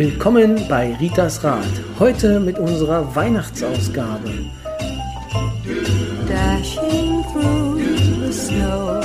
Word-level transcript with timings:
Willkommen 0.00 0.66
bei 0.66 0.96
Ritas 0.98 1.44
Rat. 1.44 1.62
Heute 1.98 2.40
mit 2.40 2.58
unserer 2.58 3.14
Weihnachtsausgabe. 3.14 4.30
Dashing 6.26 7.22
through 7.30 7.82
the 8.24 8.32
snow 8.32 9.02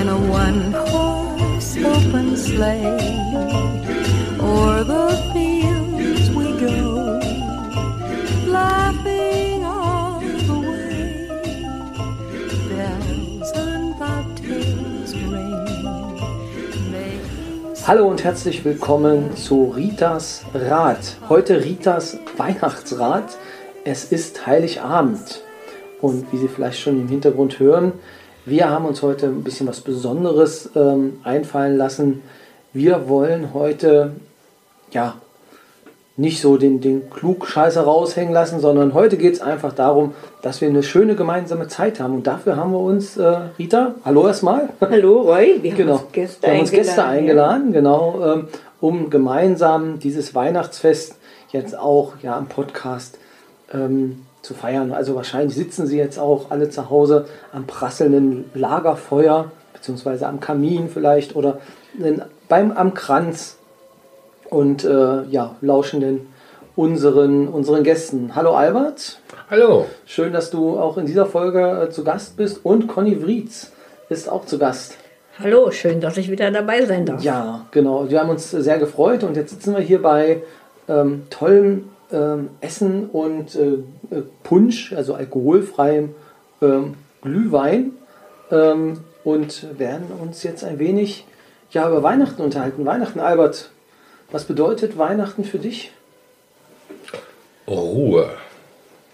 in 0.00 0.08
a 0.08 0.16
one-horse 0.30 1.76
open 1.84 2.36
sleigh 2.36 2.86
o'er 4.38 4.84
the 4.84 5.33
Hallo 17.86 18.08
und 18.08 18.24
herzlich 18.24 18.64
willkommen 18.64 19.36
zu 19.36 19.74
Ritas 19.76 20.46
Rat. 20.54 21.18
Heute 21.28 21.62
Ritas 21.62 22.18
Weihnachtsrat. 22.38 23.36
Es 23.84 24.10
ist 24.10 24.46
Heiligabend. 24.46 25.42
Und 26.00 26.32
wie 26.32 26.38
Sie 26.38 26.48
vielleicht 26.48 26.80
schon 26.80 26.98
im 26.98 27.08
Hintergrund 27.08 27.58
hören, 27.58 27.92
wir 28.46 28.70
haben 28.70 28.86
uns 28.86 29.02
heute 29.02 29.26
ein 29.26 29.44
bisschen 29.44 29.66
was 29.66 29.82
Besonderes 29.82 30.70
ähm, 30.74 31.20
einfallen 31.24 31.76
lassen. 31.76 32.22
Wir 32.72 33.06
wollen 33.06 33.52
heute 33.52 34.12
ja 34.90 35.16
nicht 36.16 36.40
so 36.40 36.56
den, 36.56 36.80
den 36.80 37.10
Klugscheißer 37.10 37.82
raushängen 37.82 38.32
lassen, 38.32 38.60
sondern 38.60 38.94
heute 38.94 39.16
geht 39.16 39.34
es 39.34 39.40
einfach 39.40 39.72
darum, 39.72 40.14
dass 40.42 40.60
wir 40.60 40.68
eine 40.68 40.84
schöne 40.84 41.16
gemeinsame 41.16 41.66
Zeit 41.66 41.98
haben. 41.98 42.14
Und 42.14 42.26
dafür 42.26 42.56
haben 42.56 42.70
wir 42.70 42.78
uns, 42.78 43.16
äh, 43.16 43.36
Rita, 43.58 43.96
hallo 44.04 44.26
erstmal. 44.26 44.68
Hallo 44.80 45.22
Roy, 45.22 45.58
wir 45.62 45.72
genau. 45.74 45.94
haben 45.94 46.04
uns 46.04 46.12
Gäste 46.12 46.42
wir 46.42 46.50
haben 46.50 46.60
uns 46.60 46.70
eingeladen. 46.70 46.86
Gäste 46.86 47.04
eingeladen, 47.04 47.66
ja. 47.66 47.80
genau, 47.80 48.20
ähm, 48.24 48.48
um 48.80 49.10
gemeinsam 49.10 49.98
dieses 49.98 50.34
Weihnachtsfest 50.34 51.16
jetzt 51.50 51.76
auch 51.76 52.12
ja 52.22 52.36
am 52.36 52.46
Podcast 52.46 53.18
ähm, 53.72 54.22
zu 54.42 54.54
feiern. 54.54 54.92
Also 54.92 55.16
wahrscheinlich 55.16 55.56
sitzen 55.56 55.88
sie 55.88 55.98
jetzt 55.98 56.18
auch 56.18 56.50
alle 56.50 56.70
zu 56.70 56.90
Hause 56.90 57.26
am 57.52 57.66
prasselnden 57.66 58.44
Lagerfeuer, 58.54 59.50
beziehungsweise 59.72 60.28
am 60.28 60.38
Kamin 60.38 60.88
vielleicht 60.88 61.34
oder 61.34 61.58
beim, 62.48 62.70
am 62.72 62.94
Kranz 62.94 63.56
und 64.54 64.84
äh, 64.84 65.24
ja, 65.24 65.56
lauschen 65.60 66.00
den 66.00 66.26
unseren, 66.76 67.48
unseren 67.48 67.82
Gästen. 67.82 68.34
Hallo 68.34 68.54
Albert. 68.54 69.18
Hallo. 69.50 69.86
Schön, 70.06 70.32
dass 70.32 70.50
du 70.50 70.78
auch 70.78 70.96
in 70.96 71.06
dieser 71.06 71.26
Folge 71.26 71.86
äh, 71.86 71.90
zu 71.90 72.04
Gast 72.04 72.36
bist. 72.36 72.64
Und 72.64 72.86
Conny 72.86 73.20
Wrietz 73.22 73.72
ist 74.08 74.28
auch 74.28 74.46
zu 74.46 74.58
Gast. 74.58 74.96
Hallo, 75.40 75.72
schön, 75.72 76.00
dass 76.00 76.16
ich 76.16 76.30
wieder 76.30 76.50
dabei 76.52 76.86
sein 76.86 77.04
darf. 77.04 77.22
Ja, 77.22 77.66
genau. 77.72 78.08
Wir 78.08 78.20
haben 78.20 78.30
uns 78.30 78.50
sehr 78.50 78.78
gefreut 78.78 79.24
und 79.24 79.36
jetzt 79.36 79.50
sitzen 79.50 79.74
wir 79.74 79.82
hier 79.82 80.00
bei 80.00 80.42
ähm, 80.88 81.24
tollem 81.30 81.88
ähm, 82.12 82.50
Essen 82.60 83.10
und 83.10 83.56
äh, 83.56 83.78
äh 84.16 84.22
Punsch, 84.44 84.92
also 84.92 85.14
alkoholfreiem 85.14 86.14
ähm, 86.62 86.94
Glühwein 87.22 87.90
ähm, 88.52 89.00
und 89.24 89.66
werden 89.78 90.06
uns 90.22 90.44
jetzt 90.44 90.62
ein 90.62 90.78
wenig 90.78 91.26
ja, 91.72 91.88
über 91.88 92.04
Weihnachten 92.04 92.40
unterhalten. 92.40 92.86
Weihnachten, 92.86 93.18
Albert, 93.18 93.70
was 94.30 94.44
bedeutet 94.44 94.98
Weihnachten 94.98 95.44
für 95.44 95.58
dich? 95.58 95.92
Ruhe. 97.68 98.30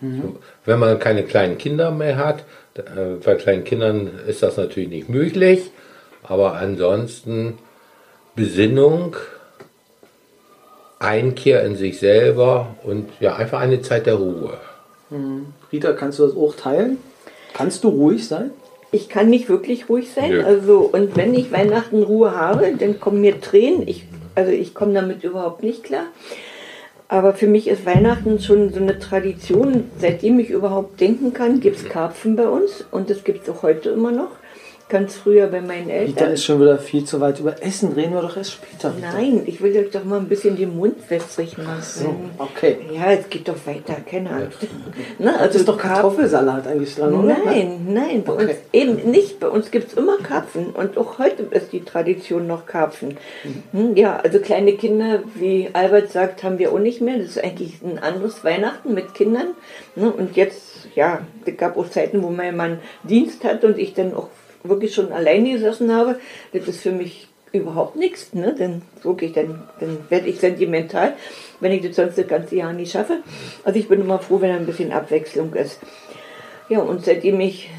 Mhm. 0.01 0.37
Wenn 0.65 0.79
man 0.79 0.99
keine 0.99 1.25
kleinen 1.25 1.59
Kinder 1.59 1.91
mehr 1.91 2.17
hat, 2.17 2.45
äh, 2.75 3.17
bei 3.25 3.35
kleinen 3.35 3.65
Kindern 3.65 4.11
ist 4.27 4.43
das 4.43 4.57
natürlich 4.57 4.89
nicht 4.89 5.09
möglich, 5.09 5.71
aber 6.23 6.55
ansonsten 6.55 7.59
Besinnung, 8.35 9.17
Einkehr 10.99 11.65
in 11.65 11.77
sich 11.77 11.99
selber 11.99 12.77
und 12.83 13.09
ja, 13.21 13.37
einfach 13.37 13.61
eine 13.61 13.81
Zeit 13.81 14.07
der 14.07 14.15
Ruhe. 14.15 14.59
Mhm. 15.09 15.47
Rita, 15.73 15.93
kannst 15.93 16.19
du 16.19 16.27
das 16.27 16.37
auch 16.37 16.55
teilen? 16.55 16.99
Kannst 17.55 17.85
du 17.85 17.89
ruhig 17.89 18.29
sein? 18.29 18.51
Ich 18.93 19.09
kann 19.09 19.31
nicht 19.31 19.49
wirklich 19.49 19.89
ruhig 19.89 20.11
sein. 20.13 20.33
Ja. 20.33 20.45
Also, 20.45 20.81
und 20.81 21.17
wenn 21.17 21.35
ich 21.35 21.53
Weihnachten 21.53 22.03
Ruhe 22.03 22.35
habe, 22.35 22.73
dann 22.79 23.01
kommen 23.01 23.21
mir 23.21 23.41
Tränen. 23.41 23.87
Ich 23.89 24.05
also 24.35 24.51
ich 24.51 24.75
komme 24.75 24.95
damit 24.95 25.25
überhaupt 25.25 25.63
nicht 25.63 25.85
klar. 25.85 26.05
Aber 27.09 27.35
für 27.35 27.49
mich 27.49 27.67
ist 27.67 27.87
Weihnachten 27.87 28.39
schon 28.39 28.73
so 28.73 28.81
eine 28.81 28.99
Tradition. 28.99 29.91
Seitdem 29.99 30.39
ich 30.39 30.51
überhaupt 30.51 31.01
denken 31.01 31.33
kann, 31.33 31.59
gibt 31.61 31.77
es 31.77 31.89
Karpfen 31.89 32.37
bei 32.37 32.49
uns 32.49 32.85
und 32.91 33.11
das 33.11 33.25
gibt 33.25 33.43
es 33.43 33.51
auch 33.55 33.63
heute 33.63 33.91
immer 33.91 34.13
noch 34.13 34.31
ganz 34.91 35.15
früher 35.15 35.47
bei 35.47 35.63
meinen 35.63 35.89
Eltern. 35.89 36.15
Rita 36.15 36.25
ist 36.27 36.45
schon 36.45 36.61
wieder 36.61 36.79
viel 36.79 37.05
zu 37.05 37.21
weit. 37.21 37.41
Über 37.41 37.63
Essen 37.63 37.93
reden 37.93 38.13
wir 38.13 38.21
doch 38.21 38.37
erst 38.37 38.53
später. 38.53 38.95
Rita. 38.95 39.13
Nein, 39.13 39.43
ich 39.47 39.63
will 39.63 39.75
euch 39.77 39.91
doch 39.91 40.05
mal 40.05 40.19
ein 40.19 40.29
bisschen 40.29 40.57
den 40.57 40.77
Mund 40.77 40.97
wässrig 41.09 41.57
machen. 41.57 41.83
So, 41.83 42.15
okay. 42.39 42.79
Ja, 42.93 43.13
es 43.13 43.31
geht 43.31 43.49
doch 43.49 43.57
weiter, 43.65 43.97
keine 44.05 44.31
Angst. 44.31 44.59
Na, 45.19 45.37
also 45.37 45.47
das 45.47 45.57
ist 45.57 45.69
doch 45.69 45.79
Kartoffelsalat 45.79 46.67
eigentlich 46.67 46.95
dran, 46.95 47.15
oder? 47.15 47.37
Nein, 47.45 47.87
nein, 47.89 48.25
bei 48.25 48.33
okay. 48.33 48.45
uns 48.45 48.55
eben 48.73 49.11
nicht. 49.11 49.41
Bei 49.41 49.49
uns 49.49 49.71
gibt 49.71 49.93
es 49.93 49.95
immer 49.95 50.19
Karpfen 50.19 50.67
und 50.71 50.99
auch 50.99 51.19
heute 51.19 51.45
ist 51.45 51.73
die 51.73 51.85
Tradition 51.85 52.47
noch 52.47 52.67
Karpfen. 52.67 53.17
Mhm. 53.73 53.97
Ja, 53.97 54.17
also 54.17 54.41
kleine 54.41 54.73
Kinder, 54.75 55.23
wie 55.37 55.71
Albert 55.73 56.11
sagt, 56.11 56.43
haben 56.43 56.59
wir 56.59 56.73
auch 56.73 56.79
nicht 56.79 57.01
mehr. 57.01 57.17
Das 57.19 57.29
ist 57.29 57.45
eigentlich 57.45 57.81
ein 57.83 57.99
anderes 57.99 58.45
Weihnachten 58.45 58.93
mit 58.93 59.15
Kindern. 59.15 59.49
Ne, 59.95 60.11
und 60.11 60.37
jetzt, 60.37 60.89
ja, 60.95 61.21
es 61.47 61.57
gab 61.57 61.77
auch 61.79 61.89
Zeiten, 61.89 62.23
wo 62.23 62.31
mein 62.31 62.57
Mann 62.57 62.81
Dienst 63.05 63.45
hat 63.45 63.65
und 63.65 63.79
ich 63.79 63.95
dann 63.95 64.15
auch 64.15 64.29
wirklich 64.63 64.95
schon 64.95 65.13
alleine 65.13 65.53
gesessen 65.53 65.95
habe, 65.95 66.21
das 66.53 66.69
ist 66.69 66.81
für 66.81 66.93
mich 66.93 67.29
überhaupt 67.53 67.97
nichts. 67.97 68.33
Ne? 68.33 68.55
Dann, 68.57 68.83
wirklich, 69.03 69.33
dann, 69.33 69.63
dann 69.81 69.99
werde 70.09 70.29
ich 70.29 70.41
sentimental, 70.41 71.15
wenn 71.61 71.73
ich 71.73 71.83
das 71.83 71.97
sonst 71.97 72.19
das 72.19 72.29
ganze 72.29 72.57
Jahr 72.57 72.73
nicht 72.73 72.93
schaffe. 72.93 73.19
Also 73.65 73.79
ich 73.79 73.89
bin 73.89 74.01
immer 74.01 74.19
froh, 74.19 74.41
wenn 74.41 74.53
ein 74.53 74.67
bisschen 74.67 74.93
Abwechslung 74.93 75.55
ist. 75.55 75.81
Ja, 76.69 76.81
und 76.81 77.05
seitdem 77.05 77.41
ich 77.41 77.71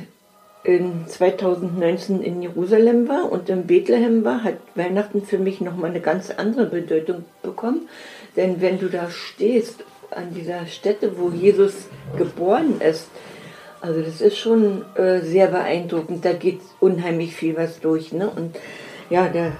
in 0.63 1.07
2019 1.07 2.21
in 2.21 2.41
Jerusalem 2.41 3.07
war 3.07 3.31
und 3.31 3.49
in 3.49 3.65
Bethlehem 3.65 4.23
war, 4.23 4.43
hat 4.43 4.57
Weihnachten 4.75 5.23
für 5.23 5.39
mich 5.39 5.61
nochmal 5.61 5.89
eine 5.89 6.01
ganz 6.01 6.29
andere 6.29 6.65
Bedeutung 6.67 7.25
bekommen. 7.41 7.87
Denn 8.35 8.61
wenn 8.61 8.79
du 8.79 8.87
da 8.87 9.09
stehst, 9.09 9.83
an 10.11 10.33
dieser 10.33 10.65
Stätte, 10.65 11.17
wo 11.17 11.29
Jesus 11.29 11.87
geboren 12.17 12.81
ist, 12.81 13.07
also 13.81 14.01
das 14.01 14.21
ist 14.21 14.37
schon 14.37 14.83
äh, 14.95 15.21
sehr 15.21 15.47
beeindruckend. 15.47 16.23
Da 16.23 16.33
geht 16.33 16.61
unheimlich 16.79 17.35
viel 17.35 17.57
was 17.57 17.79
durch. 17.79 18.13
Ne? 18.13 18.29
Und 18.29 18.55
ja, 19.09 19.27
der, 19.27 19.53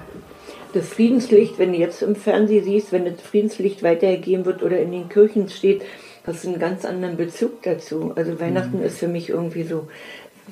das 0.74 0.90
Friedenslicht, 0.90 1.58
wenn 1.58 1.74
du 1.74 1.80
jetzt 1.80 2.04
im 2.04 2.16
Fernsehen 2.16 2.64
siehst, 2.64 2.92
wenn 2.92 3.06
das 3.06 3.20
Friedenslicht 3.22 3.82
weitergegeben 3.84 4.46
wird 4.46 4.62
oder 4.62 4.80
in 4.80 4.92
den 4.92 5.10
Kirchen 5.10 5.50
steht, 5.50 5.82
hast 6.26 6.44
du 6.44 6.50
einen 6.50 6.60
ganz 6.60 6.86
anderen 6.86 7.18
Bezug 7.18 7.64
dazu. 7.64 8.14
Also 8.16 8.40
Weihnachten 8.40 8.78
mhm. 8.78 8.86
ist 8.86 9.00
für 9.00 9.08
mich 9.08 9.30
irgendwie 9.30 9.64
so 9.64 9.88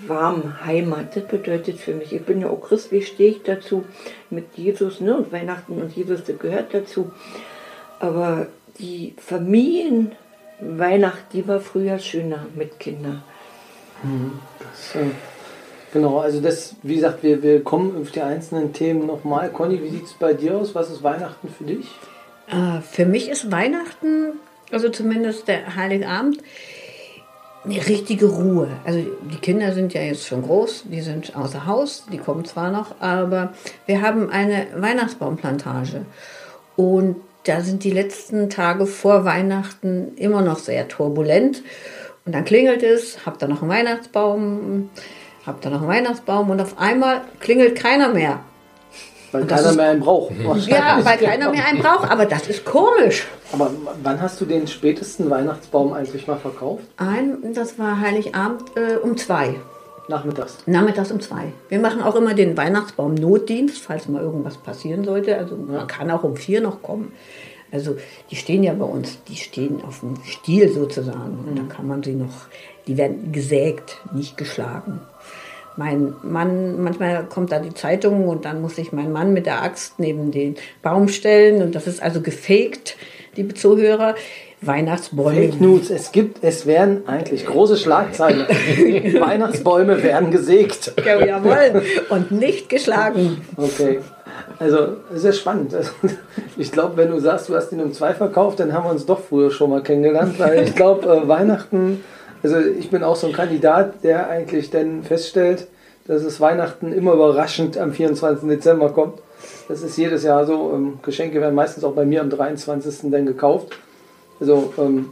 warm, 0.07 0.65
Heimat. 0.65 1.15
Das 1.15 1.27
bedeutet 1.27 1.77
für 1.77 1.93
mich, 1.93 2.11
ich 2.11 2.23
bin 2.23 2.41
ja 2.41 2.49
auch 2.49 2.61
Christ, 2.61 2.91
wie 2.91 3.03
stehe 3.03 3.29
ich 3.29 3.43
dazu 3.43 3.85
mit 4.29 4.45
Jesus, 4.55 5.01
ne? 5.01 5.17
Und 5.17 5.31
Weihnachten 5.31 5.81
und 5.81 5.95
Jesus, 5.95 6.23
das 6.23 6.39
gehört 6.39 6.73
dazu. 6.73 7.11
Aber 7.99 8.47
die 8.79 9.13
Familienweihnacht, 9.17 11.33
die 11.33 11.47
war 11.47 11.59
früher 11.59 11.99
schöner 11.99 12.47
mit 12.55 12.79
Kindern. 12.79 13.21
Das, 14.59 15.01
äh, 15.01 15.07
genau, 15.91 16.19
also 16.19 16.41
das, 16.41 16.75
wie 16.83 16.95
gesagt, 16.95 17.23
wir, 17.23 17.41
wir 17.43 17.63
kommen 17.63 18.01
auf 18.01 18.11
die 18.11 18.21
einzelnen 18.21 18.73
Themen 18.73 19.05
nochmal. 19.05 19.49
Conny, 19.49 19.81
wie 19.83 19.89
sieht 19.89 20.05
es 20.05 20.13
bei 20.13 20.33
dir 20.33 20.57
aus? 20.57 20.75
Was 20.75 20.89
ist 20.89 21.03
Weihnachten 21.03 21.49
für 21.49 21.63
dich? 21.63 21.87
Äh, 22.47 22.81
für 22.81 23.05
mich 23.05 23.29
ist 23.29 23.51
Weihnachten, 23.51 24.33
also 24.71 24.89
zumindest 24.89 25.47
der 25.47 25.75
Heilige 25.75 26.07
Abend, 26.07 26.39
eine 27.65 27.75
richtige 27.87 28.27
Ruhe. 28.27 28.69
Also 28.85 28.99
die 29.31 29.37
Kinder 29.37 29.73
sind 29.73 29.93
ja 29.93 30.01
jetzt 30.01 30.25
schon 30.25 30.43
groß, 30.43 30.85
die 30.85 31.01
sind 31.01 31.35
außer 31.35 31.65
Haus, 31.65 32.05
die 32.11 32.17
kommen 32.17 32.45
zwar 32.45 32.71
noch, 32.71 32.99
aber 33.01 33.53
wir 33.85 34.01
haben 34.01 34.29
eine 34.29 34.67
Weihnachtsbaumplantage. 34.75 36.05
Und 36.75 37.17
da 37.43 37.61
sind 37.61 37.83
die 37.83 37.91
letzten 37.91 38.49
Tage 38.49 38.85
vor 38.85 39.25
Weihnachten 39.25 40.15
immer 40.15 40.41
noch 40.41 40.59
sehr 40.59 40.87
turbulent. 40.87 41.63
Und 42.29 42.33
dann 42.33 42.45
klingelt 42.45 42.83
es, 42.83 43.25
habt 43.25 43.41
ihr 43.41 43.47
noch 43.47 43.63
einen 43.63 43.71
Weihnachtsbaum, 43.71 44.91
habt 45.47 45.65
ihr 45.65 45.71
noch 45.71 45.79
einen 45.79 45.87
Weihnachtsbaum 45.87 46.51
und 46.51 46.61
auf 46.61 46.77
einmal 46.77 47.21
klingelt 47.39 47.75
keiner 47.75 48.09
mehr. 48.09 48.41
Weil 49.31 49.47
keiner 49.47 49.73
mehr 49.73 49.89
einen 49.89 49.99
braucht. 50.01 50.31
Ja, 50.67 50.99
weil 51.03 51.17
keiner 51.17 51.49
mehr 51.49 51.65
einen 51.65 51.79
braucht, 51.79 52.07
aber 52.07 52.27
das 52.27 52.47
ist 52.47 52.65
komisch. 52.65 53.25
Aber 53.51 53.71
wann 54.03 54.21
hast 54.21 54.39
du 54.39 54.45
den 54.45 54.67
spätesten 54.67 55.27
Weihnachtsbaum 55.31 55.91
eigentlich 55.91 56.27
mal 56.27 56.37
verkauft? 56.37 56.83
Ein, 56.97 57.39
das 57.55 57.79
war 57.79 57.99
Heiligabend 57.99 58.61
äh, 58.75 58.97
um 58.97 59.17
zwei. 59.17 59.55
Nachmittags? 60.07 60.57
Nachmittags 60.67 61.11
um 61.11 61.19
zwei. 61.19 61.51
Wir 61.69 61.79
machen 61.79 62.03
auch 62.03 62.13
immer 62.13 62.35
den 62.35 62.55
Weihnachtsbaum-Notdienst, 62.55 63.79
falls 63.81 64.07
mal 64.07 64.21
irgendwas 64.21 64.57
passieren 64.57 65.03
sollte. 65.03 65.35
Also 65.35 65.55
ja. 65.55 65.77
man 65.79 65.87
kann 65.87 66.11
auch 66.11 66.21
um 66.21 66.35
vier 66.35 66.61
noch 66.61 66.83
kommen. 66.83 67.11
Also 67.71 67.97
die 68.31 68.35
stehen 68.35 68.63
ja 68.63 68.73
bei 68.73 68.85
uns, 68.85 69.19
die 69.27 69.35
stehen 69.35 69.83
auf 69.83 69.99
dem 70.01 70.15
Stiel 70.25 70.71
sozusagen. 70.71 71.39
Und 71.45 71.51
mhm. 71.51 71.55
da 71.55 71.73
kann 71.73 71.87
man 71.87 72.03
sie 72.03 72.13
noch, 72.13 72.47
die 72.87 72.97
werden 72.97 73.31
gesägt, 73.31 73.97
nicht 74.13 74.37
geschlagen. 74.37 75.01
mein 75.77 76.13
Mann, 76.23 76.81
manchmal 76.81 77.25
kommt 77.25 77.51
da 77.51 77.59
die 77.59 77.73
Zeitung 77.73 78.27
und 78.27 78.45
dann 78.45 78.61
muss 78.61 78.75
sich 78.75 78.91
mein 78.91 79.11
Mann 79.11 79.33
mit 79.33 79.45
der 79.45 79.61
Axt 79.61 79.99
neben 79.99 80.31
den 80.31 80.55
Baum 80.81 81.07
stellen 81.07 81.61
und 81.61 81.75
das 81.75 81.87
ist 81.87 82.01
also 82.01 82.21
gefegt, 82.21 82.97
liebe 83.35 83.53
Zuhörer. 83.53 84.15
Weihnachtsbäume. 84.61 85.51
Fake 85.51 85.61
News, 85.61 85.89
es 85.89 86.11
gibt, 86.11 86.43
es 86.43 86.65
werden 86.65 87.07
eigentlich 87.07 87.45
große 87.45 87.77
Schlagzeilen. 87.77 88.41
Weihnachtsbäume 89.19 90.03
werden 90.03 90.31
gesägt. 90.31 90.93
Ja, 91.05 91.25
jawohl. 91.25 91.83
Und 92.09 92.31
nicht 92.31 92.67
geschlagen. 92.67 93.41
Okay. 93.55 93.99
Also, 94.59 94.97
es 95.15 95.23
ist 95.23 95.39
spannend. 95.39 95.73
Also, 95.73 95.91
ich 96.57 96.71
glaube, 96.71 96.97
wenn 96.97 97.09
du 97.09 97.19
sagst, 97.19 97.49
du 97.49 97.55
hast 97.55 97.71
ihn 97.71 97.81
um 97.81 97.93
zwei 97.93 98.13
verkauft, 98.13 98.59
dann 98.59 98.73
haben 98.73 98.85
wir 98.85 98.91
uns 98.91 99.05
doch 99.05 99.19
früher 99.19 99.51
schon 99.51 99.69
mal 99.69 99.81
kennengelernt, 99.81 100.37
weil 100.37 100.63
ich 100.63 100.75
glaube, 100.75 101.07
äh, 101.07 101.27
Weihnachten, 101.27 102.03
also 102.43 102.57
ich 102.59 102.89
bin 102.89 103.03
auch 103.03 103.15
so 103.15 103.27
ein 103.27 103.33
Kandidat, 103.33 104.03
der 104.03 104.29
eigentlich 104.29 104.69
dann 104.69 105.03
feststellt, 105.03 105.67
dass 106.07 106.23
es 106.23 106.41
Weihnachten 106.41 106.91
immer 106.91 107.13
überraschend 107.13 107.77
am 107.77 107.93
24. 107.93 108.49
Dezember 108.49 108.89
kommt. 108.89 109.19
Das 109.67 109.83
ist 109.83 109.97
jedes 109.97 110.23
Jahr 110.23 110.45
so. 110.45 110.71
Ähm, 110.73 110.99
Geschenke 111.03 111.39
werden 111.39 111.55
meistens 111.55 111.83
auch 111.83 111.93
bei 111.93 112.05
mir 112.05 112.21
am 112.21 112.29
23. 112.29 113.11
dann 113.11 113.25
gekauft. 113.25 113.77
Also 114.39 114.73
ähm, 114.77 115.09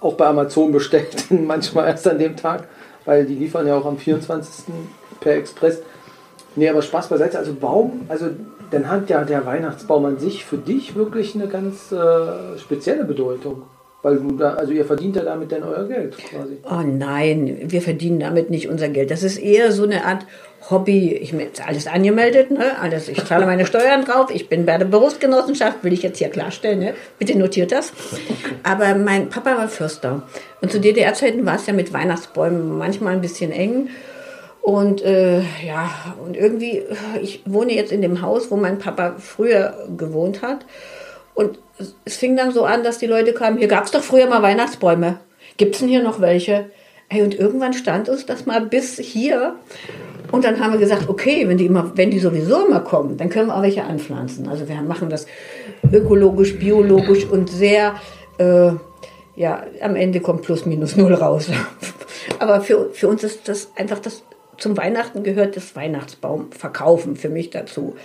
auch 0.00 0.14
bei 0.14 0.26
Amazon 0.26 0.72
bestellt, 0.72 1.26
manchmal 1.30 1.86
erst 1.86 2.06
an 2.08 2.18
dem 2.18 2.36
Tag, 2.36 2.64
weil 3.04 3.24
die 3.24 3.34
liefern 3.34 3.66
ja 3.66 3.76
auch 3.76 3.86
am 3.86 3.96
24. 3.96 4.66
per 5.20 5.34
Express. 5.36 5.80
Nee, 6.56 6.68
aber 6.68 6.82
Spaß 6.82 7.08
beiseite. 7.08 7.38
Also 7.38 7.54
Baum, 7.54 8.02
also 8.08 8.26
dann 8.74 8.90
hat 8.90 9.08
ja 9.08 9.24
der 9.24 9.46
Weihnachtsbaum 9.46 10.04
an 10.04 10.18
sich 10.18 10.44
für 10.44 10.58
dich 10.58 10.94
wirklich 10.94 11.34
eine 11.34 11.48
ganz 11.48 11.92
äh, 11.92 12.58
spezielle 12.58 13.04
Bedeutung. 13.04 13.62
Weil 14.02 14.18
du 14.18 14.36
da, 14.36 14.54
also 14.54 14.72
ihr 14.72 14.84
verdient 14.84 15.16
ja 15.16 15.22
damit 15.22 15.50
dann 15.50 15.62
euer 15.62 15.88
Geld 15.88 16.18
quasi. 16.18 16.58
Oh 16.64 16.82
nein, 16.84 17.58
wir 17.64 17.80
verdienen 17.80 18.20
damit 18.20 18.50
nicht 18.50 18.68
unser 18.68 18.90
Geld. 18.90 19.10
Das 19.10 19.22
ist 19.22 19.38
eher 19.38 19.72
so 19.72 19.84
eine 19.84 20.04
Art 20.04 20.26
Hobby. 20.68 21.14
Ich 21.14 21.30
bin 21.30 21.46
alles 21.66 21.86
angemeldet, 21.86 22.50
ne? 22.50 22.78
alles, 22.78 23.08
ich 23.08 23.24
zahle 23.24 23.46
meine 23.46 23.64
Steuern 23.64 24.04
drauf. 24.04 24.30
Ich 24.30 24.50
bin 24.50 24.66
bei 24.66 24.76
der 24.76 24.84
Berufsgenossenschaft, 24.84 25.84
will 25.84 25.94
ich 25.94 26.02
jetzt 26.02 26.18
hier 26.18 26.28
klarstellen. 26.28 26.80
Ne? 26.80 26.94
Bitte 27.18 27.38
notiert 27.38 27.72
das. 27.72 27.92
Aber 28.62 28.94
mein 28.94 29.30
Papa 29.30 29.56
war 29.56 29.68
Förster. 29.68 30.22
Und 30.60 30.70
zu 30.70 30.80
DDR-Zeiten 30.80 31.46
war 31.46 31.56
es 31.56 31.66
ja 31.66 31.72
mit 31.72 31.94
Weihnachtsbäumen 31.94 32.76
manchmal 32.76 33.14
ein 33.14 33.22
bisschen 33.22 33.52
eng. 33.52 33.88
Und 34.64 35.02
äh, 35.02 35.42
ja, 35.62 35.90
und 36.24 36.38
irgendwie, 36.38 36.84
ich 37.20 37.42
wohne 37.44 37.74
jetzt 37.74 37.92
in 37.92 38.00
dem 38.00 38.22
Haus, 38.22 38.50
wo 38.50 38.56
mein 38.56 38.78
Papa 38.78 39.16
früher 39.18 39.74
gewohnt 39.94 40.40
hat. 40.40 40.64
Und 41.34 41.58
es 42.06 42.16
fing 42.16 42.34
dann 42.34 42.50
so 42.50 42.64
an, 42.64 42.82
dass 42.82 42.96
die 42.96 43.06
Leute 43.06 43.34
kamen, 43.34 43.58
hier 43.58 43.68
gab 43.68 43.84
es 43.84 43.90
doch 43.90 44.02
früher 44.02 44.26
mal 44.26 44.40
Weihnachtsbäume. 44.40 45.18
Gibt 45.58 45.74
es 45.74 45.80
denn 45.80 45.90
hier 45.90 46.02
noch 46.02 46.22
welche? 46.22 46.70
Ey, 47.10 47.20
und 47.20 47.38
irgendwann 47.38 47.74
stand 47.74 48.08
uns 48.08 48.24
das 48.24 48.46
mal 48.46 48.62
bis 48.62 48.96
hier. 48.96 49.56
Und 50.32 50.46
dann 50.46 50.58
haben 50.58 50.72
wir 50.72 50.80
gesagt, 50.80 51.10
okay, 51.10 51.46
wenn 51.46 51.58
die, 51.58 51.66
immer, 51.66 51.92
wenn 51.94 52.10
die 52.10 52.18
sowieso 52.18 52.64
immer 52.64 52.80
kommen, 52.80 53.18
dann 53.18 53.28
können 53.28 53.48
wir 53.48 53.56
auch 53.56 53.62
welche 53.62 53.84
anpflanzen. 53.84 54.48
Also 54.48 54.66
wir 54.66 54.76
machen 54.76 55.10
das 55.10 55.26
ökologisch, 55.92 56.58
biologisch 56.58 57.26
und 57.26 57.50
sehr, 57.50 57.96
äh, 58.38 58.70
ja, 59.36 59.62
am 59.82 59.94
Ende 59.94 60.20
kommt 60.20 60.40
plus 60.40 60.64
minus 60.64 60.96
null 60.96 61.12
raus. 61.12 61.50
Aber 62.38 62.62
für, 62.62 62.88
für 62.94 63.08
uns 63.08 63.22
ist 63.24 63.46
das 63.46 63.70
einfach 63.76 63.98
das 63.98 64.22
zum 64.58 64.76
Weihnachten 64.76 65.22
gehört 65.22 65.56
das 65.56 65.74
Weihnachtsbaum 65.76 66.52
verkaufen 66.52 67.16
für 67.16 67.28
mich 67.28 67.50
dazu. 67.50 67.96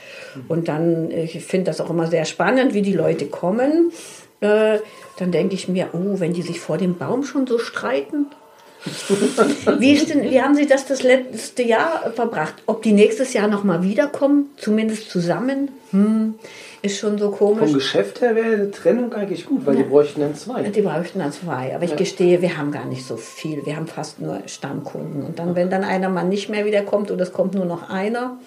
Und 0.47 0.67
dann, 0.67 1.11
ich 1.11 1.43
finde 1.43 1.65
das 1.65 1.81
auch 1.81 1.89
immer 1.89 2.07
sehr 2.07 2.25
spannend, 2.25 2.73
wie 2.73 2.81
die 2.81 2.93
Leute 2.93 3.25
kommen. 3.25 3.91
Äh, 4.41 4.79
dann 5.17 5.31
denke 5.31 5.55
ich 5.55 5.67
mir, 5.67 5.89
oh, 5.93 6.19
wenn 6.19 6.33
die 6.33 6.41
sich 6.41 6.59
vor 6.59 6.77
dem 6.77 6.97
Baum 6.97 7.23
schon 7.23 7.45
so 7.47 7.59
streiten. 7.59 8.27
wie, 9.79 9.91
ist 9.91 10.09
denn, 10.09 10.23
wie 10.23 10.41
haben 10.41 10.55
Sie 10.55 10.65
das 10.65 10.85
das 10.85 11.03
letzte 11.03 11.63
Jahr 11.63 12.13
verbracht? 12.15 12.55
Ob 12.65 12.81
die 12.81 12.93
nächstes 12.93 13.33
Jahr 13.33 13.49
nochmal 13.49 13.83
wiederkommen, 13.83 14.51
zumindest 14.57 15.09
zusammen? 15.09 15.69
Hm 15.91 16.35
ist 16.81 16.99
schon 16.99 17.17
so 17.17 17.31
komisch. 17.31 17.65
Vom 17.65 17.73
Geschäft 17.73 18.21
her 18.21 18.35
wäre 18.35 18.53
eine 18.53 18.71
Trennung 18.71 19.13
eigentlich 19.13 19.45
gut, 19.45 19.65
weil 19.65 19.75
ja. 19.75 19.83
die 19.83 19.89
bräuchten 19.89 20.21
dann 20.21 20.35
zwei. 20.35 20.63
Die 20.63 20.81
bräuchten 20.81 21.19
dann 21.19 21.31
zwei. 21.31 21.75
Aber 21.75 21.83
ich 21.83 21.91
ja. 21.91 21.97
gestehe, 21.97 22.41
wir 22.41 22.57
haben 22.57 22.71
gar 22.71 22.85
nicht 22.85 23.05
so 23.05 23.17
viel. 23.17 23.65
Wir 23.65 23.75
haben 23.75 23.87
fast 23.87 24.19
nur 24.19 24.41
Stammkunden. 24.45 25.23
Und 25.23 25.39
dann, 25.39 25.55
wenn 25.55 25.69
dann 25.69 25.83
einer 25.83 26.09
mal 26.09 26.23
nicht 26.23 26.49
mehr 26.49 26.65
wiederkommt 26.65 27.11
oder 27.11 27.23
es 27.23 27.33
kommt 27.33 27.53
nur 27.53 27.65
noch 27.65 27.89
einer, 27.89 28.39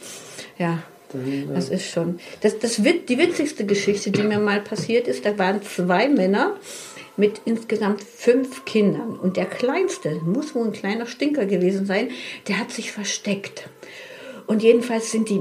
ja, 0.59 0.79
dann, 1.13 1.51
das 1.55 1.69
ist 1.69 1.91
schon. 1.91 2.19
Das, 2.41 2.59
das, 2.59 2.77
die 2.77 3.19
witzigste 3.19 3.67
Geschichte, 3.67 4.11
die 4.11 4.23
mir 4.23 4.39
mal 4.39 4.61
passiert 4.61 5.09
ist, 5.09 5.27
da 5.27 5.39
waren 5.39 5.63
zwei 5.63 6.09
Männer 6.09 6.57
mit 7.17 7.43
insgesamt 7.45 8.03
fünf 8.03 8.65
Kindern. 8.65 9.19
Und 9.19 9.37
der 9.37 9.45
kleinste, 9.45 10.21
muss 10.25 10.55
wohl 10.55 10.67
ein 10.67 10.73
kleiner 10.73 11.07
Stinker 11.07 11.45
gewesen 11.45 11.87
sein, 11.87 12.09
der 12.49 12.59
hat 12.59 12.71
sich 12.71 12.93
versteckt. 12.93 13.69
Und 14.47 14.63
jedenfalls 14.63 15.11
sind 15.11 15.29
die 15.29 15.41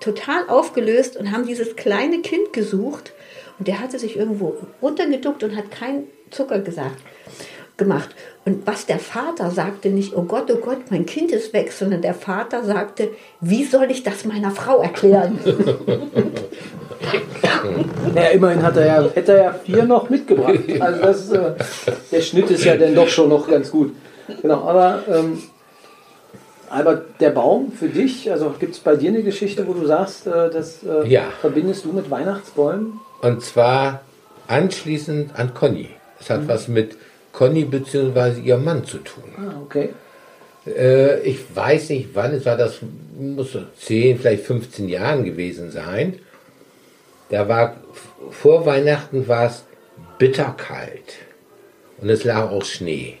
total 0.00 0.48
aufgelöst 0.48 1.16
und 1.16 1.32
haben 1.32 1.46
dieses 1.46 1.76
kleine 1.76 2.20
Kind 2.20 2.52
gesucht. 2.52 3.12
Und 3.58 3.68
der 3.68 3.80
hatte 3.80 3.98
sich 3.98 4.16
irgendwo 4.16 4.56
runtergeduckt 4.80 5.42
und 5.42 5.56
hat 5.56 5.70
keinen 5.70 6.04
Zucker 6.30 6.60
gesagt, 6.60 6.96
gemacht. 7.76 8.10
Und 8.44 8.66
was 8.66 8.86
der 8.86 8.98
Vater 8.98 9.50
sagte, 9.50 9.88
nicht, 9.88 10.16
oh 10.16 10.22
Gott, 10.22 10.50
oh 10.50 10.56
Gott, 10.56 10.90
mein 10.90 11.06
Kind 11.06 11.32
ist 11.32 11.52
weg, 11.52 11.72
sondern 11.72 12.02
der 12.02 12.14
Vater 12.14 12.64
sagte, 12.64 13.10
wie 13.40 13.64
soll 13.64 13.90
ich 13.90 14.02
das 14.02 14.24
meiner 14.24 14.50
Frau 14.50 14.80
erklären? 14.80 15.38
naja, 18.14 18.28
immerhin 18.30 18.62
hat 18.62 18.76
er 18.76 18.86
ja, 18.86 19.10
hätte 19.14 19.32
er 19.32 19.42
ja 19.42 19.54
vier 19.64 19.84
noch 19.84 20.10
mitgebracht. 20.10 20.58
Also 20.80 21.00
das, 21.02 21.30
äh, 21.30 21.52
der 22.10 22.20
Schnitt 22.20 22.50
ist 22.50 22.64
ja 22.64 22.76
dann 22.76 22.94
doch 22.94 23.08
schon 23.08 23.28
noch 23.28 23.48
ganz 23.48 23.70
gut. 23.70 23.94
Genau, 24.42 24.62
aber 24.64 25.02
ähm, 25.08 25.42
aber 26.70 27.02
der 27.20 27.30
Baum 27.30 27.72
für 27.72 27.88
dich, 27.88 28.30
also 28.30 28.54
gibt 28.58 28.74
es 28.74 28.80
bei 28.80 28.96
dir 28.96 29.10
eine 29.10 29.22
Geschichte, 29.22 29.66
wo 29.66 29.74
du 29.74 29.86
sagst, 29.86 30.26
äh, 30.26 30.50
das 30.50 30.82
äh, 30.82 31.08
ja. 31.08 31.24
verbindest 31.40 31.84
du 31.84 31.92
mit 31.92 32.10
Weihnachtsbäumen? 32.10 33.00
Und 33.22 33.42
zwar 33.42 34.02
anschließend 34.46 35.38
an 35.38 35.54
Conny. 35.54 35.90
Es 36.20 36.30
hat 36.30 36.42
mhm. 36.42 36.48
was 36.48 36.68
mit 36.68 36.96
Conny 37.32 37.64
bzw. 37.64 38.40
ihrem 38.40 38.64
Mann 38.64 38.84
zu 38.84 38.98
tun. 38.98 39.24
Ah, 39.36 39.60
okay. 39.62 39.90
Äh, 40.66 41.20
ich 41.20 41.38
weiß 41.54 41.90
nicht, 41.90 42.10
wann 42.14 42.32
es 42.34 42.44
war, 42.46 42.56
das 42.56 42.78
muss 43.18 43.56
10, 43.80 44.18
vielleicht 44.18 44.44
15 44.44 44.88
Jahren 44.88 45.24
gewesen 45.24 45.70
sein. 45.70 46.18
Da 47.30 47.48
war 47.48 47.76
vor 48.30 48.66
Weihnachten 48.66 49.28
war 49.28 49.46
es 49.46 49.64
bitterkalt 50.18 51.14
und 52.00 52.08
es 52.08 52.24
lag 52.24 52.50
auch 52.50 52.64
Schnee. 52.64 53.18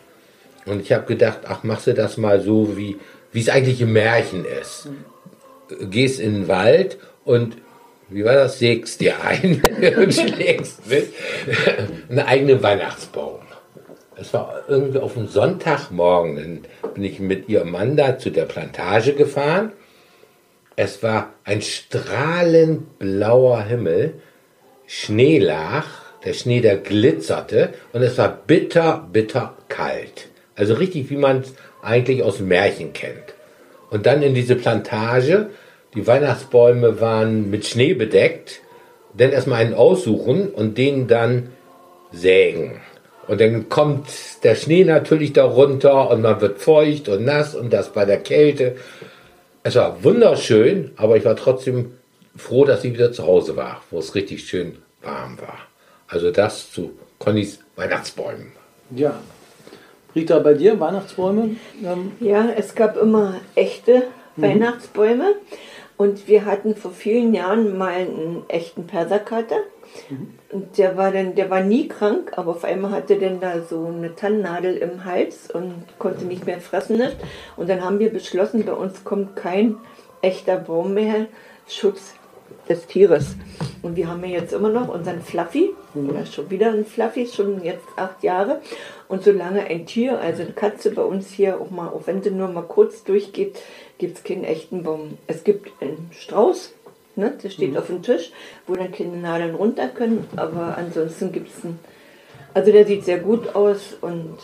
Und 0.66 0.82
ich 0.82 0.92
habe 0.92 1.06
gedacht, 1.06 1.40
ach, 1.46 1.62
machst 1.62 1.86
du 1.86 1.94
das 1.94 2.16
mal 2.16 2.40
so 2.40 2.76
wie 2.76 2.98
wie 3.32 3.40
es 3.40 3.48
eigentlich 3.48 3.80
im 3.80 3.92
Märchen 3.92 4.44
ist. 4.44 4.88
Gehst 5.90 6.20
in 6.20 6.34
den 6.34 6.48
Wald 6.48 6.98
und 7.24 7.56
wie 8.08 8.24
war 8.24 8.34
das? 8.34 8.58
Sägst 8.58 9.00
dir 9.00 9.22
ein 9.22 9.62
und 9.98 10.14
schlägst 10.14 10.86
mit 10.88 11.12
einen 12.08 12.20
eigenen 12.20 12.62
Weihnachtsbaum. 12.62 13.40
Es 14.16 14.32
war 14.32 14.62
irgendwie 14.66 14.98
auf 14.98 15.14
dem 15.14 15.28
Sonntagmorgen, 15.28 16.36
dann 16.82 16.94
bin 16.94 17.04
ich 17.04 17.20
mit 17.20 17.48
ihrem 17.48 17.70
Mann 17.70 17.96
da 17.96 18.18
zu 18.18 18.30
der 18.30 18.46
Plantage 18.46 19.12
gefahren. 19.12 19.72
Es 20.74 21.02
war 21.02 21.34
ein 21.44 21.62
strahlend 21.62 22.98
blauer 22.98 23.62
Himmel, 23.62 24.14
Schnee 24.86 25.38
lag, 25.38 25.84
der 26.24 26.32
Schnee, 26.32 26.60
der 26.60 26.78
glitzerte 26.78 27.74
und 27.92 28.02
es 28.02 28.18
war 28.18 28.28
bitter, 28.28 29.08
bitter 29.12 29.54
kalt. 29.68 30.28
Also 30.56 30.74
richtig, 30.74 31.10
wie 31.10 31.16
man 31.16 31.40
es 31.40 31.54
eigentlich 31.88 32.22
aus 32.22 32.40
Märchen 32.40 32.92
kennt. 32.92 33.34
Und 33.90 34.06
dann 34.06 34.22
in 34.22 34.34
diese 34.34 34.54
Plantage, 34.54 35.50
die 35.94 36.06
Weihnachtsbäume 36.06 37.00
waren 37.00 37.50
mit 37.50 37.66
Schnee 37.66 37.94
bedeckt, 37.94 38.60
dann 39.14 39.32
erstmal 39.32 39.60
einen 39.60 39.74
aussuchen 39.74 40.50
und 40.50 40.76
den 40.76 41.08
dann 41.08 41.50
sägen. 42.12 42.80
Und 43.26 43.40
dann 43.40 43.68
kommt 43.68 44.08
der 44.42 44.54
Schnee 44.54 44.84
natürlich 44.84 45.32
darunter 45.32 46.10
und 46.10 46.22
man 46.22 46.40
wird 46.40 46.58
feucht 46.58 47.08
und 47.08 47.24
nass 47.24 47.54
und 47.54 47.72
das 47.72 47.92
bei 47.92 48.04
der 48.04 48.18
Kälte. 48.18 48.76
Es 49.62 49.74
war 49.74 50.02
wunderschön, 50.02 50.92
aber 50.96 51.16
ich 51.16 51.24
war 51.24 51.36
trotzdem 51.36 51.92
froh, 52.36 52.64
dass 52.64 52.84
ich 52.84 52.94
wieder 52.94 53.12
zu 53.12 53.26
Hause 53.26 53.56
war, 53.56 53.82
wo 53.90 53.98
es 53.98 54.14
richtig 54.14 54.46
schön 54.46 54.78
warm 55.02 55.38
war. 55.40 55.58
Also 56.06 56.30
das 56.30 56.72
zu 56.72 56.92
Connys 57.18 57.58
Weihnachtsbäumen. 57.76 58.52
Ja, 58.90 59.20
Rita, 60.14 60.38
bei 60.38 60.54
dir 60.54 60.80
Weihnachtsbäume? 60.80 61.56
Ähm 61.84 62.12
ja, 62.20 62.48
es 62.56 62.74
gab 62.74 62.96
immer 62.96 63.34
echte 63.54 64.04
mhm. 64.36 64.42
Weihnachtsbäume. 64.42 65.34
Und 65.96 66.28
wir 66.28 66.44
hatten 66.44 66.76
vor 66.76 66.92
vielen 66.92 67.34
Jahren 67.34 67.76
mal 67.76 67.92
einen 67.92 68.44
echten 68.46 68.86
Perserkater. 68.86 69.56
Mhm. 70.08 70.28
Und 70.50 70.78
der 70.78 70.96
war 70.96 71.10
dann, 71.10 71.34
der 71.34 71.50
war 71.50 71.60
nie 71.60 71.88
krank, 71.88 72.32
aber 72.36 72.52
auf 72.52 72.64
einmal 72.64 72.92
hatte 72.92 73.16
der 73.16 73.32
da 73.32 73.60
so 73.62 73.86
eine 73.86 74.14
Tannennadel 74.14 74.76
im 74.76 75.04
Hals 75.04 75.50
und 75.50 75.74
konnte 75.98 76.24
nicht 76.24 76.46
mehr 76.46 76.60
fressen. 76.60 76.98
Nicht. 76.98 77.16
Und 77.56 77.68
dann 77.68 77.84
haben 77.84 77.98
wir 77.98 78.10
beschlossen, 78.12 78.64
bei 78.64 78.72
uns 78.72 79.02
kommt 79.02 79.34
kein 79.34 79.76
echter 80.22 80.56
Baum 80.56 80.94
mehr, 80.94 81.26
Schutz 81.66 82.14
des 82.68 82.86
Tieres. 82.86 83.36
Und 83.82 83.96
wir 83.96 84.08
haben 84.08 84.24
ja 84.24 84.40
jetzt 84.40 84.52
immer 84.52 84.68
noch 84.68 84.88
unseren 84.88 85.20
Fluffy, 85.20 85.70
oder 85.94 86.26
schon 86.26 86.50
wieder 86.50 86.72
ein 86.72 86.84
Fluffy, 86.84 87.26
schon 87.26 87.62
jetzt 87.62 87.86
acht 87.96 88.22
Jahre. 88.22 88.60
Und 89.08 89.22
solange 89.22 89.64
ein 89.64 89.86
Tier, 89.86 90.20
also 90.20 90.42
eine 90.42 90.52
Katze 90.52 90.90
bei 90.90 91.02
uns 91.02 91.30
hier, 91.30 91.60
auch 91.60 91.70
mal, 91.70 91.88
auch 91.88 92.06
wenn 92.06 92.22
sie 92.22 92.30
nur 92.30 92.48
mal 92.48 92.62
kurz 92.62 93.04
durchgeht, 93.04 93.58
gibt 93.98 94.18
es 94.18 94.24
keinen 94.24 94.44
echten 94.44 94.82
Baum. 94.82 95.18
Es 95.26 95.44
gibt 95.44 95.70
einen 95.80 96.10
Strauß, 96.12 96.74
ne, 97.16 97.32
der 97.42 97.50
steht 97.50 97.72
mhm. 97.72 97.76
auf 97.76 97.86
dem 97.86 98.02
Tisch, 98.02 98.32
wo 98.66 98.74
dann 98.74 98.92
keine 98.92 99.16
Nadeln 99.16 99.54
runter 99.54 99.88
können, 99.88 100.26
aber 100.36 100.76
ansonsten 100.78 101.32
gibt 101.32 101.48
es 101.48 101.64
einen, 101.64 101.78
also 102.54 102.72
der 102.72 102.86
sieht 102.86 103.04
sehr 103.04 103.18
gut 103.18 103.54
aus 103.54 103.96
und 104.00 104.38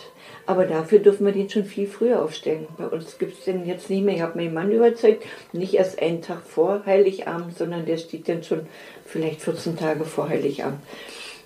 aber 0.47 0.67
dafür 0.67 0.99
dürfen 0.99 1.25
wir 1.25 1.33
den 1.33 1.49
schon 1.49 1.65
viel 1.65 1.87
früher 1.87 2.23
aufstellen. 2.23 2.67
Bei 2.77 2.87
uns 2.87 3.19
gibt 3.19 3.39
es 3.39 3.45
den 3.45 3.67
jetzt 3.67 3.89
nicht 3.89 4.05
mehr. 4.05 4.15
Ich 4.15 4.21
habe 4.21 4.37
meinen 4.37 4.53
Mann 4.53 4.71
überzeugt, 4.71 5.25
nicht 5.53 5.73
erst 5.75 6.03
einen 6.03 6.21
Tag 6.21 6.43
vor 6.43 6.83
Heiligabend, 6.85 7.57
sondern 7.57 7.87
der 7.87 7.97
steht 7.97 8.29
dann 8.29 8.43
schon 8.43 8.67
vielleicht 9.07 9.41
14 9.41 9.79
Tage 9.79 10.05
vor 10.05 10.29
Heiligabend. 10.29 10.81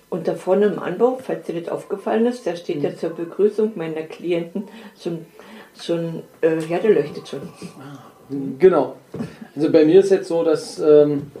Und 0.09 0.27
da 0.27 0.35
vorne 0.35 0.65
im 0.65 0.79
Anbau, 0.79 1.19
falls 1.23 1.45
dir 1.45 1.61
das 1.61 1.71
aufgefallen 1.71 2.25
ist, 2.25 2.45
da 2.45 2.55
steht 2.55 2.81
ja 2.81 2.95
zur 2.95 3.11
Begrüßung 3.11 3.73
meiner 3.75 4.01
Klienten 4.01 4.67
so 4.95 5.11
ein 5.93 6.23
äh, 6.41 6.59
ja, 6.67 6.79
der 6.79 6.91
leuchtet 6.91 7.27
schon. 7.27 7.41
Genau. 8.59 8.97
Also 9.55 9.71
bei 9.71 9.85
mir 9.85 10.01
ist 10.01 10.11
jetzt 10.11 10.27
so, 10.27 10.43
dass, 10.43 10.79
ähm, 10.79 11.31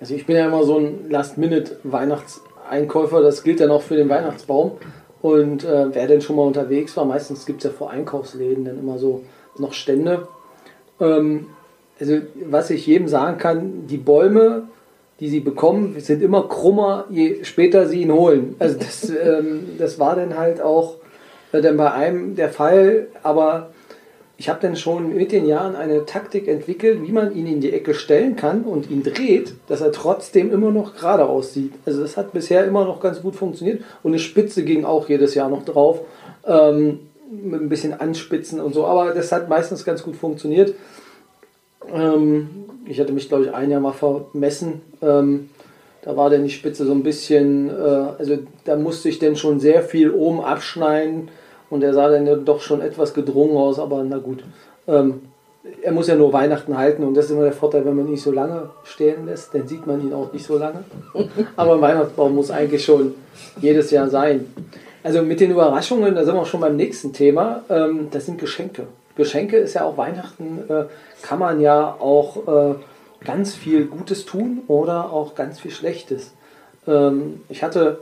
also 0.00 0.14
ich 0.14 0.24
bin 0.24 0.36
ja 0.36 0.46
immer 0.46 0.64
so 0.64 0.78
ein 0.78 1.10
Last-Minute-Weihnachtseinkäufer, 2.70 3.20
das 3.22 3.42
gilt 3.42 3.60
dann 3.60 3.70
auch 3.70 3.82
für 3.82 3.96
den 3.96 4.08
Weihnachtsbaum. 4.08 4.72
Und 5.22 5.64
äh, 5.64 5.94
wer 5.94 6.06
denn 6.06 6.20
schon 6.20 6.36
mal 6.36 6.42
unterwegs 6.42 6.96
war, 6.96 7.04
meistens 7.04 7.46
gibt 7.46 7.64
es 7.64 7.70
ja 7.70 7.76
vor 7.76 7.90
Einkaufsläden 7.90 8.64
dann 8.64 8.78
immer 8.78 8.98
so 8.98 9.22
noch 9.58 9.72
Stände. 9.72 10.28
Ähm, 11.00 11.46
also 11.98 12.18
was 12.44 12.70
ich 12.70 12.86
jedem 12.86 13.08
sagen 13.08 13.38
kann, 13.38 13.86
die 13.86 13.96
Bäume 13.96 14.68
die 15.20 15.28
sie 15.28 15.40
bekommen, 15.40 15.98
sind 15.98 16.22
immer 16.22 16.46
krummer, 16.48 17.06
je 17.08 17.42
später 17.44 17.86
sie 17.86 18.02
ihn 18.02 18.12
holen. 18.12 18.54
Also 18.58 18.78
das, 18.78 19.10
ähm, 19.24 19.70
das 19.78 19.98
war 19.98 20.16
dann 20.16 20.36
halt 20.36 20.60
auch 20.60 20.96
äh, 21.52 21.60
dann 21.60 21.76
bei 21.76 21.92
einem 21.92 22.36
der 22.36 22.50
Fall, 22.50 23.08
aber 23.22 23.70
ich 24.38 24.48
habe 24.48 24.60
dann 24.60 24.76
schon 24.76 25.14
mit 25.14 25.32
den 25.32 25.46
Jahren 25.46 25.74
eine 25.76 26.04
Taktik 26.04 26.46
entwickelt, 26.46 27.00
wie 27.06 27.12
man 27.12 27.34
ihn 27.34 27.46
in 27.46 27.60
die 27.60 27.72
Ecke 27.72 27.94
stellen 27.94 28.36
kann 28.36 28.64
und 28.64 28.90
ihn 28.90 29.02
dreht, 29.02 29.54
dass 29.66 29.80
er 29.80 29.92
trotzdem 29.92 30.52
immer 30.52 30.70
noch 30.70 30.94
gerade 30.94 31.26
aussieht. 31.26 31.72
Also 31.86 32.02
das 32.02 32.18
hat 32.18 32.32
bisher 32.32 32.64
immer 32.66 32.84
noch 32.84 33.00
ganz 33.00 33.22
gut 33.22 33.34
funktioniert 33.34 33.82
und 34.02 34.10
eine 34.10 34.18
Spitze 34.18 34.62
ging 34.64 34.84
auch 34.84 35.08
jedes 35.08 35.34
Jahr 35.34 35.48
noch 35.48 35.64
drauf. 35.64 36.00
Ähm, 36.46 37.00
mit 37.30 37.60
ein 37.60 37.68
bisschen 37.68 37.98
anspitzen 37.98 38.60
und 38.60 38.72
so, 38.72 38.86
aber 38.86 39.12
das 39.12 39.32
hat 39.32 39.48
meistens 39.48 39.84
ganz 39.84 40.02
gut 40.02 40.16
funktioniert. 40.16 40.74
Ähm, 41.92 42.48
ich 42.86 43.00
hatte 43.00 43.12
mich, 43.12 43.28
glaube 43.28 43.44
ich, 43.44 43.54
ein 43.54 43.70
Jahr 43.70 43.80
mal 43.80 43.92
vermessen. 43.92 44.80
Ähm, 45.02 45.50
da 46.02 46.16
war 46.16 46.30
dann 46.30 46.44
die 46.44 46.50
Spitze 46.50 46.86
so 46.86 46.92
ein 46.92 47.02
bisschen, 47.02 47.68
äh, 47.68 47.72
also 47.72 48.38
da 48.64 48.76
musste 48.76 49.08
ich 49.08 49.18
dann 49.18 49.34
schon 49.34 49.58
sehr 49.58 49.82
viel 49.82 50.10
oben 50.10 50.40
abschneiden 50.40 51.30
und 51.70 51.82
er 51.82 51.94
sah 51.94 52.08
dann 52.08 52.26
ja 52.26 52.36
doch 52.36 52.60
schon 52.60 52.80
etwas 52.80 53.14
gedrungen 53.14 53.56
aus, 53.56 53.78
aber 53.78 54.04
na 54.04 54.18
gut. 54.18 54.44
Ähm, 54.86 55.22
er 55.82 55.92
muss 55.92 56.06
ja 56.06 56.14
nur 56.14 56.32
Weihnachten 56.32 56.76
halten 56.76 57.02
und 57.02 57.14
das 57.14 57.26
ist 57.26 57.32
immer 57.32 57.42
der 57.42 57.52
Vorteil, 57.52 57.84
wenn 57.84 57.96
man 57.96 58.06
ihn 58.06 58.12
nicht 58.12 58.22
so 58.22 58.30
lange 58.30 58.70
stehen 58.84 59.26
lässt, 59.26 59.54
dann 59.54 59.66
sieht 59.66 59.86
man 59.86 60.00
ihn 60.00 60.12
auch 60.12 60.32
nicht 60.32 60.46
so 60.46 60.58
lange. 60.58 60.84
Aber 61.56 61.74
ein 61.74 61.80
Weihnachtsbaum 61.80 62.34
muss 62.34 62.50
eigentlich 62.50 62.84
schon 62.84 63.14
jedes 63.60 63.90
Jahr 63.90 64.08
sein. 64.08 64.46
Also 65.02 65.22
mit 65.22 65.40
den 65.40 65.50
Überraschungen, 65.50 66.14
da 66.14 66.24
sind 66.24 66.34
wir 66.34 66.46
schon 66.46 66.60
beim 66.60 66.76
nächsten 66.76 67.12
Thema, 67.12 67.64
ähm, 67.68 68.08
das 68.10 68.26
sind 68.26 68.38
Geschenke. 68.38 68.86
Geschenke 69.16 69.56
ist 69.56 69.74
ja 69.74 69.84
auch 69.84 69.96
Weihnachten, 69.96 70.64
äh, 70.68 70.84
kann 71.22 71.38
man 71.38 71.60
ja 71.60 71.96
auch 71.98 72.46
äh, 72.46 72.74
ganz 73.24 73.54
viel 73.54 73.86
Gutes 73.86 74.24
tun 74.24 74.62
oder 74.68 75.12
auch 75.12 75.34
ganz 75.34 75.60
viel 75.60 75.70
Schlechtes. 75.70 76.32
Ähm, 76.86 77.40
ich 77.48 77.62
hatte 77.62 77.98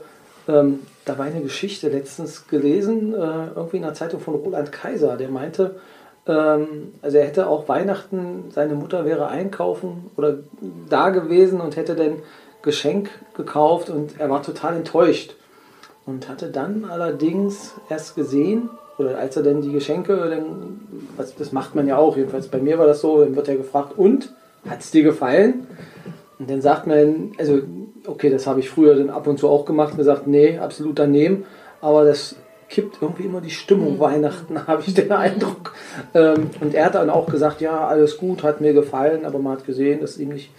ähm, 0.48 0.80
da 1.04 1.18
war 1.18 1.26
eine 1.26 1.40
Geschichte 1.40 1.88
letztens 1.88 2.46
gelesen, 2.48 3.14
äh, 3.14 3.48
irgendwie 3.54 3.76
in 3.78 3.82
der 3.82 3.94
Zeitung 3.94 4.20
von 4.20 4.34
Roland 4.34 4.72
Kaiser, 4.72 5.16
der 5.16 5.28
meinte, 5.28 5.76
ähm, 6.26 6.94
also 7.02 7.18
er 7.18 7.26
hätte 7.26 7.48
auch 7.48 7.68
Weihnachten, 7.68 8.50
seine 8.50 8.74
Mutter 8.74 9.04
wäre 9.04 9.28
einkaufen 9.28 10.10
oder 10.16 10.38
da 10.88 11.10
gewesen 11.10 11.60
und 11.60 11.76
hätte 11.76 11.94
dann 11.94 12.22
Geschenk 12.62 13.10
gekauft 13.36 13.90
und 13.90 14.18
er 14.18 14.30
war 14.30 14.42
total 14.42 14.76
enttäuscht 14.76 15.36
und 16.06 16.28
hatte 16.28 16.50
dann 16.50 16.84
allerdings 16.84 17.74
erst 17.88 18.14
gesehen, 18.14 18.70
oder 18.98 19.18
als 19.18 19.36
er 19.36 19.42
dann 19.42 19.60
die 19.60 19.72
Geschenke, 19.72 20.16
dann, 20.16 20.80
was, 21.16 21.34
das 21.34 21.52
macht 21.52 21.74
man 21.74 21.86
ja 21.86 21.96
auch, 21.96 22.16
jedenfalls 22.16 22.48
bei 22.48 22.58
mir 22.58 22.78
war 22.78 22.86
das 22.86 23.00
so, 23.00 23.24
dann 23.24 23.34
wird 23.36 23.48
er 23.48 23.56
gefragt, 23.56 23.94
und, 23.96 24.32
hat 24.68 24.80
es 24.80 24.90
dir 24.90 25.02
gefallen? 25.02 25.66
Und 26.38 26.48
dann 26.50 26.62
sagt 26.62 26.86
man, 26.86 27.32
also, 27.38 27.60
okay, 28.06 28.30
das 28.30 28.46
habe 28.46 28.60
ich 28.60 28.70
früher 28.70 28.94
dann 28.94 29.10
ab 29.10 29.26
und 29.26 29.38
zu 29.38 29.48
auch 29.48 29.64
gemacht 29.64 29.92
und 29.92 29.98
gesagt, 29.98 30.26
nee, 30.26 30.58
absolut 30.58 30.98
daneben, 30.98 31.44
aber 31.80 32.04
das 32.04 32.36
kippt 32.68 32.98
irgendwie 33.00 33.24
immer 33.24 33.40
die 33.40 33.50
Stimmung 33.50 33.96
mhm. 33.96 34.00
Weihnachten, 34.00 34.66
habe 34.66 34.82
ich 34.86 34.94
den 34.94 35.12
Eindruck. 35.12 35.74
Ähm, 36.14 36.50
und 36.60 36.74
er 36.74 36.86
hat 36.86 36.94
dann 36.94 37.10
auch 37.10 37.26
gesagt, 37.26 37.60
ja, 37.60 37.86
alles 37.86 38.18
gut, 38.18 38.42
hat 38.42 38.60
mir 38.60 38.72
gefallen, 38.72 39.24
aber 39.24 39.38
man 39.38 39.58
hat 39.58 39.66
gesehen, 39.66 40.00
dass 40.00 40.18
ihm 40.18 40.30
nicht 40.30 40.50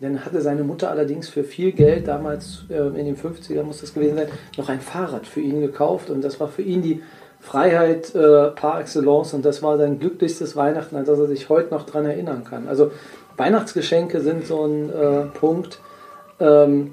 dann 0.00 0.24
hatte 0.24 0.40
seine 0.40 0.64
Mutter 0.64 0.90
allerdings 0.90 1.28
für 1.28 1.44
viel 1.44 1.72
Geld, 1.72 2.08
damals 2.08 2.64
äh, 2.68 2.74
in 2.98 3.06
den 3.06 3.16
50er 3.16 3.62
muss 3.62 3.80
das 3.80 3.94
gewesen 3.94 4.16
sein, 4.16 4.28
noch 4.58 4.68
ein 4.68 4.80
Fahrrad 4.80 5.26
für 5.26 5.40
ihn 5.40 5.60
gekauft. 5.60 6.10
Und 6.10 6.22
das 6.22 6.40
war 6.40 6.48
für 6.48 6.62
ihn 6.62 6.82
die 6.82 7.02
Freiheit 7.40 8.14
äh, 8.14 8.50
par 8.50 8.80
excellence 8.80 9.34
und 9.34 9.44
das 9.44 9.62
war 9.62 9.76
sein 9.76 9.98
glücklichstes 9.98 10.56
Weihnachten, 10.56 10.96
an 10.96 11.04
das 11.04 11.18
er 11.18 11.26
sich 11.26 11.48
heute 11.48 11.72
noch 11.74 11.84
daran 11.84 12.06
erinnern 12.06 12.42
kann. 12.44 12.68
Also 12.68 12.90
Weihnachtsgeschenke 13.36 14.20
sind 14.20 14.46
so 14.46 14.64
ein 14.64 14.90
äh, 14.90 15.26
Punkt, 15.38 15.78
ähm, 16.40 16.92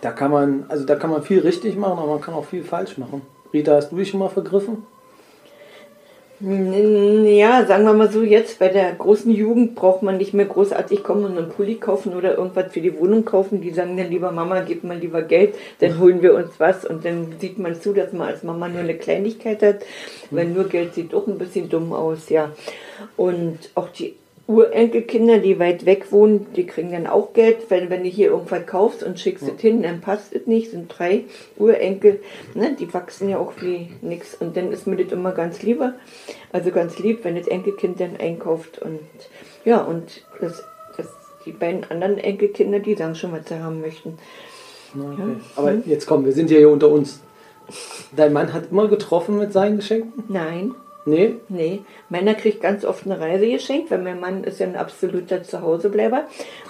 da 0.00 0.12
kann 0.12 0.30
man, 0.30 0.64
also 0.68 0.84
da 0.84 0.96
kann 0.96 1.10
man 1.10 1.22
viel 1.22 1.40
richtig 1.40 1.76
machen, 1.76 1.98
aber 1.98 2.12
man 2.12 2.20
kann 2.20 2.34
auch 2.34 2.44
viel 2.44 2.64
falsch 2.64 2.98
machen. 2.98 3.22
Rita, 3.52 3.74
hast 3.74 3.90
du 3.90 3.96
dich 3.96 4.10
schon 4.10 4.20
mal 4.20 4.28
vergriffen? 4.28 4.86
Ja, 6.42 7.66
sagen 7.66 7.84
wir 7.84 7.92
mal 7.92 8.10
so, 8.10 8.22
jetzt 8.22 8.58
bei 8.58 8.68
der 8.68 8.94
großen 8.94 9.30
Jugend 9.30 9.74
braucht 9.74 10.02
man 10.02 10.16
nicht 10.16 10.32
mehr 10.32 10.46
großartig 10.46 11.02
kommen 11.02 11.24
und 11.26 11.36
einen 11.36 11.50
Pulli 11.50 11.74
kaufen 11.74 12.14
oder 12.14 12.38
irgendwas 12.38 12.72
für 12.72 12.80
die 12.80 12.98
Wohnung 12.98 13.26
kaufen. 13.26 13.60
Die 13.60 13.72
sagen 13.72 13.98
dann 13.98 14.08
lieber, 14.08 14.32
Mama, 14.32 14.60
gib 14.60 14.82
mal 14.82 14.96
lieber 14.96 15.20
Geld, 15.20 15.54
dann 15.80 15.98
holen 15.98 16.22
wir 16.22 16.34
uns 16.34 16.52
was 16.56 16.86
und 16.86 17.04
dann 17.04 17.34
sieht 17.38 17.58
man 17.58 17.78
zu, 17.78 17.92
dass 17.92 18.14
man 18.14 18.28
als 18.28 18.42
Mama 18.42 18.68
nur 18.68 18.80
eine 18.80 18.96
Kleinigkeit 18.96 19.62
hat, 19.62 19.80
weil 20.30 20.46
nur 20.46 20.64
Geld 20.64 20.94
sieht 20.94 21.12
doch 21.12 21.26
ein 21.26 21.36
bisschen 21.36 21.68
dumm 21.68 21.92
aus, 21.92 22.30
ja. 22.30 22.52
Und 23.18 23.58
auch 23.74 23.90
die 23.90 24.14
Urenkelkinder, 24.50 25.38
die 25.38 25.60
weit 25.60 25.86
weg 25.86 26.10
wohnen, 26.10 26.48
die 26.56 26.66
kriegen 26.66 26.90
dann 26.90 27.06
auch 27.06 27.32
Geld, 27.34 27.70
weil 27.70 27.88
wenn 27.88 28.02
du 28.02 28.08
hier 28.08 28.30
irgendwas 28.30 28.66
kaufst 28.66 29.04
und 29.04 29.20
schickst 29.20 29.46
es 29.46 29.60
hin, 29.60 29.82
dann 29.82 30.00
passt 30.00 30.34
es 30.34 30.48
nicht. 30.48 30.72
sind 30.72 30.88
drei 30.88 31.24
Urenkel, 31.56 32.20
ne, 32.54 32.74
die 32.78 32.92
wachsen 32.92 33.28
ja 33.28 33.38
auch 33.38 33.52
wie 33.60 33.92
nix. 34.02 34.34
Und 34.34 34.56
dann 34.56 34.72
ist 34.72 34.88
mir 34.88 34.96
das 34.96 35.12
immer 35.12 35.30
ganz 35.30 35.62
lieber, 35.62 35.94
also 36.52 36.72
ganz 36.72 36.98
lieb, 36.98 37.20
wenn 37.22 37.36
das 37.36 37.46
Enkelkind 37.46 38.00
dann 38.00 38.16
einkauft. 38.16 38.80
Und 38.82 38.98
ja, 39.64 39.82
und 39.82 40.24
das, 40.40 40.64
das, 40.96 41.06
die 41.46 41.52
beiden 41.52 41.84
anderen 41.88 42.18
Enkelkinder, 42.18 42.80
die 42.80 42.96
sagen 42.96 43.14
schon, 43.14 43.30
was 43.30 43.48
sie 43.48 43.62
haben 43.62 43.80
möchten. 43.80 44.18
Okay. 44.92 45.16
Ja. 45.16 45.40
Aber 45.54 45.74
jetzt 45.86 46.06
komm, 46.06 46.24
wir 46.24 46.32
sind 46.32 46.50
ja 46.50 46.58
hier 46.58 46.70
unter 46.70 46.88
uns. 46.88 47.20
Dein 48.16 48.32
Mann 48.32 48.52
hat 48.52 48.72
immer 48.72 48.88
getroffen 48.88 49.38
mit 49.38 49.52
seinen 49.52 49.76
Geschenken? 49.76 50.24
Nein. 50.26 50.74
Nee? 51.06 51.36
Nee. 51.48 51.82
Meiner 52.10 52.34
kriegt 52.34 52.60
ganz 52.60 52.84
oft 52.84 53.06
eine 53.06 53.18
Reise 53.18 53.46
geschenkt, 53.46 53.90
weil 53.90 54.02
mein 54.02 54.20
Mann 54.20 54.44
ist 54.44 54.60
ja 54.60 54.66
ein 54.66 54.76
absoluter 54.76 55.42
Zuhausebleiber. 55.42 56.24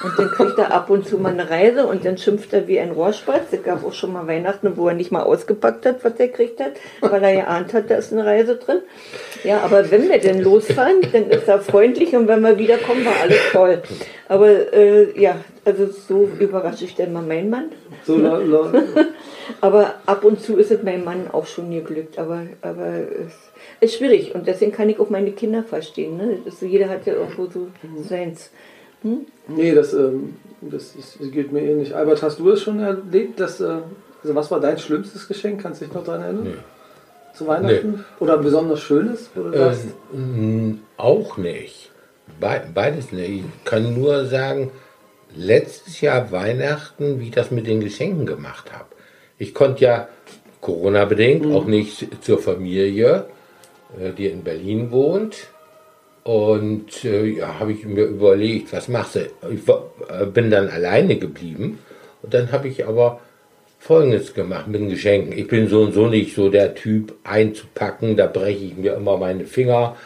Und 0.04 0.18
dann 0.18 0.28
kriegt 0.28 0.56
er 0.56 0.72
ab 0.72 0.88
und 0.88 1.06
zu 1.06 1.18
mal 1.18 1.32
eine 1.32 1.50
Reise 1.50 1.86
und 1.86 2.04
dann 2.04 2.16
schimpft 2.16 2.52
er 2.52 2.68
wie 2.68 2.78
ein 2.78 2.92
Rohrspatz. 2.92 3.52
Es 3.52 3.62
gab 3.64 3.84
auch 3.84 3.92
schon 3.92 4.12
mal 4.12 4.28
Weihnachten, 4.28 4.76
wo 4.76 4.88
er 4.88 4.94
nicht 4.94 5.10
mal 5.10 5.22
ausgepackt 5.22 5.84
hat, 5.84 6.04
was 6.04 6.12
er 6.18 6.28
gekriegt 6.28 6.60
hat, 6.60 6.72
weil 7.00 7.22
er 7.24 7.34
geahnt 7.34 7.74
hat, 7.74 7.90
da 7.90 7.96
ist 7.96 8.12
eine 8.12 8.24
Reise 8.24 8.56
drin. 8.56 8.82
Ja, 9.42 9.62
aber 9.62 9.90
wenn 9.90 10.08
wir 10.08 10.18
denn 10.18 10.40
losfahren, 10.42 11.00
dann 11.12 11.28
ist 11.28 11.48
er 11.48 11.60
freundlich 11.60 12.14
und 12.14 12.28
wenn 12.28 12.40
wir 12.42 12.56
wiederkommen, 12.56 13.04
war 13.04 13.20
alles 13.22 13.38
toll. 13.50 13.82
Aber 14.28 14.72
äh, 14.72 15.20
ja, 15.20 15.36
also 15.64 15.88
so 15.88 16.28
überrasche 16.38 16.84
ich 16.84 16.94
dann 16.94 17.12
mal 17.12 17.22
meinen 17.22 17.50
Mann. 17.50 17.72
So, 18.04 18.16
la, 18.16 18.38
la. 18.38 18.72
aber 19.60 19.94
ab 20.06 20.24
und 20.24 20.40
zu 20.40 20.56
ist 20.56 20.70
es 20.70 20.84
meinem 20.84 21.04
Mann 21.04 21.26
auch 21.32 21.46
schon 21.46 21.70
geglückt. 21.72 22.18
Aber, 22.18 22.42
aber 22.62 22.86
es 22.86 23.49
ist 23.80 23.94
schwierig 23.94 24.34
und 24.34 24.46
deswegen 24.46 24.72
kann 24.72 24.88
ich 24.88 25.00
auch 25.00 25.10
meine 25.10 25.32
Kinder 25.32 25.64
verstehen. 25.64 26.16
Ne? 26.16 26.38
Das, 26.44 26.60
jeder 26.60 26.88
hat 26.88 27.06
ja 27.06 27.14
irgendwo 27.14 27.46
so 27.46 27.68
mhm. 27.82 28.02
seins. 28.02 28.50
Hm? 29.02 29.26
Nee, 29.48 29.74
das, 29.74 29.94
ähm, 29.94 30.36
das, 30.60 30.94
ist, 30.94 31.18
das 31.20 31.30
geht 31.30 31.52
mir 31.52 31.62
ähnlich. 31.62 31.94
Albert, 31.94 32.22
hast 32.22 32.38
du 32.38 32.50
es 32.50 32.62
schon 32.62 32.80
erlebt? 32.80 33.40
Dass, 33.40 33.60
äh, 33.60 33.78
also 34.22 34.34
was 34.34 34.50
war 34.50 34.60
dein 34.60 34.78
schlimmstes 34.78 35.26
Geschenk? 35.26 35.62
Kannst 35.62 35.80
du 35.80 35.86
dich 35.86 35.94
noch 35.94 36.04
daran 36.04 36.22
erinnern? 36.22 36.44
Nee. 36.44 37.34
Zu 37.34 37.46
Weihnachten? 37.46 37.90
Nee. 37.92 38.04
Oder 38.18 38.34
ein 38.34 38.42
besonders 38.42 38.80
schönes? 38.80 39.30
Ähm, 40.12 40.80
auch 40.96 41.38
nicht. 41.38 41.90
Be 42.38 42.62
beides 42.74 43.12
nicht. 43.12 43.30
Ich 43.30 43.64
kann 43.64 43.94
nur 43.98 44.26
sagen, 44.26 44.70
letztes 45.34 46.00
Jahr 46.00 46.30
Weihnachten, 46.32 47.20
wie 47.20 47.24
ich 47.24 47.30
das 47.30 47.50
mit 47.50 47.66
den 47.66 47.80
Geschenken 47.80 48.26
gemacht 48.26 48.72
habe. 48.72 48.86
Ich 49.38 49.54
konnte 49.54 49.84
ja 49.84 50.08
Corona-bedingt 50.60 51.46
mhm. 51.46 51.54
auch 51.54 51.64
nicht 51.64 52.22
zur 52.22 52.38
Familie 52.38 53.26
die 54.16 54.26
in 54.26 54.42
Berlin 54.42 54.90
wohnt. 54.90 55.48
Und 56.22 57.04
äh, 57.04 57.24
ja, 57.24 57.58
habe 57.58 57.72
ich 57.72 57.84
mir 57.84 58.04
überlegt, 58.04 58.72
was 58.72 58.88
machst 58.88 59.16
du? 59.16 59.20
Ich 59.52 59.66
war, 59.66 59.84
äh, 60.08 60.26
bin 60.26 60.50
dann 60.50 60.68
alleine 60.68 61.16
geblieben. 61.16 61.78
dann 62.22 62.52
habe 62.52 62.68
ich 62.68 62.86
aber 62.86 63.20
Folgendes 63.78 64.34
gemacht 64.34 64.68
mit 64.68 64.80
den 64.82 64.90
Geschenken. 64.90 65.36
Ich 65.36 65.48
bin 65.48 65.66
so 65.68 65.80
und 65.80 65.94
so 65.94 66.06
nicht 66.06 66.34
so 66.34 66.50
der 66.50 66.74
Typ 66.74 67.14
einzupacken, 67.24 68.16
da 68.16 68.26
breche 68.26 68.66
ich 68.66 68.76
mir 68.76 68.94
immer 68.94 69.16
meine 69.16 69.46
Finger 69.46 69.96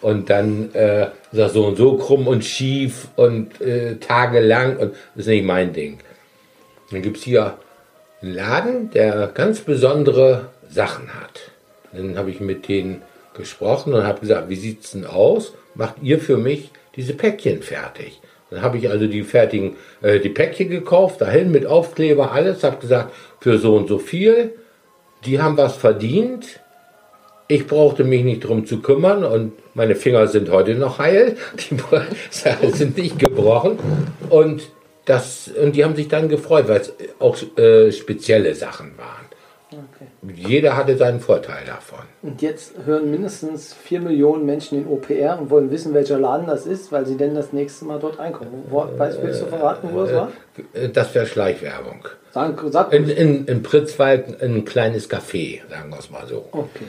und 0.00 0.30
dann 0.30 0.72
äh, 0.74 1.06
ist 1.06 1.38
das 1.38 1.52
so 1.52 1.66
und 1.66 1.76
so 1.76 1.96
krumm 1.96 2.28
und 2.28 2.44
schief 2.44 3.08
und 3.16 3.60
äh, 3.60 3.96
tagelang 3.96 4.76
und 4.76 4.92
das 5.14 5.26
ist 5.26 5.26
nicht 5.26 5.44
mein 5.44 5.72
Ding. 5.72 5.98
Dann 6.92 7.02
gibt 7.02 7.16
es 7.16 7.24
hier 7.24 7.58
einen 8.22 8.34
Laden, 8.34 8.90
der 8.90 9.32
ganz 9.34 9.60
besondere 9.60 10.50
Sachen 10.68 11.12
hat. 11.14 11.50
Dann 11.92 12.16
habe 12.16 12.30
ich 12.30 12.38
mit 12.38 12.68
denen 12.68 13.02
gesprochen 13.34 13.92
und 13.92 14.04
habe 14.04 14.20
gesagt, 14.20 14.48
wie 14.48 14.56
sieht 14.56 14.84
es 14.84 14.92
denn 14.92 15.06
aus? 15.06 15.52
Macht 15.74 15.96
ihr 16.02 16.18
für 16.18 16.36
mich 16.36 16.70
diese 16.96 17.14
Päckchen 17.14 17.62
fertig? 17.62 18.20
Dann 18.50 18.62
habe 18.62 18.78
ich 18.78 18.88
also 18.88 19.06
die 19.06 19.22
fertigen, 19.22 19.76
äh, 20.02 20.20
die 20.20 20.28
Päckchen 20.28 20.70
gekauft, 20.70 21.20
dahin 21.20 21.50
mit 21.50 21.66
Aufkleber, 21.66 22.32
alles, 22.32 22.62
habe 22.62 22.76
gesagt, 22.76 23.12
für 23.40 23.58
so 23.58 23.74
und 23.76 23.88
so 23.88 23.98
viel. 23.98 24.54
Die 25.26 25.40
haben 25.40 25.56
was 25.56 25.76
verdient. 25.76 26.60
Ich 27.48 27.66
brauchte 27.66 28.04
mich 28.04 28.24
nicht 28.24 28.40
drum 28.40 28.64
zu 28.64 28.80
kümmern 28.80 29.24
und 29.24 29.52
meine 29.74 29.96
Finger 29.96 30.28
sind 30.28 30.50
heute 30.50 30.74
noch 30.76 30.98
heil. 30.98 31.36
Die 32.62 32.70
sind 32.70 32.96
nicht 32.96 33.18
gebrochen. 33.18 33.78
Und, 34.30 34.62
das, 35.04 35.50
und 35.60 35.76
die 35.76 35.84
haben 35.84 35.96
sich 35.96 36.08
dann 36.08 36.28
gefreut, 36.30 36.68
weil 36.68 36.80
es 36.80 36.92
auch 37.18 37.36
äh, 37.58 37.92
spezielle 37.92 38.54
Sachen 38.54 38.92
waren. 38.96 39.23
Jeder 40.32 40.76
hatte 40.76 40.96
seinen 40.96 41.20
Vorteil 41.20 41.64
davon. 41.66 42.00
Und 42.22 42.40
jetzt 42.40 42.74
hören 42.84 43.10
mindestens 43.10 43.74
4 43.74 44.00
Millionen 44.00 44.46
Menschen 44.46 44.78
den 44.78 44.90
OPR 44.90 45.38
und 45.38 45.50
wollen 45.50 45.70
wissen, 45.70 45.92
welcher 45.92 46.18
Laden 46.18 46.46
das 46.46 46.66
ist, 46.66 46.92
weil 46.92 47.06
sie 47.06 47.16
denn 47.16 47.34
das 47.34 47.52
nächste 47.52 47.84
Mal 47.84 47.98
dort 47.98 48.18
einkaufen. 48.18 48.64
Wo, 48.70 48.86
weißt, 48.96 49.22
willst 49.22 49.42
du 49.42 49.46
verraten, 49.46 49.88
wo 49.92 50.02
das 50.02 50.12
war? 50.14 50.32
Äh, 50.72 50.88
das 50.88 51.14
wäre 51.14 51.26
Schleichwerbung. 51.26 52.06
Sag, 52.32 52.64
sag 52.70 52.92
in, 52.92 53.08
in, 53.08 53.44
in 53.44 53.62
Pritzwald 53.62 54.42
ein 54.42 54.64
kleines 54.64 55.10
Café, 55.10 55.60
sagen 55.70 55.90
wir 55.90 55.98
es 55.98 56.10
mal 56.10 56.26
so. 56.26 56.46
Okay. 56.50 56.86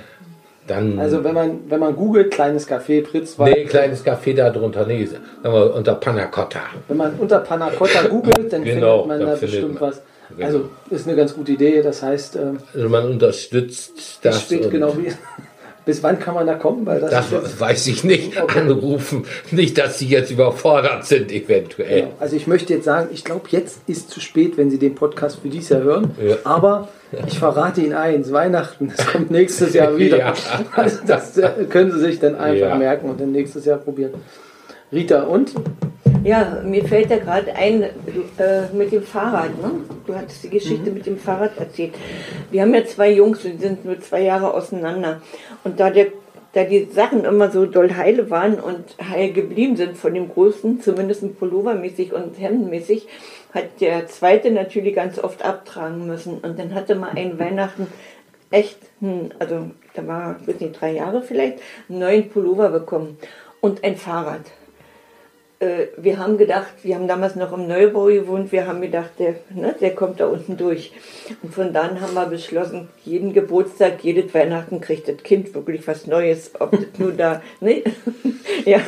Dann, 0.67 0.97
also 0.97 1.23
wenn 1.23 1.35
man, 1.35 1.59
wenn 1.69 1.79
man 1.79 1.95
googelt, 1.95 2.31
kleines 2.31 2.67
Café, 2.67 3.03
Pritzwald. 3.03 3.55
Nee, 3.55 3.65
kleines 3.65 4.03
Café 4.03 4.33
da 4.33 4.49
drunter, 4.49 4.87
nee, 4.87 5.05
sagen 5.05 5.23
wir 5.43 5.75
unter 5.75 5.93
Panacotta. 5.95 6.61
Wenn 6.87 6.97
man 6.97 7.13
unter 7.19 7.39
Panacotta 7.39 8.07
googelt, 8.07 8.51
dann 8.51 8.63
genau, 8.63 9.03
findet 9.03 9.19
man 9.19 9.27
da 9.27 9.35
bestimmt 9.35 9.81
was. 9.81 10.01
Genau. 10.29 10.45
Also 10.45 10.69
ist 10.89 11.07
eine 11.07 11.15
ganz 11.15 11.33
gute 11.33 11.51
Idee. 11.51 11.81
Das 11.81 12.01
heißt, 12.01 12.35
ähm, 12.35 12.57
also 12.73 12.89
man 12.89 13.09
unterstützt 13.09 14.19
das. 14.21 14.43
Steht 14.43 14.69
genau 14.71 14.97
wie, 14.97 15.11
bis 15.85 16.01
wann 16.03 16.19
kann 16.19 16.33
man 16.33 16.47
da 16.47 16.55
kommen? 16.55 16.85
Weil 16.85 16.99
das, 16.99 17.29
das 17.29 17.59
weiß 17.59 17.87
ich 17.87 18.03
nicht. 18.03 18.41
Okay. 18.41 18.59
Anrufen. 18.59 19.25
Nicht, 19.51 19.77
dass 19.77 19.99
Sie 19.99 20.07
jetzt 20.07 20.31
überfordert 20.31 21.05
sind, 21.05 21.31
eventuell. 21.31 22.01
Genau. 22.01 22.13
Also 22.19 22.35
ich 22.35 22.47
möchte 22.47 22.73
jetzt 22.73 22.85
sagen, 22.85 23.09
ich 23.13 23.23
glaube, 23.23 23.47
jetzt 23.51 23.81
ist 23.87 24.09
zu 24.09 24.19
spät, 24.19 24.57
wenn 24.57 24.71
Sie 24.71 24.79
den 24.79 24.95
Podcast 24.95 25.39
für 25.41 25.49
dieses 25.49 25.69
Jahr 25.69 25.83
hören. 25.83 26.11
Ja. 26.21 26.37
Aber 26.43 26.89
ich 27.27 27.37
verrate 27.37 27.81
Ihnen 27.81 27.93
eins, 27.93 28.31
Weihnachten, 28.31 28.91
das 28.95 29.07
kommt 29.07 29.31
nächstes 29.31 29.73
Jahr 29.73 29.95
wieder. 29.97 30.17
Ja. 30.17 30.33
Also 30.73 30.99
das 31.05 31.37
äh, 31.37 31.65
können 31.69 31.91
Sie 31.91 31.99
sich 31.99 32.19
dann 32.19 32.35
einfach 32.35 32.69
ja. 32.69 32.75
merken 32.75 33.09
und 33.09 33.21
dann 33.21 33.31
nächstes 33.31 33.65
Jahr 33.65 33.77
probieren. 33.77 34.13
Rita, 34.91 35.23
und? 35.23 35.53
Ja, 36.25 36.59
mir 36.63 36.83
fällt 36.83 37.11
da 37.11 37.17
gerade 37.17 37.53
ein, 37.55 37.83
äh, 37.83 37.89
mit 38.73 38.91
dem 38.91 39.03
Fahrrad. 39.03 39.61
Ne? 39.61 39.81
Du 40.07 40.15
hattest 40.15 40.43
die 40.43 40.49
Geschichte 40.49 40.89
mhm. 40.89 40.95
mit 40.95 41.05
dem 41.05 41.19
Fahrrad 41.19 41.55
erzählt. 41.59 41.93
Wir 42.49 42.63
haben 42.63 42.73
ja 42.73 42.83
zwei 42.83 43.11
Jungs, 43.11 43.43
die 43.43 43.55
sind 43.57 43.85
nur 43.85 43.99
zwei 43.99 44.21
Jahre 44.21 44.55
auseinander. 44.55 45.21
Und 45.63 45.79
da, 45.79 45.91
der, 45.91 46.07
da 46.53 46.63
die 46.63 46.85
Sachen 46.85 47.25
immer 47.25 47.51
so 47.51 47.67
doll 47.67 47.93
heile 47.93 48.31
waren 48.31 48.55
und 48.55 48.85
heil 49.07 49.33
geblieben 49.33 49.75
sind 49.75 49.97
von 49.97 50.15
dem 50.15 50.29
Großen, 50.29 50.81
zumindest 50.81 51.37
Pullovermäßig 51.37 52.11
und 52.11 52.39
Hemdenmäßig, 52.39 53.07
hat 53.53 53.79
der 53.79 54.07
Zweite 54.07 54.49
natürlich 54.49 54.95
ganz 54.95 55.19
oft 55.19 55.45
abtragen 55.45 56.07
müssen. 56.07 56.39
Und 56.39 56.57
dann 56.57 56.73
hatte 56.73 56.95
mal 56.95 57.11
ein 57.15 57.37
Weihnachten 57.37 57.85
echt, 58.49 58.79
hm, 58.99 59.29
also 59.37 59.69
da 59.93 60.07
war, 60.07 60.37
ich 60.41 60.47
weiß 60.47 60.59
nicht, 60.59 60.81
drei 60.81 60.93
Jahre 60.93 61.21
vielleicht, 61.21 61.59
einen 61.87 61.99
neuen 61.99 62.29
Pullover 62.29 62.69
bekommen 62.69 63.19
und 63.61 63.83
ein 63.83 63.95
Fahrrad 63.95 64.41
äh, 65.59 65.87
wir 65.97 66.19
haben 66.19 66.37
gedacht, 66.37 66.73
wir 66.83 66.95
haben 66.95 67.07
damals 67.07 67.35
noch 67.35 67.53
im 67.53 67.67
Neubau 67.67 68.05
gewohnt, 68.05 68.51
wir 68.51 68.67
haben 68.67 68.81
gedacht, 68.81 69.11
der, 69.19 69.35
ne, 69.49 69.75
der 69.79 69.95
kommt 69.95 70.19
da 70.19 70.27
unten 70.27 70.57
durch. 70.57 70.91
Und 71.41 71.53
von 71.53 71.71
dann 71.71 72.01
haben 72.01 72.13
wir 72.13 72.25
beschlossen, 72.25 72.89
jeden 73.03 73.33
Geburtstag, 73.33 74.03
jedes 74.03 74.33
Weihnachten 74.33 74.81
kriegt 74.81 75.07
das 75.07 75.17
Kind 75.17 75.53
wirklich 75.53 75.87
was 75.87 76.07
Neues, 76.07 76.51
ob 76.59 76.71
das 76.71 76.97
nur 76.97 77.13
da, 77.13 77.41
ne? 77.61 77.83
ja, 78.65 78.79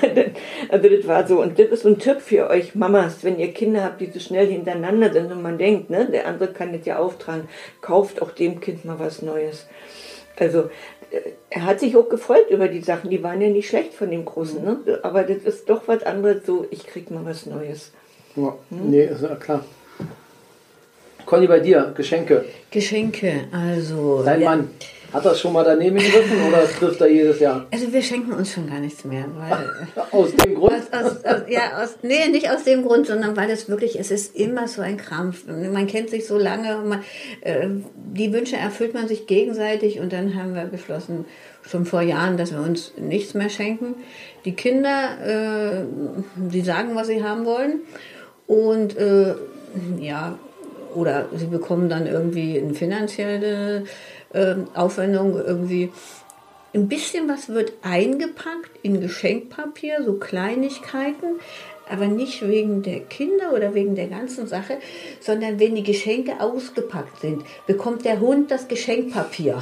also 0.70 0.89
das 0.89 1.08
war 1.08 1.28
so. 1.28 1.41
Und 1.41 1.58
das 1.58 1.68
ist 1.68 1.84
so 1.84 1.89
ein 1.89 2.00
Tipp 2.00 2.22
für 2.22 2.50
euch 2.50 2.76
Mamas, 2.76 3.24
wenn 3.24 3.39
ihr 3.39 3.54
Kinder 3.54 3.84
habt, 3.84 4.02
die 4.02 4.12
so 4.12 4.20
schnell 4.20 4.48
hintereinander 4.48 5.13
sind 5.13 5.32
und 5.32 5.41
man 5.41 5.58
denkt, 5.58 5.89
ne, 5.89 6.08
der 6.12 6.28
andere 6.28 6.52
kann 6.52 6.74
das 6.74 6.86
ja 6.86 7.00
auftragen, 7.00 7.48
kauft 7.82 8.22
auch 8.22 8.32
dem 8.32 8.60
Kind 8.60 8.84
mal 8.84 9.00
was 9.00 9.22
Neues. 9.22 9.68
Also 10.39 10.70
er 11.50 11.65
hat 11.65 11.80
sich 11.80 11.96
auch 11.96 12.10
gefreut 12.10 12.50
über 12.50 12.67
die 12.67 12.82
Sachen, 12.82 13.10
die 13.10 13.24
waren 13.24 13.41
ja 13.41 13.50
nicht 13.50 13.70
schlecht 13.70 13.93
von 13.93 14.12
dem 14.12 14.26
Großen, 14.26 14.63
ne? 14.63 15.00
aber 15.04 15.24
das 15.24 15.43
ist 15.43 15.70
doch 15.70 15.88
was 15.88 16.04
anderes, 16.04 16.46
so 16.46 16.65
ich 16.72 16.86
krieg 16.86 17.12
mal 17.12 17.26
was 17.26 17.46
Neues. 17.46 17.91
Ja, 18.36 18.56
hm? 18.70 18.89
Nee, 18.91 19.06
ist 19.06 19.22
ja 19.22 19.36
klar. 19.36 19.63
Conny, 21.26 21.48
bei 21.48 21.60
dir, 21.60 21.91
Geschenke. 21.96 22.46
Geschenke, 22.72 23.48
also. 23.52 24.24
Dein 24.24 24.41
ja. 24.41 24.50
Mann. 24.50 24.70
Hat 25.13 25.26
das 25.26 25.39
schon 25.39 25.54
mal 25.54 25.63
daneben 25.63 25.98
gegriffen 25.98 26.48
oder 26.48 26.65
trifft 26.67 27.00
er 27.00 27.10
jedes 27.10 27.39
Jahr? 27.39 27.65
Also 27.72 27.91
wir 27.91 28.02
schenken 28.02 28.34
uns 28.34 28.52
schon 28.52 28.70
gar 28.70 28.80
nichts 28.80 29.06
mehr. 29.06 29.26
Aus 30.12 30.36
dem 30.36 30.56
Grund? 30.56 30.74
Aus, 30.74 30.91
aus, 30.91 31.26
aus, 31.26 31.41
ja, 31.48 31.82
aus, 31.82 31.98
nee, 32.02 32.28
nicht 32.30 32.50
aus 32.50 32.63
dem 32.63 32.84
Grund, 32.84 33.08
sondern 33.08 33.38
weil 33.38 33.50
es 33.50 33.70
wirklich, 33.70 33.98
es 34.00 34.12
ist 34.12 34.36
immer 34.36 34.67
so 34.67 34.82
ein 34.82 34.98
Krampf. 34.98 35.46
Man 35.48 35.88
kennt 35.88 36.10
sich 36.10 36.28
so 36.28 36.38
lange, 36.38 36.78
man, 36.78 37.04
äh, 37.41 37.67
die 37.96 38.34
Wünsche 38.34 38.58
erfüllt 38.58 38.93
man 38.93 39.08
sich 39.08 39.28
gegenseitig 39.28 40.00
und 40.00 40.12
dann 40.12 40.36
haben 40.36 40.56
wir 40.56 40.65
beschlossen, 40.65 41.26
schon 41.67 41.86
vor 41.86 42.02
Jahren, 42.02 42.38
dass 42.38 42.52
wir 42.52 42.62
uns 42.62 42.93
nichts 42.98 43.34
mehr 43.34 43.50
schenken. 43.50 43.96
Die 44.46 44.54
Kinder, 44.54 45.17
äh, 45.24 45.86
die 46.36 46.62
sagen, 46.62 46.96
was 46.96 47.08
sie 47.08 47.24
haben 47.24 47.46
wollen 47.46 47.82
und 48.48 48.98
äh, 48.98 49.36
ja, 50.00 50.38
oder 50.96 51.28
sie 51.36 51.48
bekommen 51.48 51.89
dann 51.89 52.08
irgendwie 52.08 52.58
eine 52.58 52.74
finanzielle 52.74 53.84
äh, 54.34 54.56
Aufwendung 54.74 55.36
irgendwie. 55.36 55.92
Ein 56.74 56.90
bisschen 56.90 57.28
was 57.30 57.50
wird 57.50 57.74
eingepackt 57.82 58.72
in 58.84 59.02
Geschenkpapier, 59.02 60.04
so 60.04 60.16
Kleinigkeiten 60.16 61.40
aber 61.89 62.08
nicht 62.08 62.47
wegen 62.47 62.82
der 62.82 63.00
Kinder 63.02 63.54
oder 63.54 63.73
wegen 63.73 63.95
der 63.95 64.08
ganzen 64.08 64.47
Sache, 64.47 64.78
sondern 65.19 65.60
wenn 65.60 65.76
die 65.76 65.84
Geschenke 65.84 66.39
ausgepackt 66.39 67.21
sind, 67.21 67.43
bekommt 67.65 68.06
der 68.06 68.19
Hund 68.19 68.52
das 68.52 68.67
Geschenkpapier. 68.67 69.62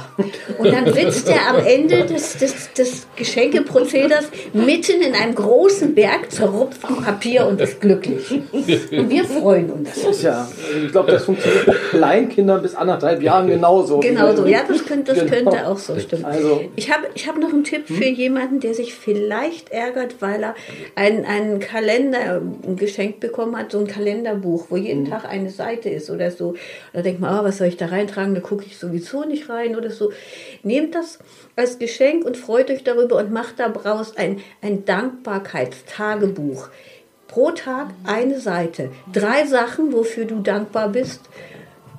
Und 0.58 0.72
dann 0.72 0.92
sitzt 0.92 1.28
er 1.28 1.48
am 1.50 1.64
Ende 1.64 2.04
des, 2.04 2.38
des, 2.38 2.72
des 2.72 3.06
Geschenkeprozeders 3.16 4.26
mitten 4.52 5.00
in 5.02 5.14
einem 5.14 5.34
großen 5.34 5.94
Berg 5.94 6.30
zerrupften 6.30 6.96
Papier 7.02 7.46
und 7.46 7.60
ist 7.60 7.80
glücklich. 7.80 8.30
Und 8.30 9.10
wir 9.10 9.24
freuen 9.24 9.70
uns. 9.70 10.22
Ja, 10.22 10.48
ich 10.84 10.92
glaube, 10.92 11.12
das 11.12 11.24
funktioniert 11.24 11.66
bei 11.66 11.74
Kleinkindern 11.90 12.62
bis 12.62 12.74
anderthalb 12.74 13.22
Jahren 13.22 13.48
genauso. 13.48 14.00
Genauso, 14.00 14.46
ja, 14.46 14.60
das 14.66 14.84
könnte, 14.84 15.14
das 15.14 15.24
genau. 15.24 15.50
könnte 15.50 15.68
auch 15.68 15.78
so 15.78 15.98
stimmen. 15.98 16.24
Also, 16.24 16.64
ich 16.76 16.90
habe 16.90 17.06
ich 17.14 17.28
hab 17.28 17.38
noch 17.38 17.52
einen 17.52 17.64
Tipp 17.64 17.86
für 17.86 18.06
hm? 18.06 18.14
jemanden, 18.14 18.60
der 18.60 18.74
sich 18.74 18.94
vielleicht 18.94 19.70
ärgert, 19.70 20.16
weil 20.20 20.42
er 20.42 20.54
einen, 20.94 21.24
einen 21.24 21.60
Kalender 21.60 22.15
Kalender 22.16 22.42
geschenkt 22.76 23.20
bekommen 23.20 23.56
hat, 23.56 23.72
so 23.72 23.78
ein 23.78 23.86
Kalenderbuch, 23.86 24.66
wo 24.70 24.76
jeden 24.76 25.04
mhm. 25.04 25.10
Tag 25.10 25.24
eine 25.24 25.50
Seite 25.50 25.88
ist 25.88 26.10
oder 26.10 26.30
so. 26.30 26.54
Da 26.92 27.02
denkt 27.02 27.20
man, 27.20 27.38
oh, 27.38 27.44
was 27.44 27.58
soll 27.58 27.68
ich 27.68 27.76
da 27.76 27.86
reintragen? 27.86 28.34
Da 28.34 28.40
gucke 28.40 28.64
ich 28.64 28.78
sowieso 28.78 29.24
nicht 29.24 29.48
rein 29.48 29.76
oder 29.76 29.90
so. 29.90 30.12
Nehmt 30.62 30.94
das 30.94 31.18
als 31.54 31.78
Geschenk 31.78 32.24
und 32.24 32.36
freut 32.36 32.70
euch 32.70 32.84
darüber 32.84 33.16
und 33.16 33.32
macht 33.32 33.58
daraus 33.58 34.16
ein, 34.16 34.40
ein 34.62 34.84
Dankbarkeitstagebuch. 34.84 36.68
Pro 37.28 37.50
Tag 37.50 37.88
eine 38.04 38.38
Seite. 38.40 38.90
Drei 39.12 39.46
Sachen, 39.46 39.92
wofür 39.92 40.26
du 40.26 40.40
dankbar 40.40 40.90
bist 40.90 41.22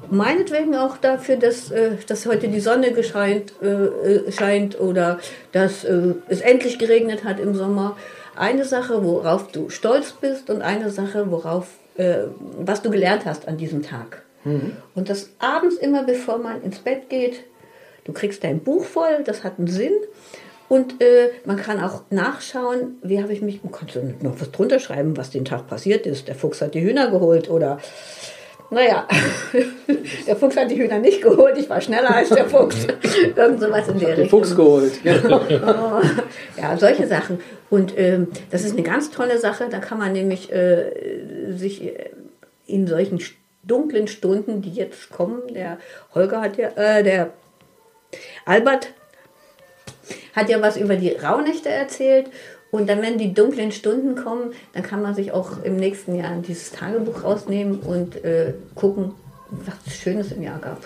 meinetwegen 0.10 0.73
auch 0.75 0.95
dafür, 0.95 1.36
dass, 1.36 1.69
äh, 1.69 1.97
dass 2.08 2.25
heute 2.25 2.47
die 2.47 2.62
Sonne 2.62 2.93
gescheint, 2.93 3.51
äh, 3.62 3.67
äh 3.67 4.32
scheint 4.32 4.80
oder 4.80 5.19
dass 5.51 5.84
äh, 5.84 6.13
es 6.30 6.39
endlich 6.39 6.80
geregnet 6.80 7.25
hat 7.25 7.41
im 7.41 7.56
Sommer 7.56 7.97
eine 8.38 8.65
Sache, 8.65 9.04
worauf 9.04 9.52
du 9.52 9.69
stolz 9.69 10.13
bist 10.13 10.50
und 10.50 10.62
eine 10.62 10.89
Sache, 10.89 11.32
worauf, 11.32 11.67
äh, 11.97 12.19
was 12.60 12.82
du 12.82 12.89
gelernt 12.89 13.26
hast 13.26 13.47
an 13.47 13.58
diesem 13.58 13.84
Tag. 13.84 14.23
Mhm. 14.43 14.78
Und 14.95 15.10
das 15.10 15.30
abends 15.39 15.76
immer, 15.76 16.04
bevor 16.04 16.38
man 16.38 16.62
ins 16.62 16.80
Bett 16.80 17.10
geht, 17.10 17.43
du 18.06 18.13
kriegst 18.13 18.43
dein 18.43 18.60
Buch 18.60 18.86
voll, 18.86 19.23
das 19.26 19.43
hat 19.43 19.58
einen 19.58 19.67
Sinn. 19.67 19.93
Und 20.69 21.02
äh, 21.02 21.30
man 21.45 21.58
kann 21.58 21.82
auch 21.82 22.04
nachschauen, 22.10 22.97
wie 23.02 23.21
habe 23.21 23.32
ich 23.32 23.41
mich, 23.41 23.63
man 23.63 23.71
kann 23.71 23.88
noch 24.21 24.39
was 24.39 24.52
drunter 24.52 24.80
schreiben, 24.80 25.15
was 25.15 25.30
den 25.30 25.45
Tag 25.45 25.67
passiert 25.67 26.06
ist. 26.06 26.28
Der 26.28 26.36
Fuchs 26.36 26.62
hat 26.62 26.73
die 26.73 26.82
Hühner 26.82 27.10
geholt 27.10 27.50
oder 27.50 27.80
naja, 28.69 29.08
der 30.27 30.36
Fuchs 30.36 30.58
hat 30.58 30.69
die 30.69 30.77
Hühner 30.77 30.99
nicht 30.99 31.21
geholt, 31.21 31.58
ich 31.58 31.69
war 31.69 31.80
schneller 31.80 32.13
als 32.13 32.30
der 32.30 32.49
Fuchs. 32.49 32.88
Irgend 33.36 33.62
sowas 33.62 33.88
in 33.88 33.99
der 33.99 34.15
Den 34.15 34.30
Fuchs 34.30 34.56
geholt, 34.56 35.01
genau. 35.03 35.41
ja, 36.62 36.77
solche 36.77 37.08
Sachen. 37.08 37.39
Und 37.69 37.97
ähm, 37.97 38.27
das 38.51 38.63
ist 38.63 38.73
eine 38.73 38.84
ganz 38.84 39.10
tolle 39.10 39.38
Sache, 39.39 39.67
da 39.69 39.80
kann 39.80 39.97
man 39.97 40.12
nämlich 40.12 40.51
äh, 40.51 40.91
sich 41.56 41.93
in 42.65 42.88
solchen 42.88 43.19
dunklen 43.63 44.08
Stunden, 44.08 44.62
die 44.62 44.71
jetzt 44.71 45.10
kommen. 45.10 45.41
Der 45.53 45.77
Holger 46.13 46.41
hat 46.41 46.58
ja, 46.58 46.69
äh, 46.75 47.03
der 47.03 47.32
Albert 48.45 48.89
hat 50.36 50.49
ja 50.49 50.62
was 50.62 50.77
über 50.77 50.95
die 50.95 51.12
Rauhnächte 51.12 51.69
erzählt. 51.69 52.30
Und 52.71 52.89
dann, 52.89 53.01
wenn 53.01 53.17
die 53.17 53.34
dunklen 53.34 53.71
Stunden 53.71 54.15
kommen, 54.15 54.51
dann 54.73 54.84
kann 54.84 55.01
man 55.01 55.15
sich 55.15 55.32
auch 55.32 55.63
im 55.63 55.77
nächsten 55.77 56.15
Jahr 56.15 56.32
dieses 56.45 56.71
Tagebuch 56.71 57.23
rausnehmen 57.23 57.80
und 57.80 58.23
äh, 58.23 58.53
gucken, 58.75 59.13
was 59.49 59.75
es 59.86 59.95
Schönes 59.95 60.32
im 60.32 60.43
Jahr 60.43 60.60
gab. 60.60 60.82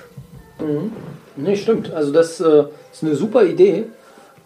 Mhm. 0.59 0.91
Nee, 1.35 1.55
stimmt. 1.55 1.91
Also 1.91 2.11
das 2.11 2.39
äh, 2.39 2.65
ist 2.91 3.03
eine 3.03 3.15
super 3.15 3.43
Idee. 3.43 3.85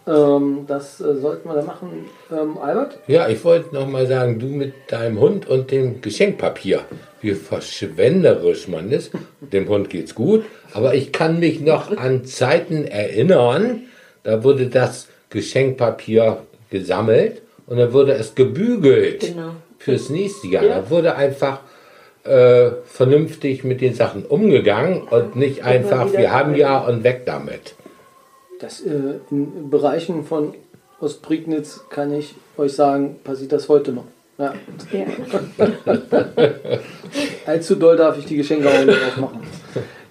Ähm, 0.06 0.64
das 0.68 1.00
äh, 1.00 1.16
sollten 1.16 1.48
wir 1.48 1.54
da 1.54 1.62
machen. 1.62 2.06
Ähm, 2.30 2.58
Albert? 2.58 2.98
Ja, 3.08 3.28
ich 3.28 3.44
wollte 3.44 3.74
noch 3.74 3.88
mal 3.88 4.06
sagen, 4.06 4.38
du 4.38 4.46
mit 4.46 4.72
deinem 4.88 5.18
Hund 5.18 5.48
und 5.48 5.70
dem 5.72 6.00
Geschenkpapier, 6.00 6.82
wie 7.20 7.34
verschwenderisch 7.34 8.68
man 8.68 8.92
ist. 8.92 9.10
Dem 9.40 9.68
Hund 9.68 9.90
geht's 9.90 10.14
gut, 10.14 10.44
aber 10.72 10.94
ich 10.94 11.12
kann 11.12 11.40
mich 11.40 11.60
noch 11.60 11.96
an 11.96 12.24
Zeiten 12.24 12.84
erinnern, 12.84 13.82
da 14.22 14.44
wurde 14.44 14.68
das 14.68 15.08
Geschenkpapier 15.30 16.38
gesammelt 16.70 17.42
und 17.66 17.78
dann 17.78 17.92
wurde 17.92 18.12
es 18.12 18.34
gebügelt 18.34 19.20
Genau. 19.20 19.52
fürs 19.78 20.10
nächste 20.10 20.48
Jahr. 20.48 20.64
Ja. 20.64 20.80
Da 20.80 20.90
wurde 20.90 21.16
einfach 21.16 21.60
äh, 22.24 22.70
vernünftig 22.86 23.64
mit 23.64 23.80
den 23.80 23.94
Sachen 23.94 24.24
umgegangen 24.24 25.02
und 25.02 25.36
nicht 25.36 25.64
einfach, 25.64 26.08
wieder 26.08 26.18
wir 26.18 26.32
haben 26.32 26.54
ja 26.56 26.78
und 26.78 27.04
weg 27.04 27.22
damit. 27.26 27.74
Das, 28.60 28.80
äh, 28.80 29.20
in 29.30 29.70
Bereichen 29.70 30.24
von 30.24 30.54
Ostprignitz 31.00 31.80
kann 31.90 32.12
ich 32.12 32.34
euch 32.56 32.72
sagen, 32.72 33.16
passiert 33.22 33.52
das 33.52 33.68
heute 33.68 33.92
noch. 33.92 34.04
Ja. 34.38 34.54
Ja. 34.92 35.06
Allzu 37.46 37.74
doll 37.76 37.96
darf 37.96 38.18
ich 38.18 38.26
die 38.26 38.36
Geschenke 38.36 38.68
auch 38.68 38.84
nicht 38.84 38.98
aufmachen. 39.06 39.40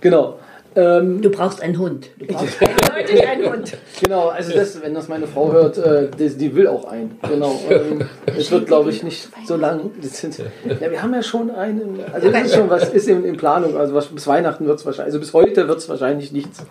Genau. 0.01 0.39
Ähm, 0.75 1.21
Du 1.21 1.29
brauchst 1.29 1.61
einen 1.61 1.77
Hund. 1.77 2.09
Du 2.19 2.25
brauchst 2.25 2.61
eindeutig 2.61 3.27
einen 3.27 3.51
Hund. 3.51 3.77
genau, 4.01 4.27
also 4.29 4.53
das, 4.53 4.81
wenn 4.81 4.93
das 4.93 5.07
meine 5.07 5.27
Frau 5.27 5.51
hört, 5.51 5.77
äh, 5.77 6.09
die, 6.17 6.29
die 6.29 6.55
will 6.55 6.67
auch 6.67 6.85
einen. 6.85 7.17
Genau. 7.29 7.59
Ähm, 7.69 8.01
es 8.37 8.51
wird, 8.51 8.67
glaube 8.67 8.89
ich, 8.89 9.03
nicht 9.03 9.29
so 9.45 9.55
lang. 9.55 9.91
Sind, 10.01 10.37
ja, 10.37 10.91
wir 10.91 11.01
haben 11.01 11.13
ja 11.13 11.23
schon 11.23 11.51
einen. 11.51 11.99
Also 12.11 12.29
das 12.29 12.43
ist 12.45 12.55
schon 12.55 12.69
was 12.69 12.89
ist 12.89 13.07
in, 13.07 13.23
in 13.23 13.37
Planung. 13.37 13.77
Also 13.77 13.93
was, 13.93 14.07
bis 14.07 14.27
Weihnachten 14.27 14.65
wird 14.65 14.79
es 14.79 14.85
wahrscheinlich, 14.85 15.13
also 15.13 15.19
bis 15.19 15.33
heute 15.33 15.67
wird 15.67 15.77
es 15.77 15.89
wahrscheinlich 15.89 16.31
nichts 16.31 16.63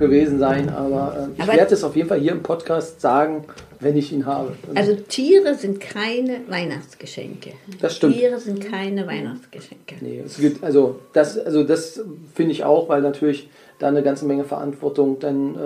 gewesen 0.00 0.40
sein. 0.40 0.68
Aber 0.68 1.28
äh, 1.30 1.34
ich 1.36 1.42
Aber- 1.42 1.52
werde 1.56 1.74
es 1.74 1.84
auf 1.84 1.94
jeden 1.94 2.08
Fall 2.08 2.18
hier 2.18 2.32
im 2.32 2.42
Podcast 2.42 3.00
sagen, 3.00 3.44
wenn 3.78 3.96
ich 3.96 4.12
ihn 4.12 4.26
habe. 4.26 4.52
Also 4.74 4.94
Tiere 4.96 5.54
sind 5.54 5.80
keine 5.80 6.40
Weihnachtsgeschenke. 6.48 7.52
Das 7.80 7.96
stimmt. 7.96 8.16
Tiere 8.16 8.38
sind 8.40 8.60
keine 8.68 9.06
Weihnachtsgeschenke. 9.06 9.94
Nee, 10.00 10.22
es 10.26 10.38
gibt, 10.38 10.62
also 10.64 10.98
das, 11.12 11.38
also 11.38 11.62
das 11.62 12.02
finde 12.34 12.52
ich 12.52 12.64
auch, 12.64 12.88
weil 12.88 13.00
natürlich 13.00 13.48
da 13.78 13.88
eine 13.88 14.02
ganze 14.02 14.26
Menge 14.26 14.44
Verantwortung 14.44 15.18
dann 15.20 15.56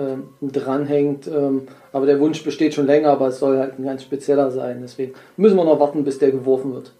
ähm, 0.41 0.51
dranhängt. 0.51 1.27
Ähm, 1.27 1.63
aber 1.91 2.05
der 2.05 2.19
Wunsch 2.21 2.43
besteht 2.43 2.73
schon 2.73 2.85
länger, 2.85 3.09
aber 3.09 3.27
es 3.27 3.39
soll 3.39 3.57
halt 3.57 3.77
ein 3.79 3.83
ganz 3.83 4.03
spezieller 4.03 4.51
sein. 4.51 4.79
Deswegen 4.81 5.13
müssen 5.35 5.57
wir 5.57 5.65
noch 5.65 5.79
warten, 5.79 6.03
bis 6.05 6.19
der 6.19 6.31
geworfen 6.31 6.73
wird. 6.73 6.93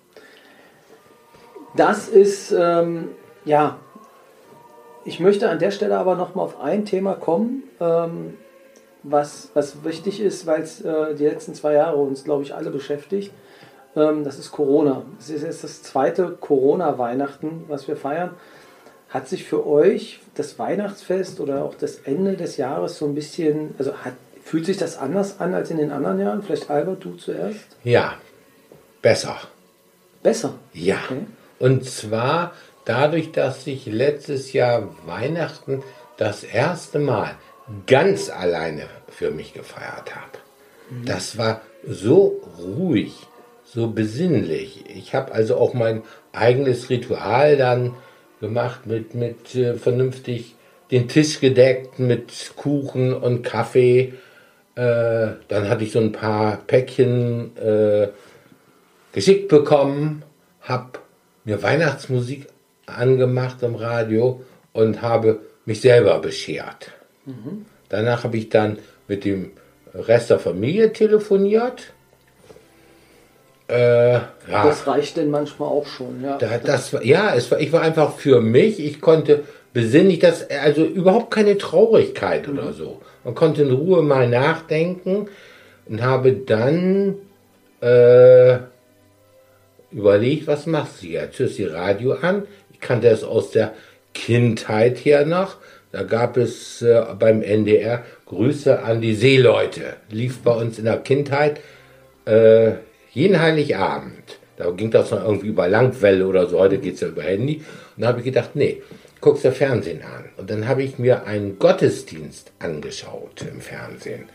Das 1.77 2.07
ist, 2.07 2.53
ähm, 2.57 3.09
ja, 3.45 3.77
ich 5.05 5.19
möchte 5.19 5.49
an 5.49 5.59
der 5.59 5.71
Stelle 5.71 5.97
aber 5.97 6.15
noch 6.15 6.35
mal 6.35 6.41
auf 6.41 6.59
ein 6.59 6.83
Thema 6.85 7.13
kommen, 7.13 7.63
ähm, 7.79 8.33
was, 9.03 9.49
was 9.53 9.83
wichtig 9.83 10.19
ist, 10.19 10.47
weil 10.47 10.63
es 10.63 10.81
äh, 10.81 11.13
die 11.13 11.25
letzten 11.25 11.53
zwei 11.53 11.73
Jahre 11.73 11.97
uns, 11.97 12.23
glaube 12.23 12.43
ich, 12.43 12.55
alle 12.55 12.71
beschäftigt. 12.71 13.31
Ähm, 13.95 14.23
das 14.23 14.39
ist 14.39 14.51
Corona. 14.51 15.03
Es 15.19 15.29
ist 15.29 15.43
jetzt 15.43 15.63
das 15.63 15.83
zweite 15.83 16.31
Corona-Weihnachten, 16.41 17.65
was 17.67 17.87
wir 17.87 17.95
feiern. 17.95 18.31
Hat 19.09 19.29
sich 19.29 19.43
für 19.43 19.65
euch 19.67 20.21
das 20.33 20.57
Weihnachtsfest 20.57 21.39
oder 21.39 21.63
auch 21.63 21.75
das 21.75 21.99
Ende 21.99 22.35
des 22.35 22.57
Jahres 22.57 22.97
so 22.97 23.05
ein 23.05 23.13
bisschen, 23.13 23.75
also 23.77 23.93
hat, 23.93 24.13
fühlt 24.43 24.65
sich 24.65 24.77
das 24.77 24.97
anders 24.97 25.39
an 25.39 25.53
als 25.53 25.69
in 25.69 25.77
den 25.77 25.91
anderen 25.91 26.19
Jahren? 26.19 26.41
Vielleicht 26.41 26.69
Albert, 26.71 27.05
du 27.05 27.13
zuerst? 27.13 27.77
Ja, 27.83 28.15
besser. 29.03 29.37
Besser. 30.23 30.55
Ja. 30.73 30.97
Okay. 31.05 31.21
Und 31.59 31.85
zwar 31.85 32.53
dadurch, 32.85 33.31
dass 33.31 33.67
ich 33.67 33.85
letztes 33.85 34.53
Jahr 34.53 34.89
Weihnachten 35.05 35.83
das 36.17 36.43
erste 36.43 36.99
Mal 36.99 37.35
ganz 37.87 38.29
alleine 38.29 38.83
für 39.09 39.31
mich 39.31 39.53
gefeiert 39.53 40.15
habe. 40.15 40.37
Das 41.05 41.37
war 41.37 41.61
so 41.87 42.41
ruhig, 42.59 43.13
so 43.63 43.87
besinnlich. 43.87 44.85
Ich 44.87 45.15
habe 45.15 45.33
also 45.33 45.57
auch 45.57 45.73
mein 45.73 46.03
eigenes 46.31 46.89
Ritual 46.89 47.57
dann 47.57 47.95
gemacht 48.39 48.85
mit, 48.85 49.15
mit 49.15 49.55
äh, 49.55 49.73
vernünftig 49.75 50.55
den 50.91 51.07
Tisch 51.07 51.39
gedeckt 51.39 51.97
mit 51.97 52.51
Kuchen 52.55 53.13
und 53.13 53.41
Kaffee. 53.43 54.13
Äh, 54.75 55.27
dann 55.47 55.69
hatte 55.69 55.83
ich 55.83 55.91
so 55.91 55.99
ein 55.99 56.11
paar 56.11 56.57
Päckchen 56.67 57.57
äh, 57.57 58.09
geschickt 59.11 59.47
bekommen, 59.47 60.23
habe 60.61 60.99
mir 61.45 61.63
Weihnachtsmusik 61.63 62.47
angemacht 62.85 63.63
im 63.63 63.75
Radio 63.75 64.41
und 64.73 65.01
habe 65.01 65.39
mich 65.65 65.81
selber 65.81 66.19
beschert. 66.19 66.91
Danach 67.89 68.23
habe 68.23 68.37
ich 68.37 68.49
dann 68.49 68.77
mit 69.07 69.25
dem 69.25 69.51
Rest 69.93 70.29
der 70.29 70.39
Familie 70.39 70.93
telefoniert. 70.93 71.93
Äh, 73.67 74.13
ja, 74.13 74.29
Das 74.47 74.85
reicht 74.85 75.17
denn 75.17 75.31
manchmal 75.31 75.69
auch 75.69 75.87
schon, 75.87 76.21
ja. 76.23 76.37
da, 76.37 76.59
das, 76.59 76.95
ja, 77.03 77.33
es 77.33 77.49
war, 77.49 77.59
ich 77.59 77.71
war 77.71 77.81
einfach 77.81 78.15
für 78.15 78.39
mich. 78.39 78.79
Ich 78.79 79.01
konnte 79.01 79.43
besinnlich, 79.73 80.19
das, 80.19 80.47
also 80.49 80.83
überhaupt 80.85 81.31
keine 81.31 81.57
Traurigkeit 81.57 82.47
oder 82.47 82.73
so. 82.73 83.01
Man 83.23 83.33
konnte 83.33 83.63
in 83.63 83.71
Ruhe 83.71 84.03
mal 84.03 84.29
nachdenken 84.29 85.27
und 85.87 86.03
habe 86.03 86.33
dann 86.33 87.15
äh, 87.81 88.57
überlegt, 89.91 90.45
was 90.45 90.67
machst 90.67 91.01
du 91.01 91.07
jetzt? 91.07 91.39
Hörst 91.39 91.57
die 91.57 91.65
Radio 91.65 92.13
an? 92.13 92.43
Kannte 92.85 93.07
es 93.07 93.23
aus 93.23 93.51
der 93.51 93.73
Kindheit 94.13 95.03
her 95.03 95.25
noch. 95.25 95.57
Da 95.91 96.03
gab 96.03 96.37
es 96.37 96.81
äh, 96.81 97.03
beim 97.17 97.41
NDR 97.41 98.03
Grüße 98.27 98.83
an 98.83 99.01
die 99.01 99.15
Seeleute. 99.15 99.95
Lief 100.09 100.39
bei 100.39 100.51
uns 100.51 100.77
in 100.77 100.85
der 100.85 100.97
Kindheit 100.97 101.61
äh, 102.25 102.73
jeden 103.11 103.41
Heiligabend. 103.41 104.39
Da 104.57 104.69
ging 104.71 104.91
das 104.91 105.11
noch 105.11 105.23
irgendwie 105.23 105.47
über 105.47 105.67
Langwelle 105.67 106.27
oder 106.27 106.47
so. 106.47 106.59
Heute 106.59 106.77
geht 106.77 106.95
es 106.95 107.01
ja 107.01 107.07
über 107.07 107.23
Handy. 107.23 107.63
Und 107.95 108.01
da 108.01 108.07
habe 108.07 108.19
ich 108.19 108.25
gedacht, 108.25 108.51
nee, 108.55 108.81
guckst 109.19 109.43
dir 109.43 109.51
Fernsehen 109.51 110.01
an. 110.01 110.25
Und 110.37 110.49
dann 110.49 110.67
habe 110.67 110.83
ich 110.83 110.99
mir 110.99 111.25
einen 111.25 111.59
Gottesdienst 111.59 112.51
angeschaut 112.59 113.45
im 113.49 113.61
Fernsehen. 113.61 114.25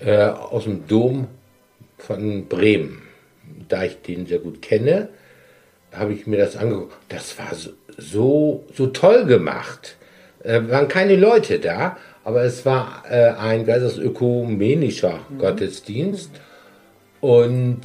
Äh, 0.00 0.28
aus 0.28 0.64
dem 0.64 0.86
Dom 0.86 1.28
von 1.98 2.46
Bremen. 2.46 3.02
Da 3.68 3.84
ich 3.84 4.00
den 4.02 4.26
sehr 4.26 4.38
gut 4.38 4.62
kenne, 4.62 5.08
habe 5.92 6.12
ich 6.12 6.26
mir 6.26 6.38
das 6.38 6.56
angeguckt. 6.56 6.94
Das 7.08 7.38
war 7.38 7.54
so, 7.54 7.70
so, 7.96 8.64
so 8.74 8.86
toll 8.88 9.24
gemacht. 9.24 9.96
Äh, 10.42 10.60
waren 10.68 10.88
keine 10.88 11.16
Leute 11.16 11.58
da, 11.58 11.96
aber 12.24 12.42
es 12.42 12.64
war 12.64 13.04
äh, 13.08 13.30
ein, 13.30 13.66
wie 13.66 13.72
heißt 13.72 13.84
das, 13.84 13.98
ökumenischer 13.98 15.20
Gottesdienst. 15.38 16.30
Und 17.20 17.80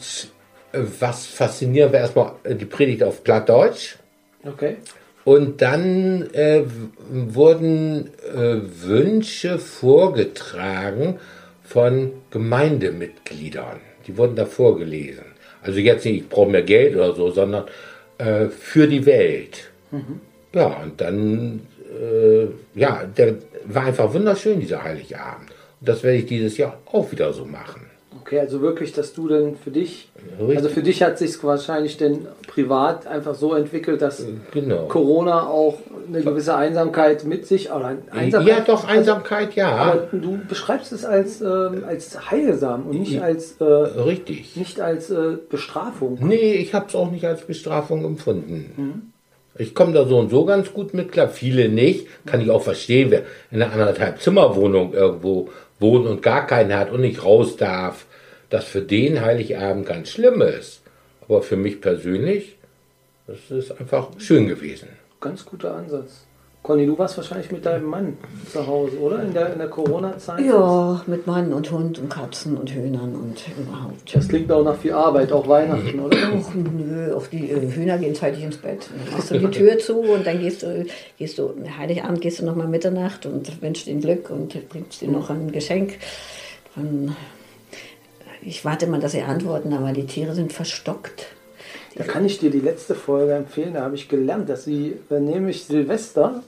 äh, 0.72 0.80
was 1.00 1.26
faszinierend 1.26 1.94
war, 1.94 2.00
erstmal 2.00 2.32
äh, 2.44 2.56
die 2.56 2.66
Predigt 2.66 3.04
auf 3.04 3.24
Plattdeutsch. 3.24 3.96
Okay. 4.46 4.78
Und 5.24 5.62
dann 5.62 6.30
äh, 6.34 6.64
wurden 7.10 8.10
äh, 8.36 8.58
Wünsche 8.82 9.58
vorgetragen 9.58 11.20
von 11.64 12.12
Gemeindemitgliedern. 12.30 13.80
Die 14.06 14.18
wurden 14.18 14.36
da 14.36 14.46
vorgelesen. 14.46 15.24
Also 15.62 15.80
jetzt 15.80 16.04
nicht, 16.04 16.24
ich 16.24 16.30
brauche 16.30 16.52
mehr 16.52 16.64
Geld 16.64 16.96
oder 16.96 17.16
so, 17.16 17.32
sondern 17.32 17.66
äh, 18.24 18.50
für 18.50 18.88
die 18.88 19.06
Welt. 19.06 19.72
Ja, 20.54 20.68
und 20.84 21.00
dann, 21.02 21.62
äh, 22.02 22.48
ja, 22.80 23.04
der 23.06 23.36
war 23.66 23.86
einfach 23.86 24.14
wunderschön, 24.14 24.60
dieser 24.60 24.84
Heiligabend. 24.84 25.50
Und 25.80 25.90
das 25.90 26.04
werde 26.04 26.18
ich 26.18 26.26
dieses 26.26 26.58
Jahr 26.58 26.80
auch 26.86 27.12
wieder 27.12 27.34
so 27.34 27.46
machen. 27.46 27.82
Okay, 28.26 28.40
also 28.40 28.62
wirklich, 28.62 28.94
dass 28.94 29.14
du 29.14 29.28
denn 29.28 29.58
für 29.58 29.70
dich, 29.70 30.08
Richtig. 30.40 30.56
also 30.58 30.70
für 30.70 30.82
dich 30.82 31.04
hat 31.04 31.18
sich 31.18 31.44
wahrscheinlich 31.44 31.98
denn 31.98 32.26
privat 32.48 33.06
einfach 33.06 33.36
so 33.36 33.54
entwickelt, 33.54 34.02
dass 34.02 34.26
Genau. 34.52 34.88
Corona 34.88 35.48
auch 35.48 35.78
eine 36.08 36.22
gewisse 36.22 36.56
Einsamkeit 36.56 37.26
mit 37.26 37.46
sich, 37.46 37.70
oder 37.70 37.98
Einsamkeit, 38.12 38.48
Ja, 38.48 38.64
doch, 38.64 38.88
Einsamkeit, 38.88 39.56
ja. 39.56 39.76
Aber 39.76 40.08
du 40.14 40.40
beschreibst 40.48 40.94
es 40.94 41.04
als, 41.04 41.42
ähm, 41.42 41.84
als 41.86 42.32
heilsam 42.32 42.88
und 42.88 43.02
nicht 43.02 43.22
als, 43.22 43.58
äh, 43.60 43.64
Richtig. 43.66 44.56
nicht 44.56 44.80
als 44.80 45.10
äh, 45.10 45.36
Bestrafung. 45.50 46.18
Nee, 46.22 46.54
ich 46.54 46.74
habe 46.74 46.86
es 46.88 46.96
auch 46.96 47.12
nicht 47.12 47.26
als 47.26 47.42
Bestrafung 47.42 48.06
empfunden. 48.06 49.12
Ich 49.60 49.76
komme 49.76 49.92
da 49.92 50.06
so 50.06 50.18
und 50.18 50.30
so 50.30 50.46
ganz 50.46 50.72
gut 50.72 50.94
mit 50.94 51.12
klar. 51.12 51.28
Viele 51.28 51.68
nicht. 51.68 52.08
Kann 52.26 52.40
ich 52.40 52.50
auch 52.50 52.64
verstehen, 52.64 53.12
wer 53.12 53.24
in 53.52 53.62
einer 53.62 53.74
anderthalb 53.74 54.22
Zimmerwohnung 54.22 54.94
irgendwo 54.94 55.50
wohnt 55.80 56.08
und 56.08 56.22
gar 56.22 56.48
keinen 56.48 56.74
hat 56.74 56.90
und 56.90 57.02
nicht 57.02 57.26
raus 57.26 57.58
darf. 57.58 58.06
Das 58.54 58.66
für 58.66 58.84
den 58.84 59.20
Heiligabend 59.22 59.88
ganz 59.88 60.10
schlimm 60.10 60.40
ist. 60.44 60.84
Aber 61.22 61.42
für 61.42 61.56
mich 61.56 61.82
persönlich, 61.82 62.56
das 63.26 63.50
ist 63.50 63.72
einfach 63.80 64.10
schön 64.20 64.48
gewesen. 64.48 64.90
ganz 65.20 65.44
guter 65.44 65.74
Ansatz. 65.74 66.28
Conny, 66.62 66.86
du 66.86 66.96
warst 67.00 67.18
wahrscheinlich 67.18 67.52
mit 67.52 67.66
deinem 67.66 67.86
Mann 67.86 68.16
zu 68.52 68.66
Hause, 68.68 69.00
oder? 69.00 69.24
In 69.24 69.34
der, 69.34 69.54
in 69.54 69.58
der 69.58 69.70
Corona-Zeit? 69.70 70.46
Ja, 70.46 71.02
mit 71.08 71.26
Mann 71.26 71.52
und 71.52 71.72
Hund 71.72 71.98
und 71.98 72.10
Katzen 72.10 72.56
und 72.56 72.70
Hühnern 72.72 73.16
und 73.16 73.42
überhaupt. 73.58 74.16
Das 74.16 74.28
klingt 74.28 74.52
auch 74.52 74.64
nach 74.64 74.78
viel 74.78 74.94
Arbeit, 74.94 75.32
auch 75.32 75.48
Weihnachten, 75.48 76.00
oder? 76.00 76.16
Ach, 76.22 76.54
nö, 76.54 77.12
auch 77.16 77.26
die 77.26 77.50
äh, 77.50 77.72
Hühner 77.72 77.98
gehen 77.98 78.14
zeitig 78.14 78.44
ins 78.44 78.58
Bett. 78.58 78.88
Dann 78.92 79.18
machst 79.18 79.32
du 79.32 79.40
die 79.40 79.50
Tür 79.50 79.80
zu 79.80 79.98
und 80.00 80.28
dann 80.28 80.40
gehst 80.40 80.62
du, 80.62 80.86
gehst 81.18 81.40
du, 81.40 81.56
Heiligabend 81.76 82.22
gehst 82.22 82.40
du 82.40 82.46
nochmal 82.46 82.68
Mitternacht 82.68 83.26
und 83.26 83.64
wünschst 83.64 83.88
ihnen 83.88 84.02
Glück 84.02 84.30
und 84.30 84.70
bringst 84.70 85.02
ihnen 85.02 85.14
noch 85.14 85.32
ein 85.32 85.52
Geschenk. 85.52 85.96
Dann, 86.76 87.16
ich 88.46 88.64
warte 88.66 88.88
mal, 88.88 89.00
dass 89.00 89.12
sie 89.14 89.22
antworten, 89.22 89.74
aber 89.74 89.92
die 89.92 90.06
Tiere 90.06 90.34
sind 90.36 90.54
verstockt. 90.54 91.28
Da 91.96 92.04
kann 92.04 92.26
ich 92.26 92.40
dir 92.40 92.50
die 92.50 92.60
letzte 92.60 92.96
Folge 92.96 93.34
empfehlen. 93.34 93.76
Da 93.76 93.82
habe 93.82 93.96
ich 93.96 94.10
gelernt, 94.10 94.50
dass 94.50 94.64
sie 94.66 94.98
äh, 95.12 95.20
nämlich 95.20 95.66
Silvester 95.66 96.42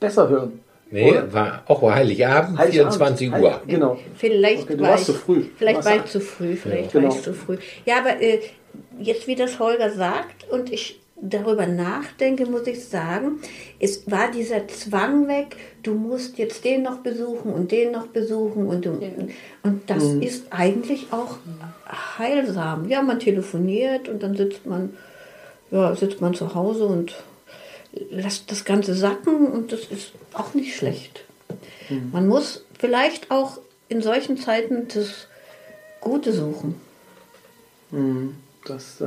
besser 0.00 0.28
hören. 0.28 0.60
Nee, 0.90 1.10
Oder? 1.10 1.32
war 1.32 1.62
auch 1.66 1.82
Heiligabend, 1.82 2.58
Heiligabend. 2.58 2.94
24 2.94 3.28
Uhr. 3.30 3.34
Heilig- 3.36 3.52
Genau. 3.66 3.98
Vielleicht 4.16 4.62
Okay, 4.64 4.76
du 4.76 4.82
war 4.82 4.90
warst 4.90 5.08
ich, 5.08 5.14
zu 5.14 5.20
früh. 5.20 5.44
Vielleicht 5.56 5.84
war 5.84 5.96
ich 5.96 6.04
zu 6.06 6.20
früh, 6.20 6.56
vielleicht 6.56 6.88
Ja, 6.88 6.94
war 6.94 7.02
genau. 7.02 7.14
ich 7.14 7.22
zu 7.22 7.34
früh. 7.34 7.56
Ja, 7.84 7.98
aber 7.98 8.20
äh, 8.22 8.40
jetzt, 9.00 9.26
wie 9.26 9.34
das 9.34 9.58
Holger 9.58 9.90
sagt 9.90 10.48
und 10.50 10.72
ich 10.72 11.00
darüber 11.30 11.66
nachdenke, 11.66 12.46
muss 12.46 12.66
ich 12.66 12.84
sagen, 12.84 13.40
es 13.80 14.10
war 14.10 14.30
dieser 14.30 14.68
Zwang 14.68 15.26
weg, 15.28 15.56
du 15.82 15.94
musst 15.94 16.38
jetzt 16.38 16.64
den 16.64 16.82
noch 16.82 16.98
besuchen 16.98 17.52
und 17.52 17.72
den 17.72 17.92
noch 17.92 18.06
besuchen 18.08 18.66
und, 18.66 18.84
du, 18.84 18.98
und 19.62 19.90
das 19.90 20.04
Mhm. 20.04 20.22
ist 20.22 20.44
eigentlich 20.50 21.12
auch 21.12 21.36
heilsam. 22.18 22.88
Ja, 22.88 23.02
man 23.02 23.18
telefoniert 23.20 24.08
und 24.08 24.22
dann 24.22 24.36
sitzt 24.36 24.66
man, 24.66 24.96
ja, 25.70 25.94
sitzt 25.96 26.20
man 26.20 26.34
zu 26.34 26.54
Hause 26.54 26.84
und 26.86 27.14
lässt 28.10 28.50
das 28.50 28.64
Ganze 28.64 28.94
sacken 28.94 29.46
und 29.46 29.72
das 29.72 29.84
ist 29.86 30.12
auch 30.32 30.54
nicht 30.54 30.76
schlecht. 30.76 31.24
Man 32.12 32.26
muss 32.28 32.64
vielleicht 32.78 33.30
auch 33.30 33.58
in 33.88 34.02
solchen 34.02 34.36
Zeiten 34.36 34.88
das 34.92 35.28
Gute 36.00 36.32
suchen. 36.32 36.74
Mhm. 37.90 38.34
Das, 38.66 39.00
äh, 39.00 39.06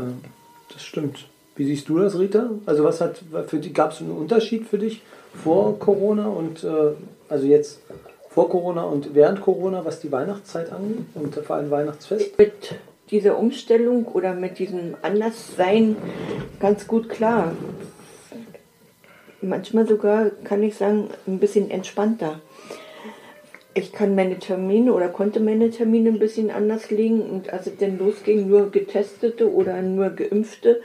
das 0.72 0.84
stimmt. 0.86 1.28
Wie 1.58 1.66
siehst 1.66 1.90
du 1.90 1.98
das, 1.98 2.18
Rita? 2.18 2.52
Also 2.66 2.84
was 2.84 3.02
hat 3.02 3.20
für 3.48 3.60
gab 3.60 3.92
es 3.92 4.00
einen 4.00 4.12
Unterschied 4.12 4.68
für 4.68 4.78
dich 4.78 5.02
vor 5.44 5.78
Corona 5.80 6.28
und 6.28 6.64
äh, 6.64 6.94
also 7.28 7.46
jetzt 7.46 7.82
vor 8.30 8.50
Corona 8.50 8.84
und 8.84 9.16
während 9.16 9.42
Corona, 9.42 9.84
was 9.84 10.00
die 10.00 10.12
Weihnachtszeit 10.12 10.72
angeht 10.72 11.06
und 11.16 11.34
vor 11.36 11.56
allem 11.56 11.72
Weihnachtsfest? 11.72 12.38
Mit 12.38 12.76
dieser 13.10 13.40
Umstellung 13.40 14.06
oder 14.06 14.34
mit 14.34 14.60
diesem 14.60 14.96
Anderssein 15.02 15.96
ganz 16.60 16.88
gut 16.88 17.10
klar. 17.10 17.54
Manchmal 19.42 19.88
sogar, 19.88 20.30
kann 20.44 20.62
ich 20.62 20.76
sagen, 20.76 21.10
ein 21.26 21.40
bisschen 21.40 21.72
entspannter. 21.72 22.40
Ich 23.74 23.94
kann 23.94 24.14
meine 24.14 24.38
Termine 24.38 24.94
oder 24.94 25.10
konnte 25.10 25.40
meine 25.40 25.72
Termine 25.72 26.10
ein 26.10 26.20
bisschen 26.20 26.52
anders 26.52 26.92
legen 26.92 27.22
und 27.22 27.52
als 27.52 27.66
es 27.66 27.78
dann 27.78 27.98
losging, 27.98 28.48
nur 28.48 28.72
Getestete 28.72 29.52
oder 29.52 29.82
nur 29.82 30.10
Geimpfte. 30.10 30.82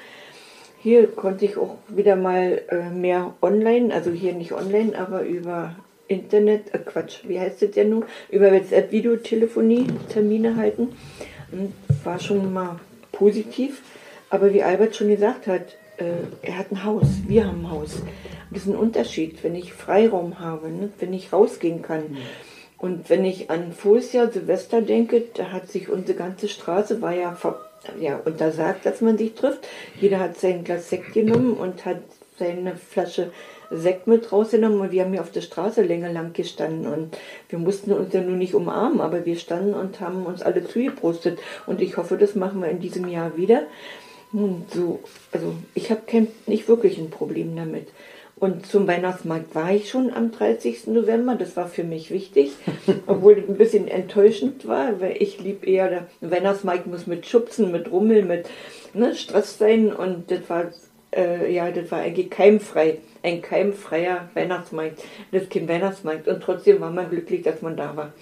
Hier 0.82 1.06
konnte 1.06 1.44
ich 1.44 1.56
auch 1.56 1.76
wieder 1.86 2.16
mal 2.16 2.60
äh, 2.68 2.90
mehr 2.90 3.34
online, 3.40 3.94
also 3.94 4.10
hier 4.10 4.32
nicht 4.32 4.52
online, 4.52 4.98
aber 4.98 5.22
über 5.22 5.76
Internet, 6.08 6.74
äh 6.74 6.78
Quatsch, 6.78 7.20
wie 7.22 7.38
heißt 7.38 7.62
das 7.62 7.70
denn 7.70 7.90
nun? 7.90 8.04
Über 8.30 8.50
WhatsApp-Videotelefonie 8.50 9.86
Termine 10.12 10.56
halten. 10.56 10.88
Und 11.52 11.72
war 12.02 12.18
schon 12.18 12.52
mal 12.52 12.80
positiv. 13.12 13.82
Aber 14.28 14.52
wie 14.52 14.62
Albert 14.62 14.96
schon 14.96 15.08
gesagt 15.08 15.46
hat, 15.46 15.76
äh, 15.98 16.04
er 16.42 16.58
hat 16.58 16.72
ein 16.72 16.84
Haus, 16.84 17.06
wir 17.28 17.46
haben 17.46 17.66
ein 17.66 17.70
Haus. 17.70 17.96
Und 17.96 18.08
das 18.50 18.62
ist 18.62 18.68
ein 18.68 18.76
Unterschied, 18.76 19.44
wenn 19.44 19.54
ich 19.54 19.72
Freiraum 19.72 20.40
habe, 20.40 20.68
ne? 20.68 20.90
wenn 20.98 21.12
ich 21.12 21.32
rausgehen 21.32 21.82
kann. 21.82 22.16
Und 22.78 23.08
wenn 23.08 23.24
ich 23.24 23.50
an 23.50 23.72
Vorjahr 23.72 24.32
Silvester 24.32 24.82
denke, 24.82 25.22
da 25.34 25.52
hat 25.52 25.68
sich 25.68 25.88
unsere 25.88 26.18
ganze 26.18 26.48
Straße, 26.48 27.00
war 27.00 27.14
ja, 27.14 27.32
ver 27.32 27.60
ja 28.00 28.20
untersagt, 28.24 28.86
dass 28.86 29.00
man 29.00 29.18
sich 29.18 29.34
trifft. 29.34 29.66
Jeder 30.00 30.18
hat 30.18 30.38
sein 30.38 30.64
Glas 30.64 30.90
Sekt 30.90 31.12
genommen 31.12 31.54
und 31.54 31.84
hat 31.84 32.02
seine 32.38 32.76
Flasche 32.76 33.30
Sekt 33.70 34.06
mit 34.06 34.30
rausgenommen 34.30 34.80
und 34.80 34.92
wir 34.92 35.02
haben 35.02 35.12
hier 35.12 35.22
auf 35.22 35.30
der 35.30 35.40
Straße 35.40 35.82
länger 35.82 36.12
lang 36.12 36.34
gestanden 36.34 36.86
und 36.86 37.16
wir 37.48 37.58
mussten 37.58 37.92
uns 37.92 38.12
ja 38.12 38.20
nur 38.20 38.36
nicht 38.36 38.54
umarmen, 38.54 39.00
aber 39.00 39.24
wir 39.24 39.36
standen 39.36 39.72
und 39.72 40.00
haben 40.00 40.26
uns 40.26 40.42
alle 40.42 40.66
zugeprostet 40.66 41.38
und 41.66 41.80
ich 41.80 41.96
hoffe, 41.96 42.18
das 42.18 42.34
machen 42.34 42.60
wir 42.60 42.68
in 42.68 42.80
diesem 42.80 43.08
Jahr 43.08 43.36
wieder. 43.36 43.62
Und 44.32 44.70
so, 44.70 45.00
also 45.30 45.54
ich 45.74 45.90
habe 45.90 46.02
kein, 46.06 46.28
nicht 46.46 46.68
wirklich 46.68 46.98
ein 46.98 47.10
Problem 47.10 47.56
damit. 47.56 47.88
Und 48.42 48.66
zum 48.66 48.88
Weihnachtsmarkt 48.88 49.54
war 49.54 49.70
ich 49.70 49.88
schon 49.88 50.12
am 50.12 50.32
30. 50.32 50.88
November. 50.88 51.36
Das 51.36 51.56
war 51.56 51.68
für 51.68 51.84
mich 51.84 52.10
wichtig, 52.10 52.50
obwohl 53.06 53.34
es 53.34 53.48
ein 53.48 53.56
bisschen 53.56 53.86
enttäuschend 53.86 54.66
war, 54.66 55.00
weil 55.00 55.14
ich 55.20 55.38
lieb 55.40 55.64
eher, 55.64 55.88
der 55.88 56.06
Weihnachtsmarkt 56.20 56.88
muss 56.88 57.06
mit 57.06 57.24
Schubsen, 57.24 57.70
mit 57.70 57.92
Rummel, 57.92 58.24
mit 58.24 58.46
ne, 58.94 59.14
Stress 59.14 59.58
sein. 59.58 59.92
Und 59.92 60.32
das 60.32 60.40
war, 60.48 60.64
äh, 61.14 61.54
ja, 61.54 61.70
das 61.70 61.92
war 61.92 62.00
eigentlich 62.00 62.30
keimfrei. 62.30 62.98
Ein 63.22 63.42
keimfreier 63.42 64.28
Weihnachtsmarkt. 64.34 65.04
Das 65.30 65.48
kein 65.48 65.68
Weihnachtsmarkt. 65.68 66.26
Und 66.26 66.42
trotzdem 66.42 66.80
war 66.80 66.90
man 66.90 67.10
glücklich, 67.10 67.42
dass 67.42 67.62
man 67.62 67.76
da 67.76 67.94
war. 67.94 68.12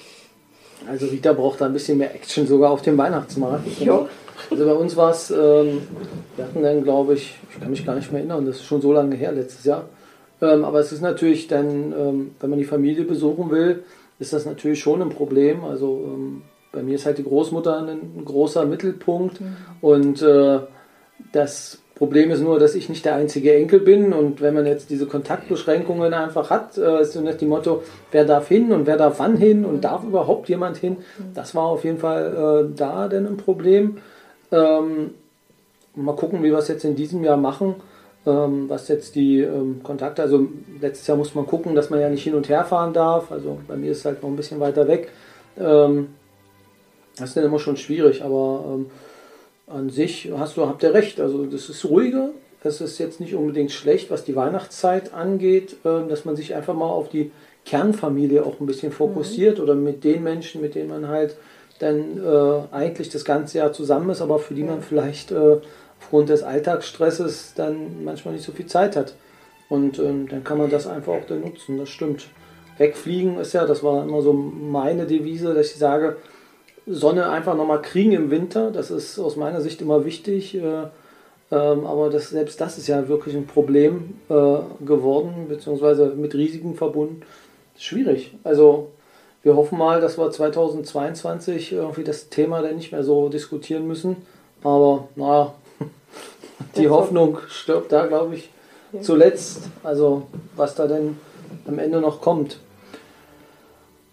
Also 0.87 1.07
Rita 1.07 1.33
braucht 1.33 1.63
da 1.63 1.65
ein 1.65 1.73
bisschen 1.73 1.97
mehr 1.97 2.15
Action 2.15 2.47
sogar 2.47 2.73
auf 2.73 2.83
dem 2.83 2.99
Weihnachtsmarkt. 2.99 3.81
Ja. 3.81 4.07
Also 4.51 4.67
bei 4.67 4.75
uns 4.75 4.95
war 4.99 5.13
es, 5.13 5.31
ähm, 5.31 5.81
wir 6.37 6.45
hatten 6.45 6.63
dann 6.63 6.83
glaube 6.83 7.15
ich, 7.15 7.37
ich 7.51 7.59
kann 7.59 7.71
mich 7.71 7.87
gar 7.87 7.95
nicht 7.95 8.13
mehr 8.13 8.21
erinnern, 8.21 8.45
das 8.45 8.57
ist 8.57 8.67
schon 8.67 8.83
so 8.83 8.93
lange 8.93 9.17
her, 9.17 9.33
letztes 9.33 9.65
Jahr. 9.65 9.89
Ähm, 10.43 10.65
aber 10.65 10.81
es 10.81 10.93
ist 10.93 11.03
natürlich 11.03 11.49
dann, 11.49 11.93
ähm, 11.93 12.31
wenn 12.41 12.51
man 12.51 12.59
die 12.59 12.65
Familie 12.65 13.05
besuchen 13.05 13.51
will, 13.51 13.85
ist 14.19 14.33
das 14.33 14.47
natürlich 14.47 14.81
schon 14.81 15.03
ein 15.03 15.11
Problem. 15.11 15.65
Also 15.65 16.03
ähm, 16.07 16.43
bei 16.73 16.83
mir 16.83 16.95
ist 16.95 17.07
halt 17.07 17.19
die 17.19 17.25
Großmutter 17.25 17.87
ein, 17.87 18.25
großer 18.25 18.65
Mittelpunkt. 18.65 19.41
Und 19.81 20.23
äh, 20.23 20.61
das 21.33 21.79
Problem 21.95 22.31
ist 22.31 22.41
nur, 22.41 22.59
dass 22.59 22.75
ich 22.75 22.89
nicht 22.89 23.05
der 23.05 23.17
einzige 23.17 23.55
Enkel 23.55 23.81
bin. 23.81 24.13
Und 24.13 24.41
wenn 24.41 24.55
man 24.55 24.67
jetzt 24.67 24.91
diese 24.91 25.07
Kontaktbeschränkungen 25.07 26.15
einfach 26.15 26.51
hat, 26.51 26.79
äh, 26.79 27.03
ist 27.03 27.13
so 27.13 27.21
nicht 27.21 27.41
die 27.41 27.47
Motto, 27.47 27.83
wer 28.13 28.25
darf 28.25 28.49
hin 28.49 28.73
und 28.73 28.87
wer 28.87 28.97
darf 28.97 29.19
wann 29.19 29.37
hin 29.37 29.65
und 29.65 29.85
darf 29.85 30.05
überhaupt 30.05 30.49
jemand 30.49 30.77
hin, 30.77 30.99
das 31.35 31.55
war 31.55 31.65
auf 31.65 31.85
jeden 31.85 31.99
Fall 31.99 32.71
äh, 32.71 32.77
da 32.77 33.09
denn 33.09 33.27
ein 33.27 33.37
Problem. 33.37 33.99
Ähm, 34.53 35.11
mal 35.95 36.17
gucken, 36.17 36.43
wie 36.43 36.51
wir 36.51 36.59
es 36.59 36.69
jetzt 36.69 36.85
in 36.85 36.97
diesem 36.97 37.25
Jahr 37.25 37.37
machen, 37.37 37.75
ähm, 38.27 38.69
was 38.69 38.89
jetzt 38.89 39.15
die 39.15 39.41
ähm, 39.41 39.81
Kontakte, 39.83 40.23
also 40.23 40.47
letztes 40.81 41.07
Jahr 41.07 41.17
muss 41.17 41.35
man 41.35 41.47
gucken, 41.47 41.75
dass 41.75 41.91
man 41.91 42.01
ja 42.01 42.09
nicht 42.09 42.23
hin 42.23 42.35
und 42.35 42.49
her 42.49 42.65
fahren 42.65 42.93
darf, 42.93 43.33
also 43.33 43.59
bei 43.67 43.77
mir 43.77 43.93
ist 43.93 43.99
es 43.99 44.05
halt 44.05 44.23
noch 44.23 44.29
ein 44.29 44.37
bisschen 44.37 44.61
weiter 44.61 44.87
weg. 44.87 45.09
Ähm, 45.59 46.09
das 47.17 47.31
ist 47.31 47.37
dann 47.37 47.45
immer 47.45 47.59
schon 47.59 47.77
schwierig, 47.77 48.23
aber 48.23 48.65
ähm, 48.67 48.87
an 49.67 49.91
sich 49.91 50.31
hast 50.37 50.57
du, 50.57 50.67
habt 50.67 50.83
ihr 50.83 50.93
recht, 50.93 51.21
also 51.21 51.47
das 51.47 51.69
ist 51.69 51.85
ruhiger, 51.85 52.31
es 52.63 52.81
ist 52.81 52.99
jetzt 52.99 53.21
nicht 53.21 53.35
unbedingt 53.35 53.73
schlecht, 53.73 54.11
was 54.11 54.25
die 54.25 54.37
Weihnachtszeit 54.37 55.15
angeht, 55.15 55.77
ähm, 55.85 56.09
dass 56.09 56.25
man 56.25 56.37
sich 56.37 56.55
einfach 56.55 56.75
mal 56.75 56.89
auf 56.89 57.09
die 57.09 57.31
Kernfamilie 57.65 58.45
auch 58.45 58.61
ein 58.61 58.67
bisschen 58.67 58.93
fokussiert 58.93 59.61
oder 59.61 59.75
mit 59.75 60.05
den 60.05 60.23
Menschen, 60.23 60.61
mit 60.61 60.75
denen 60.75 60.89
man 60.89 61.09
halt 61.09 61.37
dann 61.79 62.19
äh, 62.23 62.75
eigentlich 62.75 63.09
das 63.09 63.25
ganze 63.25 63.59
Jahr 63.59 63.73
zusammen 63.73 64.11
ist, 64.11 64.21
aber 64.21 64.39
für 64.39 64.55
die 64.55 64.65
man 64.65 64.83
vielleicht 64.83 65.33
äh, 65.33 65.57
aufgrund 66.01 66.29
des 66.29 66.43
Alltagsstresses 66.43 67.55
dann 67.55 68.05
manchmal 68.05 68.35
nicht 68.35 68.45
so 68.45 68.53
viel 68.53 68.67
Zeit 68.67 68.97
hat. 68.97 69.15
Und 69.69 69.99
ähm, 69.99 70.29
dann 70.29 70.43
kann 70.43 70.59
man 70.59 70.71
das 70.71 70.87
einfach 70.87 71.13
auch 71.13 71.27
dann 71.27 71.43
nutzen, 71.43 71.79
das 71.79 71.89
stimmt. 71.89 72.27
Wegfliegen 72.79 73.39
ist 73.39 73.53
ja, 73.53 73.67
das 73.67 73.83
war 73.85 74.03
immer 74.03 74.23
so 74.23 74.33
meine 74.33 75.07
Devise, 75.07 75.55
dass 75.55 75.71
ich 75.71 75.77
sage, 75.77 76.17
Sonne 76.87 77.29
einfach 77.29 77.55
nochmal 77.55 77.83
kriegen 77.83 78.13
im 78.13 78.31
Winter, 78.31 78.71
das 78.71 78.91
ist 78.91 79.19
aus 79.19 79.37
meiner 79.37 79.61
Sicht 79.61 79.81
immer 79.83 80.05
wichtig. 80.05 80.57
Äh, 80.57 80.87
ähm, 81.53 81.87
aber 81.87 82.11
das, 82.11 82.31
selbst 82.31 82.61
das 82.61 82.79
ist 82.79 82.87
ja 82.87 83.09
wirklich 83.09 83.35
ein 83.35 83.47
Problem 83.47 84.15
äh, 84.29 84.85
geworden, 84.85 85.47
beziehungsweise 85.49 86.07
mit 86.17 86.35
Risiken 86.35 86.75
verbunden. 86.75 87.23
Schwierig. 87.77 88.35
Also 88.45 88.91
wir 89.43 89.57
hoffen 89.57 89.79
mal, 89.79 90.01
dass 90.01 90.19
wir 90.19 90.31
2022 90.31 91.73
irgendwie 91.73 92.05
das 92.05 92.29
Thema 92.29 92.63
dann 92.63 92.77
nicht 92.77 92.93
mehr 92.93 93.03
so 93.03 93.29
diskutieren 93.29 93.87
müssen. 93.87 94.17
Aber 94.63 95.09
naja, 95.17 95.55
die 96.77 96.89
Hoffnung 96.89 97.39
stirbt 97.49 97.93
da, 97.93 98.07
glaube 98.07 98.37
ich, 98.37 98.51
zuletzt. 99.01 99.63
Also 99.83 100.27
was 100.57 100.75
da 100.75 100.87
denn 100.87 101.17
am 101.67 101.79
Ende 101.79 102.01
noch 102.01 102.21
kommt. 102.21 102.59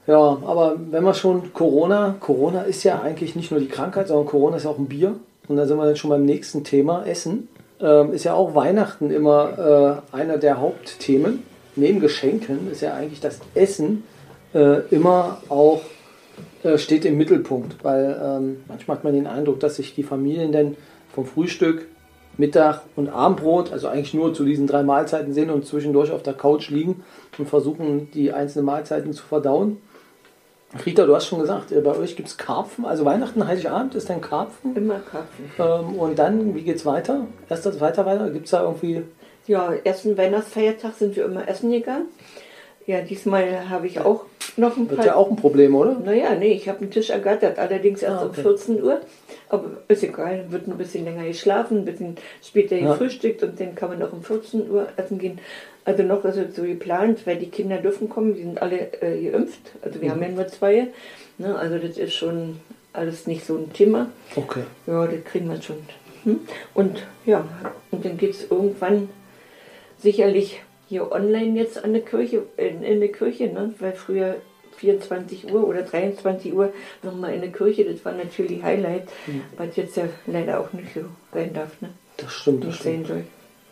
Ja, 0.05 0.17
aber 0.45 0.77
wenn 0.89 1.03
wir 1.03 1.13
schon 1.13 1.53
Corona, 1.53 2.15
Corona 2.19 2.61
ist 2.61 2.83
ja 2.83 3.01
eigentlich 3.01 3.35
nicht 3.35 3.51
nur 3.51 3.59
die 3.59 3.67
Krankheit, 3.67 4.07
sondern 4.07 4.25
Corona 4.25 4.57
ist 4.57 4.63
ja 4.63 4.69
auch 4.69 4.77
ein 4.77 4.87
Bier. 4.87 5.15
Und 5.47 5.57
da 5.57 5.65
sind 5.65 5.77
wir 5.77 5.85
dann 5.85 5.95
schon 5.95 6.09
beim 6.09 6.25
nächsten 6.25 6.63
Thema, 6.63 7.05
Essen. 7.05 7.49
Ähm, 7.81 8.13
ist 8.13 8.23
ja 8.23 8.33
auch 8.33 8.55
Weihnachten 8.55 9.11
immer 9.11 10.01
äh, 10.13 10.15
einer 10.15 10.37
der 10.37 10.59
Hauptthemen. 10.59 11.43
Neben 11.75 11.99
Geschenken 11.99 12.71
ist 12.71 12.81
ja 12.81 12.93
eigentlich 12.93 13.19
das 13.19 13.39
Essen 13.53 14.03
äh, 14.53 14.79
immer 14.89 15.41
auch 15.49 15.81
äh, 16.63 16.77
steht 16.77 17.05
im 17.05 17.17
Mittelpunkt, 17.17 17.83
weil 17.83 18.19
ähm, 18.21 18.63
manchmal 18.67 18.97
hat 18.97 19.03
man 19.03 19.13
den 19.13 19.27
Eindruck, 19.27 19.59
dass 19.59 19.75
sich 19.75 19.93
die 19.93 20.03
Familien 20.03 20.51
dann 20.51 20.75
vom 21.13 21.25
Frühstück 21.25 21.85
Mittag 22.37 22.81
und 22.95 23.09
Abendbrot, 23.09 23.71
also 23.71 23.87
eigentlich 23.87 24.13
nur 24.13 24.33
zu 24.33 24.45
diesen 24.45 24.67
drei 24.67 24.83
Mahlzeiten 24.83 25.33
sind 25.33 25.49
und 25.49 25.65
zwischendurch 25.65 26.11
auf 26.11 26.23
der 26.23 26.33
Couch 26.33 26.69
liegen 26.69 27.03
und 27.37 27.49
versuchen, 27.49 28.11
die 28.11 28.31
einzelnen 28.31 28.65
Mahlzeiten 28.65 29.13
zu 29.13 29.23
verdauen. 29.23 29.77
Rita, 30.85 31.05
du 31.05 31.15
hast 31.15 31.27
schon 31.27 31.39
gesagt, 31.39 31.71
äh, 31.71 31.79
bei 31.79 31.95
euch 31.95 32.15
gibt 32.15 32.27
es 32.27 32.37
Karpfen, 32.37 32.85
also 32.85 33.05
Weihnachten, 33.05 33.47
Heiligabend 33.47 33.95
ist 33.95 34.11
ein 34.11 34.21
Karpfen. 34.21 34.75
Immer 34.75 34.99
Karpfen. 34.99 35.49
Ähm, 35.57 35.95
und 35.97 36.19
dann, 36.19 36.55
wie 36.55 36.61
geht's 36.61 36.85
weiter? 36.85 37.25
Erster, 37.49 37.71
zweiter 37.71 38.05
weiter? 38.05 38.29
Gibt 38.29 38.45
es 38.45 38.51
da 38.51 38.63
irgendwie. 38.63 39.03
Ja, 39.47 39.71
ersten 39.71 40.17
Weihnachtsfeiertag 40.17 40.93
sind 40.95 41.15
wir 41.15 41.23
immer 41.23 41.47
essen 41.47 41.71
gegangen. 41.71 42.07
Ja, 42.87 43.01
diesmal 43.01 43.69
habe 43.69 43.85
ich 43.85 43.99
auch 43.99 44.23
noch 44.55 44.75
ein 44.77 44.89
Wird 44.89 44.97
paar. 44.97 45.05
ja 45.05 45.15
auch 45.15 45.29
ein 45.29 45.35
Problem, 45.35 45.75
oder? 45.75 45.99
Naja, 45.99 46.33
nee, 46.35 46.53
ich 46.53 46.67
habe 46.67 46.79
einen 46.79 46.89
Tisch 46.89 47.09
ergattert, 47.11 47.59
allerdings 47.59 48.01
erst 48.01 48.17
Ah, 48.17 48.23
um 48.23 48.29
okay. 48.29 48.41
14 48.41 48.81
Uhr. 48.81 49.01
Aber 49.49 49.65
ist 49.89 50.03
egal, 50.03 50.45
wird 50.49 50.67
ein 50.67 50.77
bisschen 50.77 51.03
länger 51.05 51.25
geschlafen, 51.25 51.79
ein 51.79 51.85
bisschen 51.85 52.15
später 52.43 52.75
Ja. 52.77 52.91
gefrühstückt 52.93 53.43
und 53.43 53.59
dann 53.59 53.75
kann 53.75 53.89
man 53.89 53.99
noch 53.99 54.11
um 54.13 54.23
14 54.23 54.71
Uhr 54.71 54.87
essen 54.97 55.19
gehen. 55.19 55.39
Also 55.85 56.03
noch 56.03 56.25
ist 56.25 56.37
es 56.37 56.55
so 56.55 56.63
geplant, 56.63 57.19
weil 57.27 57.37
die 57.37 57.49
Kinder 57.49 57.77
dürfen 57.77 58.09
kommen, 58.09 58.33
die 58.35 58.41
sind 58.43 58.61
alle 58.61 58.91
äh, 59.01 59.29
geimpft. 59.31 59.59
Also 59.81 60.01
wir 60.01 60.09
haben 60.11 60.21
ja 60.21 60.29
nur 60.29 60.47
zwei. 60.47 60.87
Ne? 61.37 61.55
Also 61.57 61.77
das 61.77 61.97
ist 61.97 62.13
schon 62.13 62.59
alles 62.93 63.27
nicht 63.27 63.45
so 63.45 63.55
ein 63.57 63.71
Thema. 63.73 64.09
Okay. 64.35 64.63
Ja, 64.87 65.05
das 65.07 65.23
kriegen 65.25 65.49
wir 65.49 65.61
schon. 65.61 65.77
Hm? 66.23 66.39
Und 66.73 67.03
ja, 67.25 67.45
und 67.91 68.03
dann 68.05 68.17
geht 68.17 68.31
es 68.31 68.49
irgendwann 68.49 69.09
sicherlich 69.99 70.61
hier 70.87 71.11
online 71.11 71.59
jetzt 71.59 71.83
an 71.83 71.93
der 71.93 72.01
Kirche, 72.01 72.43
in, 72.57 72.83
in 72.83 72.99
der 72.99 73.11
Kirche, 73.11 73.47
ne? 73.47 73.73
weil 73.79 73.93
früher 73.93 74.35
24 74.77 75.51
Uhr 75.51 75.67
oder 75.67 75.81
23 75.81 76.53
Uhr 76.53 76.71
nochmal 77.03 77.33
in 77.33 77.41
der 77.41 77.51
Kirche, 77.51 77.83
das 77.85 78.03
war 78.05 78.13
natürlich 78.13 78.61
Highlight, 78.63 79.09
was 79.57 79.75
jetzt 79.75 79.97
ja 79.97 80.03
leider 80.27 80.59
auch 80.59 80.71
nicht 80.73 80.93
so 80.93 81.01
sein 81.33 81.53
darf, 81.53 81.81
ne? 81.81 81.89
Das 82.17 82.31
stimmt, 82.31 82.63
das 82.63 82.67
nicht 82.67 82.79
stimmt. 82.79 83.07
sein 83.07 83.23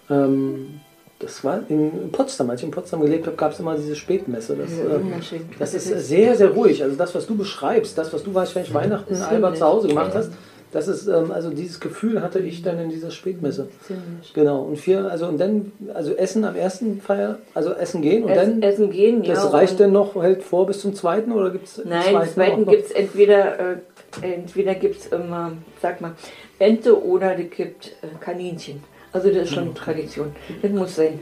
soll. 0.08 0.17
Ähm, 0.17 0.82
das 1.19 1.43
war 1.43 1.63
in 1.69 2.12
Potsdam, 2.12 2.49
als 2.49 2.60
ich 2.60 2.65
in 2.65 2.71
Potsdam 2.71 3.01
gelebt 3.01 3.25
habe, 3.25 3.38
gab 3.38 3.54
es 3.54 3.60
immer 3.60 3.75
diese 3.75 3.95
Spätmesse. 3.95 4.56
Das, 4.56 4.69
Ja, 4.78 4.97
äh, 4.97 5.41
das 5.58 5.73
ist 5.73 5.88
sehr, 6.08 6.36
sehr 6.36 6.49
ruhig. 6.49 6.84
Also 6.84 6.95
das, 6.97 7.15
was 7.15 7.25
du 7.25 7.38
beschreibst, 7.38 7.97
das, 7.97 8.12
was 8.12 8.23
du 8.23 8.34
wahrscheinlich 8.34 8.73
Weihnachten 8.73 9.15
Albert 9.15 9.58
zu 9.58 9.65
Hause 9.65 9.88
gemacht 9.88 10.12
hast, 10.13 10.32
das 10.76 10.90
ist, 10.90 11.08
ähm, 11.08 11.32
also 11.32 11.52
dieses 11.52 11.80
Gefühl 11.80 12.22
hatte 12.22 12.40
ich 12.40 12.62
dann 12.62 12.78
in 12.82 12.90
dieser 12.90 13.10
Spätmesse. 13.10 13.70
Ziemlich. 13.88 14.34
Genau. 14.34 14.64
Und 14.64 14.78
vier, 14.78 15.10
also 15.10 15.26
und 15.26 15.40
dann, 15.40 15.72
also 15.94 16.14
Essen 16.14 16.44
am 16.44 16.58
ersten 16.58 17.00
Feier, 17.00 17.40
also 17.54 17.72
Essen 17.72 18.02
gehen 18.02 18.26
und 18.26 18.32
Essen, 18.32 18.60
dann, 18.60 18.70
essen 18.70 18.92
gehen, 18.92 19.24
ja. 19.24 19.36
das 19.36 19.54
reicht 19.54 19.80
dann 19.80 19.94
noch, 19.94 20.22
hält 20.22 20.44
vor 20.44 20.68
bis 20.68 20.82
zum 20.82 20.94
zweiten 20.94 21.32
oder 21.32 21.52
gibt 21.52 21.68
es 21.68 21.82
Nein, 21.86 22.14
im 22.14 22.28
zweiten 22.28 22.66
gibt 22.66 22.88
es 22.88 22.92
entweder, 22.92 23.58
äh, 23.58 23.78
entweder 24.22 24.76
gibt's 24.76 25.08
immer, 25.08 25.54
sag 25.82 26.02
mal, 26.02 26.12
Ente 26.60 27.02
oder 27.02 27.40
es 27.40 27.50
gibt 27.52 27.96
äh, 28.02 28.08
Kaninchen. 28.20 28.84
Also 29.14 29.30
das 29.30 29.44
ist 29.44 29.54
schon 29.54 29.74
Tradition. 29.76 30.36
Das 30.62 30.72
muss 30.72 30.98
sein. 30.98 31.22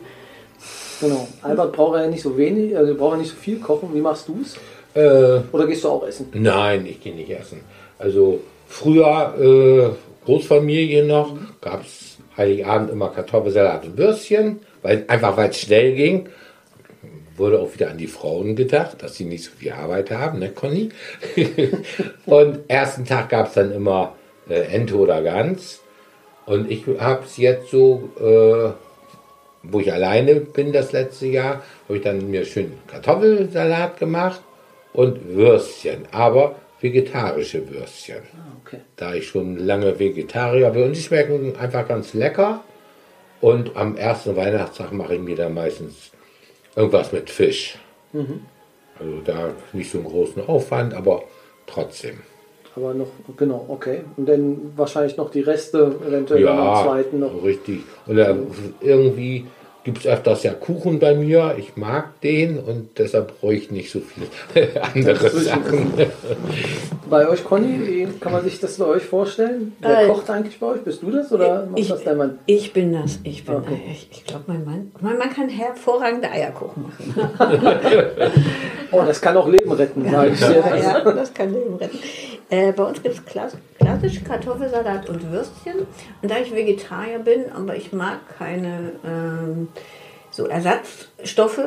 Genau. 0.99 1.27
Albert 1.43 1.73
braucht 1.73 1.99
ja 1.99 2.07
nicht 2.07 2.23
so 2.23 2.35
wenig, 2.35 2.75
also 2.75 2.95
braucht 2.95 3.13
ja 3.13 3.17
nicht 3.19 3.29
so 3.29 3.35
viel 3.35 3.59
kochen. 3.59 3.93
Wie 3.93 4.01
machst 4.01 4.27
du 4.27 4.39
es? 4.41 4.55
Äh, 4.95 5.41
Oder 5.51 5.67
gehst 5.67 5.83
du 5.83 5.89
auch 5.89 6.07
essen? 6.07 6.29
nein, 6.33 6.87
ich 6.87 6.99
gehe 7.03 7.13
nicht 7.13 7.29
essen. 7.29 7.59
Also 7.99 8.39
früher, 8.67 9.35
äh, 9.39 10.25
Großfamilie 10.25 11.05
noch, 11.05 11.35
gab 11.61 11.81
es 11.81 12.17
Heiligabend 12.37 12.91
immer 12.91 13.09
Kartoffelsalat 13.09 13.85
und 13.85 13.97
Würstchen, 13.97 14.59
weil, 14.81 15.05
einfach 15.07 15.37
weil 15.37 15.49
es 15.49 15.59
schnell 15.59 15.93
ging. 15.93 16.29
Wurde 17.35 17.59
auch 17.59 17.73
wieder 17.73 17.89
an 17.89 17.97
die 17.97 18.07
Frauen 18.07 18.55
gedacht, 18.55 19.01
dass 19.01 19.15
sie 19.15 19.25
nicht 19.25 19.43
so 19.43 19.51
viel 19.51 19.71
Arbeit 19.71 20.11
haben, 20.11 20.39
ne, 20.39 20.49
Conny? 20.49 20.89
und 22.25 22.59
ersten 22.67 23.05
Tag 23.05 23.29
gab 23.29 23.47
es 23.47 23.53
dann 23.53 23.71
immer 23.71 24.15
äh, 24.49 24.61
Ente 24.61 24.95
oder 24.95 25.21
Gans. 25.21 25.81
Und 26.45 26.69
ich 26.69 26.83
habe 26.99 27.23
es 27.25 27.37
jetzt 27.37 27.71
so, 27.71 28.09
äh, 28.19 28.71
wo 29.63 29.79
ich 29.79 29.91
alleine 29.91 30.35
bin 30.35 30.73
das 30.73 30.91
letzte 30.91 31.27
Jahr, 31.27 31.63
habe 31.87 31.97
ich 31.97 32.03
dann 32.03 32.29
mir 32.29 32.45
schön 32.45 32.73
Kartoffelsalat 32.87 33.97
gemacht 33.97 34.41
und 34.91 35.35
Würstchen, 35.35 36.03
aber 36.11 36.55
vegetarische 36.83 37.67
Würstchen. 37.69 38.23
Okay. 38.63 38.81
Da 38.97 39.13
ich 39.15 39.27
schon 39.27 39.57
lange 39.57 39.97
Vegetarier 39.97 40.69
bin 40.69 40.83
und 40.83 40.95
die 40.95 41.01
schmecken 41.01 41.55
einfach 41.55 41.87
ganz 41.87 42.13
lecker. 42.13 42.61
Und 43.41 43.75
am 43.75 43.97
ersten 43.97 44.35
Weihnachtstag 44.35 44.91
mache 44.91 45.15
ich 45.15 45.21
mir 45.21 45.35
dann 45.35 45.53
meistens 45.53 46.11
irgendwas 46.75 47.11
mit 47.11 47.29
Fisch. 47.29 47.77
Also 48.99 49.21
da 49.25 49.51
nicht 49.73 49.91
so 49.91 49.97
einen 49.97 50.07
großen 50.07 50.45
Aufwand, 50.47 50.93
aber 50.93 51.23
trotzdem. 51.67 52.19
Aber 52.75 52.93
noch, 52.93 53.09
genau, 53.37 53.65
okay. 53.67 54.01
Und 54.17 54.27
dann 54.27 54.73
wahrscheinlich 54.75 55.15
noch 55.17 55.29
die 55.29 55.41
Reste, 55.41 55.95
eventuell 56.07 56.41
Ja, 56.41 56.83
zweiten 56.83 57.19
noch. 57.19 57.43
richtig. 57.43 57.81
Und 58.07 58.17
da 58.17 58.35
irgendwie 58.81 59.45
gibt 59.83 59.99
es 59.99 60.07
öfters 60.07 60.43
ja 60.43 60.53
Kuchen 60.53 60.99
bei 60.99 61.13
mir. 61.15 61.55
Ich 61.57 61.75
mag 61.75 62.19
den 62.21 62.57
und 62.59 62.97
deshalb 62.97 63.39
brauche 63.39 63.53
ich 63.53 63.69
nicht 63.71 63.91
so 63.91 63.99
viel 63.99 64.27
andere 64.93 65.29
Sachen. 65.29 65.93
Bei 67.09 67.27
euch, 67.27 67.43
Conny, 67.43 67.79
wie 67.85 68.07
kann 68.19 68.31
man 68.31 68.43
sich 68.43 68.59
das 68.59 68.77
bei 68.77 68.85
euch 68.85 69.03
vorstellen? 69.03 69.73
Wer 69.79 70.03
Äh, 70.03 70.07
kocht 70.07 70.29
eigentlich 70.29 70.59
bei 70.59 70.67
euch? 70.67 70.81
Bist 70.81 71.01
du 71.01 71.11
das 71.11 71.31
oder 71.31 71.65
macht 71.65 71.79
Ich, 71.79 71.89
das 71.89 72.03
dein 72.03 72.17
Mann? 72.17 72.39
ich 72.45 72.71
bin 72.73 72.93
das. 72.93 73.19
Ich 73.23 73.45
bin 73.45 73.55
Okay. 73.55 73.81
ich, 73.91 74.07
ich 74.11 74.25
glaube, 74.25 74.45
mein 74.47 74.63
Mann, 74.65 74.91
mein 75.01 75.17
Mann 75.17 75.29
kann 75.29 75.49
hervorragende 75.49 76.29
Eierkuchen 76.31 76.83
machen. 76.83 77.61
Oh, 78.95 79.01
das 79.07 79.19
kann 79.19 79.35
auch 79.35 79.47
Leben 79.47 79.71
retten, 79.71 80.03
dir. 80.07 80.11
Ja, 80.11 80.75
ja, 80.75 80.99
das 81.11 81.33
kann 81.33 81.51
Leben 81.51 81.73
retten. 81.77 81.97
Äh, 82.49 82.71
bei 82.71 82.83
uns 82.83 83.01
gibt 83.01 83.15
es 83.15 83.25
klass 83.25 83.57
klassisch 83.79 84.23
Kartoffelsalat 84.23 85.09
und 85.09 85.31
Würstchen. 85.31 85.87
Und 86.21 86.31
da 86.31 86.37
ich 86.37 86.53
Vegetarier 86.53 87.19
bin, 87.19 87.51
aber 87.51 87.75
ich 87.75 87.93
mag 87.93 88.19
keine 88.37 88.93
ähm, 89.05 89.69
so 90.31 90.47
Ersatzstoffe, 90.47 91.61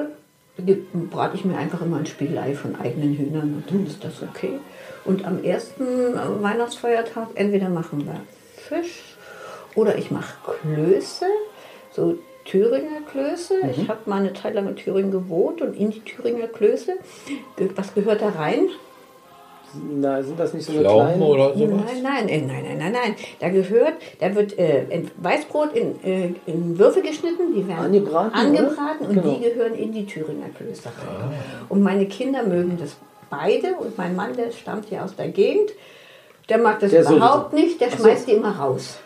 brate 1.10 1.36
ich 1.36 1.44
mir 1.44 1.56
einfach 1.56 1.82
immer 1.82 1.98
ein 1.98 2.06
Spiegelei 2.06 2.54
von 2.54 2.76
eigenen 2.80 3.14
Hühnern 3.14 3.54
und 3.54 3.70
dann 3.70 3.86
ist 3.86 4.02
das 4.02 4.22
okay. 4.22 4.58
Und 5.04 5.24
am 5.24 5.44
ersten 5.44 5.84
äh, 5.84 6.42
Weihnachtsfeiertag 6.42 7.28
entweder 7.34 7.68
machen 7.68 8.06
wir 8.06 8.20
Fisch 8.56 9.16
oder 9.74 9.96
ich 9.96 10.10
mache 10.10 10.34
Klöße, 10.62 11.26
so 11.92 12.18
Thüringer 12.44 13.00
Klöße. 13.10 13.54
Ich 13.70 13.88
habe 13.88 14.00
mal 14.06 14.20
eine 14.20 14.32
Zeit 14.32 14.54
lang 14.54 14.68
in 14.68 14.76
Thüringen 14.76 15.10
gewohnt 15.10 15.60
und 15.60 15.76
in 15.76 15.90
die 15.90 16.00
Thüringer 16.00 16.46
Klöße, 16.46 16.94
was 17.74 17.94
gehört 17.94 18.22
da 18.22 18.30
rein? 18.30 18.68
Na, 19.74 20.22
sind 20.22 20.38
das 20.38 20.55
nicht 20.55 20.64
so 20.64 20.72
eine 20.72 20.81
Pflaumen 20.83 21.07
kleinen? 21.07 21.22
oder 21.22 21.55
sowas? 21.55 21.81
Nein, 22.02 22.26
nein, 22.26 22.46
nein, 22.46 22.64
nein, 22.64 22.79
nein, 22.79 22.92
nein. 22.92 23.14
Da 23.40 23.48
gehört, 23.48 23.94
da 24.20 24.35
wird 24.35 24.59
äh, 24.59 25.02
Weißbrot 25.18 25.72
in, 25.74 26.02
äh, 26.05 26.31
in 26.46 26.79
Würfel 26.79 27.02
geschnitten, 27.02 27.55
die 27.55 27.66
werden 27.66 27.87
Angebraten, 27.87 28.35
angebraten 28.35 29.07
und 29.07 29.14
Genau. 29.22 29.35
die 29.35 29.42
gehören 29.50 29.74
in 29.74 29.92
die 29.92 30.07
Thüringer 30.07 30.48
Klöster 30.57 30.90
rein. 30.90 31.33
Und 31.68 31.83
meine 31.83 32.07
Kinder 32.07 32.42
mögen 32.44 32.79
das 32.81 32.96
beide 33.29 33.74
und 33.74 33.98
mein 33.98 34.14
Mann, 34.16 34.37
der 34.37 34.50
stammt 34.52 34.90
ja 34.90 35.05
aus 35.05 35.14
der 35.16 35.29
Gegend, 35.29 35.70
der 36.48 36.59
mag 36.59 36.81
das 36.81 36.90
Der 36.90 37.02
überhaupt 37.02 37.52
nicht, 37.52 37.81
der 37.81 37.90
schmeißt 37.90 38.29
die 38.29 38.33
immer 38.33 38.57
raus. 38.57 38.98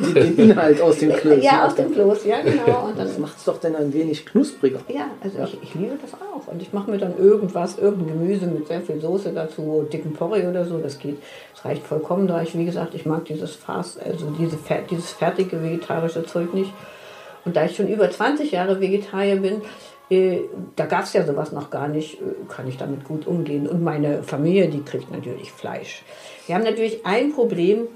Die- 0.00 0.14
Den 0.14 0.36
Inhalt 0.36 0.80
aus 0.80 0.98
dem 0.98 1.12
Klößchen. 1.12 1.42
Ja, 1.42 1.66
aus 1.66 1.74
dem 1.74 1.92
Kloß, 1.92 2.24
ja 2.24 2.40
genau. 2.42 2.84
Und 2.88 2.98
dann 2.98 3.06
Das 3.06 3.18
macht 3.18 3.36
es 3.38 3.44
doch 3.44 3.58
dann 3.58 3.76
ein 3.76 3.92
wenig 3.92 4.26
knuspriger. 4.26 4.80
Ja, 4.88 5.06
also 5.22 5.38
Ich, 5.44 5.58
ich 5.62 5.74
liebe 5.74 5.96
das 6.02 6.14
auch. 6.14 6.48
Und 6.52 6.60
ich 6.60 6.72
mache 6.72 6.90
mir 6.90 6.98
dann 6.98 7.16
irgendwas, 7.18 7.78
irgendein 7.78 8.18
Gemüse 8.18 8.46
mit 8.46 8.66
sehr 8.66 8.80
viel 8.80 9.00
Soße 9.00 9.32
dazu, 9.32 9.86
dicken 9.92 10.12
Porree 10.14 10.46
oder 10.46 10.64
so, 10.64 10.78
das 10.78 10.98
geht. 10.98 11.18
Das 11.54 11.64
reicht 11.64 11.82
vollkommen, 11.86 12.26
da 12.26 12.42
ich, 12.42 12.56
wie 12.58 12.64
gesagt, 12.64 12.94
ich 12.94 13.06
mag 13.06 13.24
dieses 13.26 13.54
Fast, 13.54 14.00
also 14.02 14.32
diese, 14.38 14.56
dieses 14.90 15.12
fertige 15.12 15.62
vegetarische 15.62 16.24
Zeug 16.24 16.52
nicht. 16.54 16.72
Und 17.44 17.56
da 17.56 17.64
ich 17.64 17.76
schon 17.76 17.88
über 17.88 18.10
20 18.10 18.50
Jahre 18.52 18.80
Vegetarier 18.80 19.36
bin, 19.36 19.62
äh, 20.10 20.40
da 20.76 20.86
gab 20.86 21.04
es 21.04 21.12
ja 21.12 21.24
sowas 21.24 21.52
noch 21.52 21.70
gar 21.70 21.86
nicht, 21.88 22.14
äh, 22.20 22.24
kann 22.48 22.66
ich 22.68 22.76
damit 22.76 23.04
gut 23.04 23.26
umgehen. 23.26 23.66
Und 23.68 23.82
meine 23.84 24.22
Familie, 24.24 24.68
die 24.68 24.82
kriegt 24.82 25.10
natürlich 25.12 25.52
Fleisch. 25.52 26.02
Wir 26.46 26.56
haben 26.56 26.64
natürlich 26.64 27.06
ein 27.06 27.32
Problem, 27.32 27.86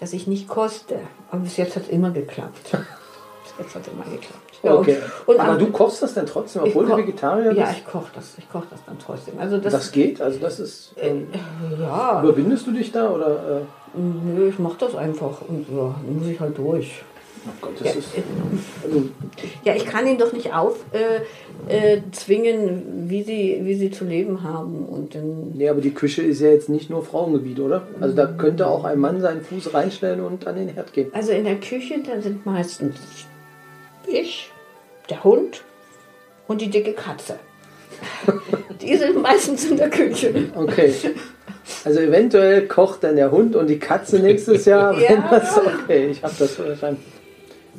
dass 0.00 0.12
ich 0.12 0.26
nicht 0.26 0.48
koste. 0.48 0.98
Aber 1.30 1.42
bis 1.42 1.56
jetzt 1.56 1.76
hat 1.76 1.84
es 1.84 1.88
immer 1.88 2.10
geklappt. 2.10 2.70
Bis 2.70 3.54
jetzt 3.58 3.74
hat 3.74 3.82
es 3.86 3.92
immer 3.92 4.04
geklappt. 4.04 4.38
Ja, 4.62 4.74
Okay. 4.74 4.98
und 5.26 5.40
Aber 5.40 5.52
am- 5.52 5.58
du 5.58 5.66
kochst 5.72 6.02
das 6.02 6.14
denn 6.14 6.24
trotzdem, 6.26 6.62
obwohl 6.62 6.86
du 6.86 6.96
Vegetarier 6.96 7.48
bist? 7.50 7.58
Ja, 7.60 7.70
ich 7.72 7.84
koche 7.84 8.10
das. 8.14 8.34
Ich 8.38 8.48
koche 8.50 8.66
das 8.70 8.78
dann 8.86 8.96
trotzdem. 8.98 9.38
Also 9.38 9.58
das, 9.58 9.72
das 9.72 9.90
geht? 9.92 10.20
Also 10.22 10.38
das 10.38 10.60
ist. 10.60 10.94
Ähm, 10.96 11.28
ja, 11.80 12.22
überwindest 12.22 12.66
du 12.68 12.70
dich 12.72 12.92
da 12.92 13.10
oder? 13.10 13.60
Äh, 13.96 13.98
nö, 13.98 14.48
ich 14.48 14.58
mache 14.60 14.76
das 14.78 14.94
einfach 14.94 15.40
und 15.48 15.66
ja, 15.68 15.94
dann 16.06 16.18
muss 16.18 16.28
ich 16.28 16.38
halt 16.38 16.56
durch. 16.56 17.02
Oh 17.46 17.50
Gott, 17.60 17.74
das 17.80 17.86
Ja, 17.86 17.92
ist. 17.98 18.08
Also, 18.84 19.08
Ja, 19.64 19.74
ich 19.74 19.86
kann 19.86 20.06
ihn 20.06 20.18
doch 20.18 20.32
nicht 20.32 20.52
aufzwingen, 20.52 21.22
äh, 21.68 22.00
zwingen, 22.12 23.08
wie 23.08 23.22
sie, 23.22 23.60
wie 23.62 23.74
sie 23.74 23.90
zu 23.90 24.04
leben 24.04 24.42
haben 24.42 24.86
und 24.86 25.14
dann 25.14 25.52
nee, 25.54 25.68
aber 25.68 25.80
die 25.80 25.94
Küche 25.94 26.22
ist 26.22 26.40
ja 26.40 26.48
jetzt 26.48 26.68
nicht 26.68 26.90
nur 26.90 27.04
Frauengebiet, 27.04 27.60
oder? 27.60 27.86
Also 28.00 28.14
da 28.14 28.26
könnte 28.26 28.66
auch 28.66 28.84
ein 28.84 28.98
Mann 28.98 29.20
seinen 29.20 29.42
Fuß 29.42 29.74
reinstellen 29.74 30.20
und 30.20 30.46
an 30.46 30.56
den 30.56 30.68
Herd 30.68 30.92
gehen. 30.92 31.10
Also 31.12 31.32
in 31.32 31.44
der 31.44 31.56
Küche, 31.56 32.00
da 32.06 32.20
sind 32.20 32.44
meistens 32.46 32.96
ich, 34.06 34.50
der 35.08 35.24
Hund 35.24 35.64
und 36.48 36.60
die 36.60 36.70
dicke 36.70 36.92
Katze. 36.92 37.36
Die 38.80 38.96
sind 38.96 39.22
meistens 39.22 39.64
in 39.66 39.76
der 39.76 39.90
Küche. 39.90 40.50
Okay. 40.56 40.92
Also 41.84 42.00
eventuell 42.00 42.66
kocht 42.66 43.04
dann 43.04 43.16
der 43.16 43.30
Hund 43.30 43.54
und 43.54 43.68
die 43.68 43.78
Katze 43.78 44.18
nächstes 44.18 44.64
Jahr. 44.64 44.98
Ja. 44.98 45.28
Das, 45.30 45.58
okay, 45.58 46.08
ich 46.10 46.22
habe 46.22 46.34
das 46.38 46.52
verstanden. 46.52 47.02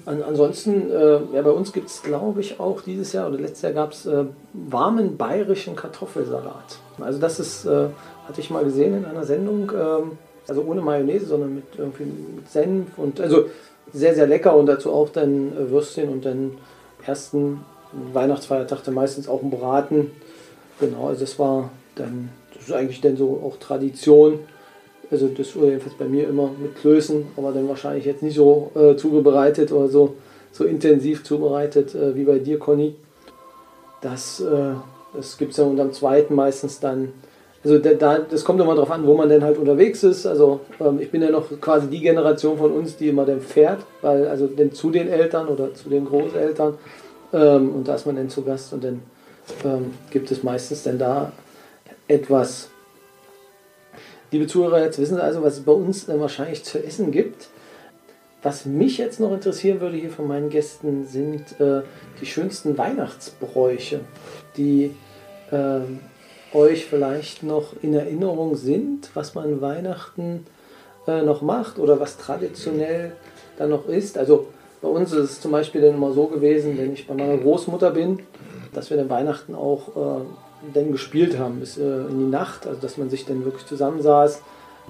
An, 0.06 0.22
ansonsten, 0.22 0.92
äh, 0.92 1.20
ja, 1.34 1.42
bei 1.42 1.52
uns 1.52 1.72
gibt 1.72 1.90
es, 1.90 2.02
glaube 2.02 2.42
ich, 2.42 2.60
auch 2.60 2.82
dieses 2.82 3.14
Jahr 3.14 3.30
oder 3.30 3.38
letztes 3.40 3.62
Jahr 3.62 3.72
gab 3.72 3.94
es 3.94 4.06
äh, 4.06 4.26
warmen 4.54 5.18
bayerischen 5.18 5.76
Kartoffelsalat. 5.76 6.78
Also 7.00 7.20
das 7.20 7.40
ist, 7.40 7.66
äh, 7.66 7.88
hatte 8.28 8.42
ich 8.42 8.50
mal 8.50 8.64
gesehen 8.66 8.98
in 8.98 9.06
einer 9.06 9.24
Sendung, 9.24 9.72
ähm, 9.72 10.18
also 10.48 10.62
ohne 10.64 10.82
Mayonnaise, 10.82 11.28
sondern 11.28 11.56
mit 11.56 11.66
irgendwie 11.78 12.04
mit 12.04 12.50
Senf 12.50 12.98
und 12.98 13.22
also 13.22 13.46
sehr, 13.94 14.14
sehr 14.16 14.28
lecker 14.28 14.56
und 14.56 14.66
dazu 14.66 14.92
auch 14.92 15.10
dann 15.10 15.56
äh, 15.56 15.70
Würstchen 15.70 16.10
und 16.10 16.26
dann 16.26 16.58
ersten 17.06 17.62
Weihnachtsfeiertag 18.14 18.84
dann 18.84 18.94
meistens 18.96 19.28
auch 19.28 19.42
ein 19.42 19.52
Braten. 19.52 20.12
Genau, 20.80 21.08
also 21.08 21.22
das 21.22 21.38
war 21.40 21.70
dann, 21.96 22.30
das 22.54 22.64
ist 22.64 22.74
eigentlich 22.74 23.02
dann 23.02 23.16
so 23.16 23.42
auch 23.46 23.58
Tradition. 23.58 24.40
Also 25.12 25.28
das 25.28 25.56
wurde 25.56 25.68
jedenfalls 25.68 25.96
bei 25.96 26.06
mir 26.06 26.28
immer 26.28 26.50
mit 26.60 26.76
Klößen, 26.76 27.28
aber 27.38 27.52
dann 27.52 27.68
wahrscheinlich 27.68 28.06
jetzt 28.06 28.24
nicht 28.24 28.36
so 28.36 28.72
äh, 28.76 28.96
zubereitet 28.96 29.72
oder 29.72 29.88
so, 29.88 30.16
so 30.52 30.64
intensiv 30.64 31.24
zubereitet 31.24 31.94
äh, 31.94 32.16
wie 32.16 32.24
bei 32.24 32.40
dir, 32.40 32.58
Conny. 32.58 32.96
Das, 34.02 34.40
äh, 34.40 34.74
das 35.14 35.38
gibt 35.38 35.52
es 35.52 35.58
ja 35.58 35.66
unterm 35.66 35.94
zweiten 35.94 36.36
meistens 36.36 36.80
dann. 36.80 37.14
Also 37.64 37.78
da, 37.80 38.20
das 38.20 38.44
kommt 38.44 38.60
immer 38.60 38.76
darauf 38.76 38.92
an, 38.92 39.08
wo 39.08 39.14
man 39.14 39.30
denn 39.30 39.44
halt 39.44 39.58
unterwegs 39.58 40.04
ist. 40.04 40.26
Also 40.26 40.62
ähm, 40.82 41.00
ich 41.00 41.12
bin 41.12 41.22
ja 41.22 41.30
noch 41.30 41.46
quasi 41.62 41.88
die 41.88 42.02
Generation 42.02 42.58
von 42.58 42.72
uns, 42.72 42.98
die 42.98 43.10
immer 43.10 43.26
dann 43.26 43.40
fährt, 43.40 43.86
weil 44.02 44.28
also 44.28 44.48
denn 44.48 44.74
zu 44.74 44.90
den 44.90 45.08
Eltern 45.08 45.48
oder 45.48 45.74
zu 45.74 45.90
den 45.90 46.06
Großeltern 46.06 46.78
ähm, 47.34 47.76
und 47.76 47.88
da 47.88 47.96
ist 47.96 48.06
man 48.06 48.16
dann 48.16 48.30
zu 48.30 48.44
Gast 48.44 48.74
und 48.74 48.84
dann 48.84 49.02
ähm, 49.66 49.94
gibt 50.12 50.32
es 50.32 50.44
meistens 50.44 50.84
dann 50.84 51.00
da 51.00 51.32
etwas. 52.08 52.70
Liebe 54.34 54.48
Zuhörer, 54.48 54.82
jetzt 54.82 54.98
wissen 54.98 55.14
Sie 55.14 55.22
also, 55.24 55.44
was 55.44 55.60
es 55.60 55.64
bei 55.64 55.72
uns 55.72 56.08
dann 56.08 56.20
wahrscheinlich 56.20 56.64
zu 56.64 56.84
essen 56.84 57.12
gibt. 57.12 57.50
Was 58.42 58.66
mich 58.66 58.98
jetzt 58.98 59.20
noch 59.20 59.32
interessieren 59.32 59.80
würde 59.80 59.96
hier 59.96 60.10
von 60.10 60.28
meinen 60.28 60.50
Gästen 60.50 61.06
sind 61.06 61.62
äh, 61.62 61.84
die 62.20 62.26
schönsten 62.26 62.76
Weihnachtsbräuche, 62.76 64.00
die 64.58 64.96
äh, 65.52 65.82
euch 66.52 66.88
vielleicht 66.88 67.44
noch 67.44 67.76
in 67.84 67.94
Erinnerung 67.94 68.56
sind, 68.56 69.12
was 69.14 69.36
man 69.36 69.62
Weihnachten 69.62 70.48
äh, 71.06 71.22
noch 71.22 71.44
macht 71.44 71.78
oder 71.78 72.00
was 72.00 72.18
traditionell 72.18 73.12
dann 73.60 73.70
noch 73.70 73.88
ist. 73.88 74.18
Also 74.18 74.48
bei 74.82 74.88
uns 74.88 75.12
ist 75.12 75.30
es 75.30 75.42
zum 75.42 75.52
Beispiel 75.52 75.82
dann 75.82 75.94
immer 75.94 76.12
so 76.12 76.26
gewesen, 76.26 76.76
wenn 76.80 76.92
ich 76.92 77.06
bei 77.06 77.14
meiner 77.14 77.38
Großmutter 77.38 77.92
bin, 77.92 78.18
dass 78.74 78.90
wir 78.90 78.98
dann 78.98 79.12
Weihnachten 79.12 79.54
auch 79.54 80.24
dann 80.74 80.92
gespielt 80.92 81.38
haben 81.38 81.60
bis 81.60 81.78
äh, 81.78 81.82
in 81.82 82.20
die 82.20 82.30
Nacht, 82.32 82.68
also 82.68 82.80
dass 82.80 82.98
man 82.98 83.10
sich 83.10 83.26
dann 83.26 83.44
wirklich 83.46 83.66
zusammensaß. 83.66 84.42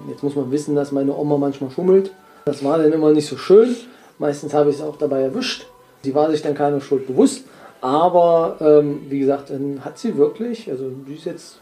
Jetzt 0.08 0.22
muss 0.22 0.36
man 0.36 0.50
wissen, 0.50 0.74
dass 0.74 0.92
meine 0.92 1.16
Oma 1.16 1.36
manchmal 1.36 1.70
schummelt. 1.70 2.10
Das 2.44 2.64
war 2.64 2.78
dann 2.78 2.92
immer 2.92 3.12
nicht 3.12 3.26
so 3.26 3.36
schön. 3.36 3.74
Meistens 4.18 4.54
habe 4.54 4.70
ich 4.70 4.76
es 4.76 4.82
auch 4.82 4.96
dabei 4.96 5.22
erwischt. 5.22 5.66
Sie 6.02 6.14
war 6.14 6.30
sich 6.30 6.42
dann 6.42 6.54
keine 6.54 6.80
Schuld 6.80 7.06
bewusst. 7.06 7.44
Aber 7.80 8.56
ähm, 8.60 9.02
wie 9.08 9.20
gesagt, 9.20 9.50
dann 9.50 9.84
hat 9.84 9.98
sie 9.98 10.16
wirklich, 10.16 10.70
also 10.70 10.90
die 11.06 11.14
ist 11.14 11.26
jetzt 11.26 11.58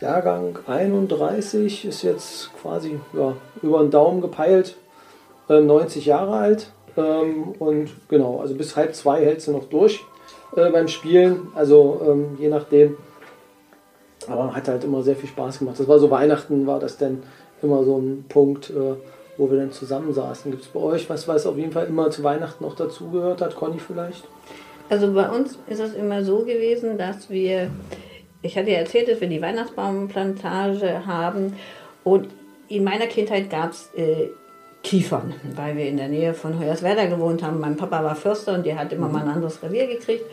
Jahrgang 0.00 0.58
31, 0.66 1.86
ist 1.86 2.02
jetzt 2.02 2.50
quasi 2.60 3.00
ja, 3.12 3.34
über 3.62 3.80
den 3.80 3.90
Daumen 3.90 4.20
gepeilt, 4.20 4.76
äh, 5.48 5.60
90 5.60 6.06
Jahre 6.06 6.36
alt. 6.36 6.70
Ähm, 6.96 7.54
und 7.58 7.90
genau, 8.08 8.40
also 8.40 8.54
bis 8.54 8.76
halb 8.76 8.94
zwei 8.94 9.24
hält 9.24 9.40
sie 9.40 9.50
noch 9.50 9.64
durch 9.64 10.04
äh, 10.56 10.70
beim 10.70 10.88
Spielen. 10.88 11.48
Also 11.54 12.00
ähm, 12.06 12.36
je 12.38 12.48
nachdem. 12.48 12.96
Aber 14.28 14.54
hat 14.54 14.68
halt 14.68 14.84
immer 14.84 15.02
sehr 15.02 15.16
viel 15.16 15.28
Spaß 15.28 15.58
gemacht. 15.58 15.78
Das 15.78 15.88
war 15.88 15.98
so 15.98 16.10
Weihnachten, 16.10 16.66
war 16.66 16.80
das 16.80 16.98
dann 16.98 17.22
immer 17.62 17.84
so 17.84 17.98
ein 17.98 18.24
Punkt, 18.28 18.70
äh, 18.70 18.94
wo 19.36 19.50
wir 19.50 19.58
dann 19.58 19.72
zusammensaßen. 19.72 20.50
Gibt 20.50 20.64
es 20.64 20.68
bei 20.68 20.80
euch 20.80 21.08
was, 21.10 21.26
was 21.28 21.46
auf 21.46 21.56
jeden 21.56 21.72
Fall 21.72 21.86
immer 21.86 22.10
zu 22.10 22.22
Weihnachten 22.22 22.62
noch 22.64 22.76
dazugehört 22.76 23.40
hat? 23.40 23.56
Conny 23.56 23.78
vielleicht? 23.78 24.24
Also 24.88 25.12
bei 25.12 25.28
uns 25.28 25.58
ist 25.66 25.80
es 25.80 25.94
immer 25.94 26.22
so 26.24 26.40
gewesen, 26.40 26.98
dass 26.98 27.30
wir, 27.30 27.70
ich 28.42 28.56
hatte 28.56 28.70
ja 28.70 28.78
erzählt, 28.78 29.08
dass 29.08 29.20
wir 29.20 29.28
die 29.28 29.40
Weihnachtsbaumplantage 29.40 31.06
haben 31.06 31.54
und 32.04 32.28
in 32.68 32.84
meiner 32.84 33.06
Kindheit 33.06 33.50
gab 33.50 33.72
es 33.72 33.90
äh, 33.96 34.28
Kiefern, 34.82 35.32
weil 35.54 35.76
wir 35.76 35.86
in 35.88 35.96
der 35.96 36.08
Nähe 36.08 36.34
von 36.34 36.58
Hoyerswerda 36.58 37.06
gewohnt 37.06 37.42
haben. 37.42 37.58
Mein 37.58 37.76
Papa 37.76 38.04
war 38.04 38.14
Förster 38.14 38.54
und 38.54 38.66
der 38.66 38.78
hat 38.78 38.92
immer 38.92 39.08
mal 39.08 39.22
ein 39.22 39.28
anderes 39.30 39.62
Revier 39.62 39.86
gekriegt. 39.86 40.24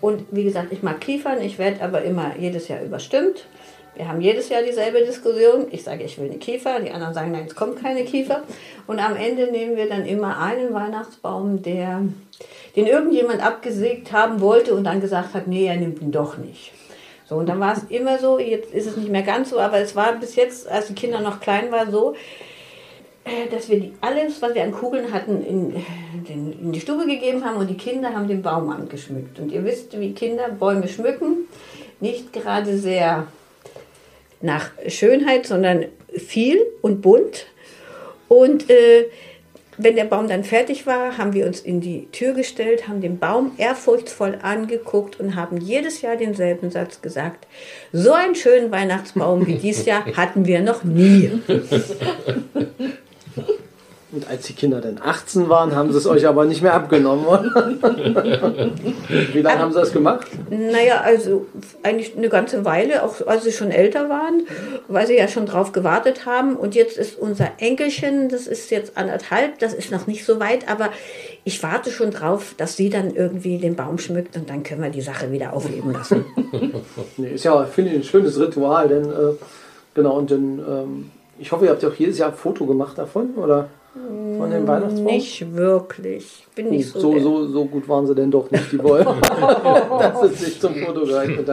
Und 0.00 0.24
wie 0.30 0.44
gesagt, 0.44 0.72
ich 0.72 0.82
mag 0.82 1.00
Kiefern, 1.00 1.40
ich 1.40 1.58
werde 1.58 1.82
aber 1.82 2.02
immer 2.02 2.36
jedes 2.38 2.68
Jahr 2.68 2.82
überstimmt. 2.82 3.46
Wir 3.96 4.08
haben 4.08 4.20
jedes 4.20 4.50
Jahr 4.50 4.62
dieselbe 4.62 5.00
Diskussion. 5.00 5.68
Ich 5.70 5.82
sage, 5.82 6.04
ich 6.04 6.18
will 6.18 6.26
eine 6.26 6.38
Kiefer, 6.38 6.80
die 6.80 6.90
anderen 6.90 7.14
sagen, 7.14 7.32
nein, 7.32 7.46
es 7.48 7.54
kommt 7.54 7.82
keine 7.82 8.04
Kiefer. 8.04 8.42
Und 8.86 8.98
am 8.98 9.16
Ende 9.16 9.50
nehmen 9.50 9.76
wir 9.76 9.88
dann 9.88 10.04
immer 10.04 10.38
einen 10.38 10.74
Weihnachtsbaum, 10.74 11.62
der, 11.62 12.02
den 12.76 12.86
irgendjemand 12.86 13.44
abgesägt 13.44 14.12
haben 14.12 14.42
wollte 14.42 14.74
und 14.74 14.84
dann 14.84 15.00
gesagt 15.00 15.32
hat, 15.32 15.46
nee, 15.46 15.66
er 15.66 15.76
nimmt 15.76 16.02
ihn 16.02 16.12
doch 16.12 16.36
nicht. 16.36 16.72
So, 17.28 17.36
und 17.36 17.48
dann 17.48 17.58
war 17.58 17.72
es 17.72 17.84
immer 17.88 18.18
so, 18.18 18.38
jetzt 18.38 18.72
ist 18.72 18.86
es 18.86 18.96
nicht 18.96 19.10
mehr 19.10 19.22
ganz 19.22 19.50
so, 19.50 19.58
aber 19.58 19.78
es 19.78 19.96
war 19.96 20.12
bis 20.12 20.36
jetzt, 20.36 20.68
als 20.68 20.88
die 20.88 20.94
Kinder 20.94 21.20
noch 21.20 21.40
klein 21.40 21.72
waren, 21.72 21.90
so, 21.90 22.14
dass 23.50 23.68
wir 23.68 23.90
alles, 24.00 24.40
was 24.40 24.54
wir 24.54 24.62
an 24.62 24.72
Kugeln 24.72 25.12
hatten, 25.12 25.44
in, 25.44 25.74
in, 26.28 26.52
in, 26.52 26.72
die 26.72 26.80
Stube 26.80 27.06
gegeben 27.06 27.44
haben 27.44 27.56
und 27.56 27.68
die 27.68 27.76
Kinder 27.76 28.14
haben 28.14 28.28
den 28.28 28.40
Baum 28.40 28.70
angeschmückt. 28.70 29.40
Und 29.40 29.50
ihr 29.50 29.64
wisst, 29.64 29.98
wie 29.98 30.12
Kinder 30.12 30.48
Bäume 30.48 30.86
schmücken, 30.86 31.48
nicht 31.98 32.32
gerade 32.32 32.78
sehr 32.78 33.26
nach 34.40 34.70
Schönheit, 34.86 35.46
sondern 35.46 35.86
viel 36.12 36.58
und 36.82 37.02
bunt. 37.02 37.46
Und 38.28 38.70
äh, 38.70 39.06
wenn 39.76 39.96
der 39.96 40.04
Baum 40.04 40.28
dann 40.28 40.44
fertig 40.44 40.86
war, 40.86 41.18
haben 41.18 41.32
wir 41.32 41.46
uns 41.46 41.60
in 41.60 41.80
die 41.80 42.06
Tür 42.12 42.32
gestellt, 42.32 42.86
haben 42.86 43.00
den 43.00 43.18
Baum 43.18 43.52
ehrfurchtsvoll 43.58 44.38
angeguckt 44.40 45.18
und 45.18 45.34
haben 45.34 45.58
jedes 45.58 46.00
Jahr 46.00 46.16
denselben 46.16 46.70
Satz 46.70 47.02
gesagt. 47.02 47.46
So 47.92 48.12
einen 48.12 48.36
schönen 48.36 48.70
Weihnachtsbaum 48.70 49.46
wie 49.46 49.56
dieses 49.56 49.84
Jahr 49.84 50.04
hatten 50.16 50.46
wir 50.46 50.60
noch 50.60 50.84
nie. 50.84 51.42
Und 54.12 54.30
als 54.30 54.46
die 54.46 54.52
Kinder 54.52 54.80
dann 54.80 55.00
18 55.02 55.48
waren, 55.48 55.74
haben 55.74 55.90
sie 55.90 55.98
es 55.98 56.06
euch 56.06 56.28
aber 56.28 56.44
nicht 56.44 56.62
mehr 56.62 56.74
abgenommen. 56.74 57.26
Wie 59.32 59.40
lange 59.40 59.58
haben 59.58 59.72
sie 59.72 59.80
das 59.80 59.92
gemacht? 59.92 60.28
Naja, 60.48 61.00
also 61.00 61.46
eigentlich 61.82 62.16
eine 62.16 62.28
ganze 62.28 62.64
Weile, 62.64 63.02
auch 63.02 63.26
als 63.26 63.42
sie 63.42 63.50
schon 63.50 63.72
älter 63.72 64.08
waren, 64.08 64.44
weil 64.86 65.08
sie 65.08 65.16
ja 65.16 65.26
schon 65.26 65.44
drauf 65.44 65.72
gewartet 65.72 66.24
haben. 66.24 66.54
Und 66.54 66.76
jetzt 66.76 66.96
ist 66.96 67.18
unser 67.18 67.50
Enkelchen, 67.58 68.28
das 68.28 68.46
ist 68.46 68.70
jetzt 68.70 68.96
anderthalb, 68.96 69.58
das 69.58 69.74
ist 69.74 69.90
noch 69.90 70.06
nicht 70.06 70.24
so 70.24 70.38
weit, 70.38 70.68
aber 70.70 70.90
ich 71.42 71.60
warte 71.64 71.90
schon 71.90 72.12
drauf, 72.12 72.54
dass 72.56 72.76
sie 72.76 72.90
dann 72.90 73.12
irgendwie 73.12 73.58
den 73.58 73.74
Baum 73.74 73.98
schmückt 73.98 74.36
und 74.36 74.48
dann 74.48 74.62
können 74.62 74.82
wir 74.82 74.90
die 74.90 75.00
Sache 75.00 75.32
wieder 75.32 75.52
aufleben 75.52 75.92
lassen. 75.92 76.24
nee, 77.16 77.30
ist 77.30 77.44
ja, 77.44 77.64
finde 77.64 77.90
ich, 77.90 77.96
ein 77.96 78.04
schönes 78.04 78.38
Ritual, 78.38 78.86
denn 78.86 79.04
äh, 79.04 79.34
genau, 79.94 80.16
und 80.16 80.30
dann, 80.30 80.58
ähm, 80.58 81.10
ich 81.38 81.52
hoffe, 81.52 81.66
ihr 81.66 81.70
habt 81.70 81.82
ja 81.82 81.88
auch 81.88 81.94
jedes 81.94 82.18
Jahr 82.18 82.30
ein 82.30 82.36
Foto 82.36 82.66
gemacht 82.66 82.98
davon, 82.98 83.34
oder? 83.36 83.68
Von 84.38 84.50
dem 84.50 84.66
Weihnachtsbaum? 84.66 85.04
Nicht 85.04 85.56
wirklich. 85.56 86.46
Bin 86.54 86.68
nicht 86.68 86.88
so, 86.90 87.00
so, 87.00 87.18
so, 87.18 87.46
so, 87.48 87.64
gut 87.64 87.88
waren 87.88 88.06
sie 88.06 88.14
denn 88.14 88.30
doch 88.30 88.50
nicht, 88.50 88.70
die 88.70 88.76
Bäume, 88.76 89.16
dass 89.98 90.22
es 90.22 90.40
sich 90.40 90.60
zum 90.60 90.74
Foto 90.74 91.06
geeignet. 91.06 91.48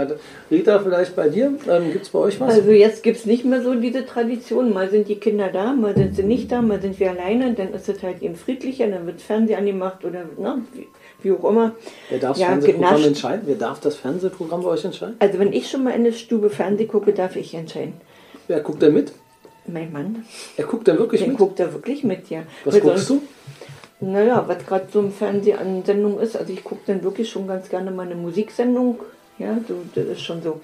Rita, 0.52 0.80
vielleicht 0.80 1.16
bei 1.16 1.30
dir? 1.30 1.54
Ähm, 1.70 1.92
gibt 1.94 2.04
es 2.04 2.10
bei 2.10 2.20
euch 2.20 2.42
was? 2.42 2.56
Also 2.56 2.72
jetzt 2.72 3.02
gibt 3.02 3.18
es 3.18 3.26
nicht 3.26 3.46
mehr 3.46 3.62
so 3.62 3.76
diese 3.76 4.06
Tradition. 4.06 4.74
Mal 4.74 4.90
sind 4.90 5.08
die 5.08 5.16
Kinder 5.16 5.50
da, 5.54 5.72
mal 5.72 5.96
sind 5.96 6.18
sie 6.18 6.24
nicht 6.24 6.52
da, 6.52 6.62
mal 6.62 6.82
sind 6.82 7.00
wir 7.00 7.12
alleine. 7.12 7.54
Dann 7.54 7.74
ist 7.74 7.88
es 7.88 8.04
halt 8.04 8.22
eben 8.22 8.36
friedlicher, 8.36 8.88
dann 8.88 9.06
wird 9.06 9.22
Fernsehen 9.22 9.60
angemacht 9.60 10.04
oder 10.04 10.26
na, 10.38 10.60
wie, 10.74 10.88
wie 11.22 11.32
auch 11.32 11.50
immer. 11.50 11.72
Wer 12.10 12.20
darf 12.20 12.32
das 12.32 12.40
ja, 12.40 12.48
Fernsehprogramm 12.48 12.90
genascht. 12.90 13.08
entscheiden? 13.08 13.42
Wer 13.46 13.56
darf 13.56 13.80
das 13.80 13.96
Fernsehprogramm 13.96 14.64
bei 14.64 14.70
euch 14.70 14.84
entscheiden? 14.84 15.16
Also 15.20 15.40
wenn 15.40 15.54
ich 15.54 15.70
schon 15.70 15.86
mal 15.86 15.92
in 15.92 16.04
der 16.04 16.12
Stube 16.12 16.50
Fernsehen 16.50 16.90
gucke, 16.90 17.14
darf 17.14 17.38
ich 17.38 17.54
entscheiden. 17.54 17.94
Wer 18.48 18.60
guckt 18.60 18.82
denn 18.82 18.94
mit? 18.94 19.14
Mein 19.66 19.92
Mann. 19.92 20.26
Er 20.58 20.66
guckt 20.66 20.88
da 20.88 20.98
wirklich 20.98 21.22
Der 21.22 21.30
mit? 21.30 21.38
guckt 21.38 21.60
da 21.60 21.72
wirklich 21.72 22.04
mit, 22.04 22.30
ja. 22.30 22.44
Was 22.66 22.80
guckst 22.80 23.10
du? 23.10 23.22
Naja, 24.02 24.44
was 24.48 24.66
gerade 24.66 24.88
so 24.92 25.00
im 25.00 25.12
Fernsehen 25.12 25.58
an 25.58 25.84
Sendung 25.86 26.20
ist. 26.20 26.36
Also 26.36 26.52
ich 26.52 26.64
gucke 26.64 26.82
dann 26.88 27.04
wirklich 27.04 27.30
schon 27.30 27.48
ganz 27.48 27.70
gerne 27.70 27.92
mal 27.92 28.06
eine 28.06 28.16
Musiksendung. 28.16 29.00
Ja, 29.40 29.58
so, 29.68 29.76
das 29.96 30.06
ist 30.06 30.22
schon 30.22 30.44
so. 30.44 30.62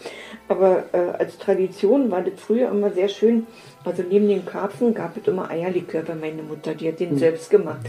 Aber 0.47 0.83
äh, 0.91 0.97
als 1.17 1.37
Tradition 1.37 2.11
war 2.11 2.21
das 2.21 2.33
früher 2.37 2.69
immer 2.69 2.91
sehr 2.91 3.07
schön. 3.07 3.47
Also 3.83 4.03
neben 4.03 4.27
den 4.27 4.45
Karpfen 4.45 4.93
gab 4.93 5.17
es 5.17 5.27
immer 5.27 5.49
Eierlikör 5.49 6.03
bei 6.03 6.13
meiner 6.15 6.43
Mutter. 6.43 6.75
Die 6.75 6.87
hat 6.87 6.99
den 6.99 7.11
hm. 7.11 7.17
selbst 7.17 7.49
gemacht. 7.49 7.79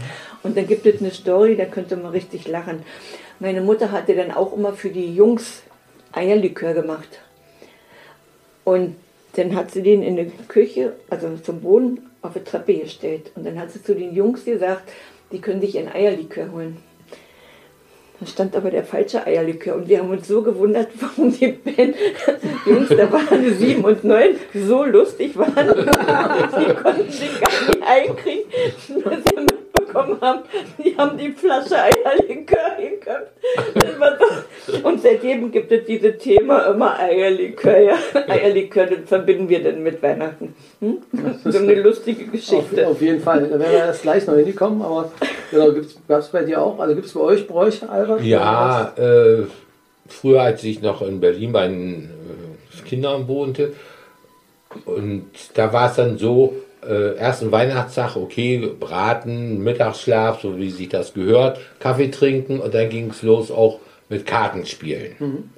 Und 0.41 0.57
dann 0.57 0.65
gibt 0.65 0.85
es 0.85 1.01
eine 1.01 1.11
Story, 1.11 1.55
da 1.55 1.65
könnte 1.65 1.97
man 1.97 2.11
richtig 2.11 2.47
lachen. 2.47 2.83
Meine 3.39 3.61
Mutter 3.61 3.91
hatte 3.91 4.15
dann 4.15 4.31
auch 4.31 4.53
immer 4.53 4.73
für 4.73 4.89
die 4.89 5.13
Jungs 5.13 5.63
Eierlikör 6.13 6.73
gemacht. 6.73 7.19
Und 8.63 8.95
dann 9.33 9.55
hat 9.55 9.71
sie 9.71 9.81
den 9.81 10.03
in 10.03 10.15
der 10.15 10.25
Küche, 10.47 10.93
also 11.09 11.35
zum 11.37 11.61
Boden, 11.61 12.09
auf 12.21 12.33
die 12.33 12.43
Treppe 12.43 12.77
gestellt. 12.77 13.31
Und 13.35 13.45
dann 13.45 13.59
hat 13.59 13.71
sie 13.71 13.83
zu 13.83 13.95
den 13.95 14.13
Jungs 14.13 14.45
gesagt, 14.45 14.91
die 15.31 15.39
können 15.39 15.61
sich 15.61 15.77
ein 15.77 15.91
Eierlikör 15.91 16.51
holen. 16.51 16.77
Da 18.19 18.27
stand 18.27 18.55
aber 18.55 18.69
der 18.69 18.83
falsche 18.83 19.25
Eierlikör 19.25 19.75
und 19.75 19.89
wir 19.89 19.97
haben 19.97 20.11
uns 20.11 20.27
so 20.27 20.43
gewundert, 20.43 20.89
warum 20.99 21.35
die 21.35 21.47
Band, 21.47 21.95
Jungs, 22.67 22.89
da 22.89 23.11
waren 23.11 23.57
sieben 23.57 23.83
und 23.83 24.03
neun, 24.03 24.35
so 24.53 24.83
lustig 24.83 25.35
waren. 25.35 25.55
Die 25.55 26.73
konnten 26.75 27.11
sich 27.11 27.41
gar 27.41 27.67
nicht 27.67 27.81
einkriegen, 27.83 28.43
bekommen 29.91 30.21
haben, 30.21 30.41
die 30.77 30.95
haben 30.97 31.17
die 31.17 31.31
Flasche 31.31 31.75
Eierlikör 31.77 32.77
hingehabt. 32.77 33.31
Und 34.83 35.01
seitdem 35.01 35.51
gibt 35.51 35.71
es 35.71 35.85
dieses 35.85 36.17
Thema 36.17 36.67
immer 36.67 36.99
Eierlikör. 36.99 37.79
Ja. 37.79 37.95
Eierlikör, 38.27 38.85
das 38.87 38.99
verbinden 39.07 39.49
wir 39.49 39.63
dann 39.63 39.83
mit 39.83 40.01
Weihnachten. 40.01 40.55
Hm? 40.79 40.97
So 41.43 41.57
eine 41.57 41.75
lustige 41.75 42.25
Geschichte. 42.25 42.85
Auf, 42.87 42.93
auf 42.93 43.01
jeden 43.01 43.21
Fall. 43.21 43.41
Da 43.41 43.59
werden 43.59 43.71
wir 43.71 43.79
erst 43.79 44.03
gleich 44.03 44.25
noch 44.27 44.35
hinkommen, 44.35 44.81
aber 44.81 45.11
genau, 45.49 45.71
gab 46.07 46.19
es 46.19 46.29
bei 46.29 46.43
dir 46.43 46.61
auch? 46.61 46.79
Also 46.79 46.95
gibt 46.95 47.07
es 47.07 47.13
bei 47.13 47.21
euch 47.21 47.47
Bräuche, 47.47 47.89
Albert? 47.89 48.23
Ja, 48.23 48.93
äh, 48.97 49.43
früher, 50.07 50.41
als 50.41 50.63
ich 50.63 50.81
noch 50.81 51.01
in 51.01 51.19
Berlin 51.19 51.51
bei 51.51 51.67
den 51.67 52.09
äh, 52.09 52.87
Kindern 52.87 53.27
wohnte, 53.27 53.73
und 54.85 55.25
da 55.55 55.73
war 55.73 55.89
es 55.89 55.97
dann 55.97 56.17
so, 56.17 56.53
äh, 56.87 57.15
ersten 57.15 57.51
Weihnachtstag, 57.51 58.15
okay, 58.15 58.71
Braten, 58.79 59.63
Mittagsschlaf, 59.63 60.41
so 60.41 60.57
wie 60.57 60.69
sich 60.69 60.89
das 60.89 61.13
gehört, 61.13 61.59
Kaffee 61.79 62.09
trinken 62.09 62.59
und 62.59 62.73
dann 62.73 62.89
ging 62.89 63.09
es 63.09 63.21
los 63.21 63.51
auch 63.51 63.79
mit 64.09 64.25
Kartenspielen. 64.25 65.15
Mhm. 65.19 65.49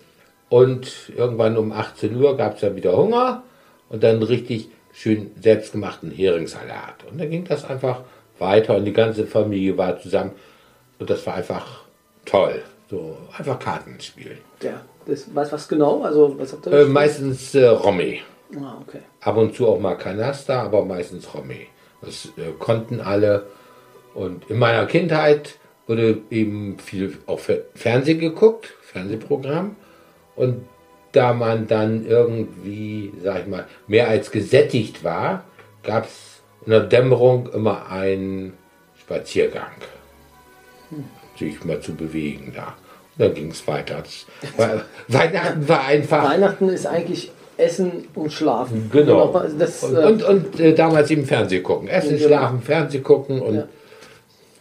Und 0.49 1.11
irgendwann 1.15 1.57
um 1.57 1.71
18 1.71 2.15
Uhr 2.15 2.38
gab 2.38 2.55
es 2.55 2.61
dann 2.61 2.76
wieder 2.76 2.95
Hunger 2.95 3.43
und 3.89 4.03
dann 4.03 4.21
richtig 4.21 4.69
schön 4.91 5.32
selbstgemachten 5.41 6.11
Heringssalat. 6.11 7.03
Und 7.09 7.19
dann 7.19 7.30
ging 7.30 7.43
das 7.45 7.65
einfach 7.65 8.01
weiter 8.38 8.76
und 8.76 8.86
die 8.86 8.93
ganze 8.93 9.26
Familie 9.26 9.78
war 9.78 9.99
zusammen 9.99 10.32
und 10.99 11.09
das 11.09 11.26
war 11.26 11.36
einfach 11.36 11.84
toll. 12.26 12.61
So 12.89 13.17
einfach 13.38 13.57
Karten 13.57 13.99
spielen. 13.99 14.38
Ja, 14.61 14.82
das, 15.07 15.26
was, 15.34 15.51
was 15.51 15.67
genau? 15.67 16.03
Also, 16.03 16.36
was 16.38 16.53
habt 16.53 16.67
ihr 16.67 16.74
äh, 16.74 16.86
meistens 16.86 17.55
äh, 17.55 17.65
Romy. 17.65 18.21
Ah, 18.60 18.78
okay. 18.82 18.99
Ab 19.22 19.38
und 19.38 19.56
zu 19.56 19.68
auch 19.68 19.80
mal 19.80 19.95
Kanaster, 19.95 20.62
aber 20.62 20.86
meistens 20.86 21.34
Romy. 21.34 21.68
Das 22.01 22.30
äh, 22.38 22.51
konnten 22.60 22.99
alle. 22.99 23.47
Und 24.14 24.49
in 24.49 24.60
meiner 24.60 24.86
Kindheit 24.86 25.58
wurde 25.88 26.22
eben 26.30 26.78
viel 26.80 27.18
auf 27.26 27.51
Fernsehen 27.76 28.20
geguckt, 28.20 28.74
Fernsehprogramm. 28.82 29.76
Und 30.36 30.66
da 31.12 31.34
man 31.34 31.68
dann 31.68 32.06
irgendwie, 32.06 33.14
sag 33.24 33.41
ich 33.41 33.47
mal, 33.47 33.68
mehr 33.88 34.08
als 34.08 34.32
gesättigt 34.32 35.04
war, 35.04 35.45
gab 35.84 36.06
es 36.06 36.41
in 36.66 36.72
der 36.72 36.82
Dämmerung 36.82 37.51
immer 37.54 37.89
einen 37.89 38.54
Spaziergang. 38.99 39.72
Hm. 40.89 41.06
Sich 41.38 41.64
mal 41.64 41.80
zu 41.80 41.95
bewegen 41.95 42.54
da. 42.56 42.76
Und 43.18 43.26
dann 43.26 43.34
ging 43.34 43.51
es 43.51 43.68
weiter. 43.68 44.04
Weihnachten 45.08 45.68
war 45.68 45.86
einfach. 45.86 46.24
Weihnachten 46.24 46.70
ist 46.70 46.88
eigentlich 46.88 47.32
Essen 47.58 48.08
und 48.16 48.32
Schlafen. 48.32 48.89
Genau. 48.91 49.34
Das, 49.58 49.84
und, 49.84 49.95
äh, 49.95 50.06
und, 50.06 50.24
und 50.24 50.60
äh, 50.60 50.74
damals 50.74 51.12
eben 51.12 51.26
Fernsehen 51.26 51.64
gucken. 51.64 51.88
Essen, 51.88 52.18
genau. 52.18 52.28
Schlafen, 52.28 52.62
Fernsehen 52.62 53.04
gucken 53.04 53.41
und. 53.41 53.56
Ja. 53.56 53.68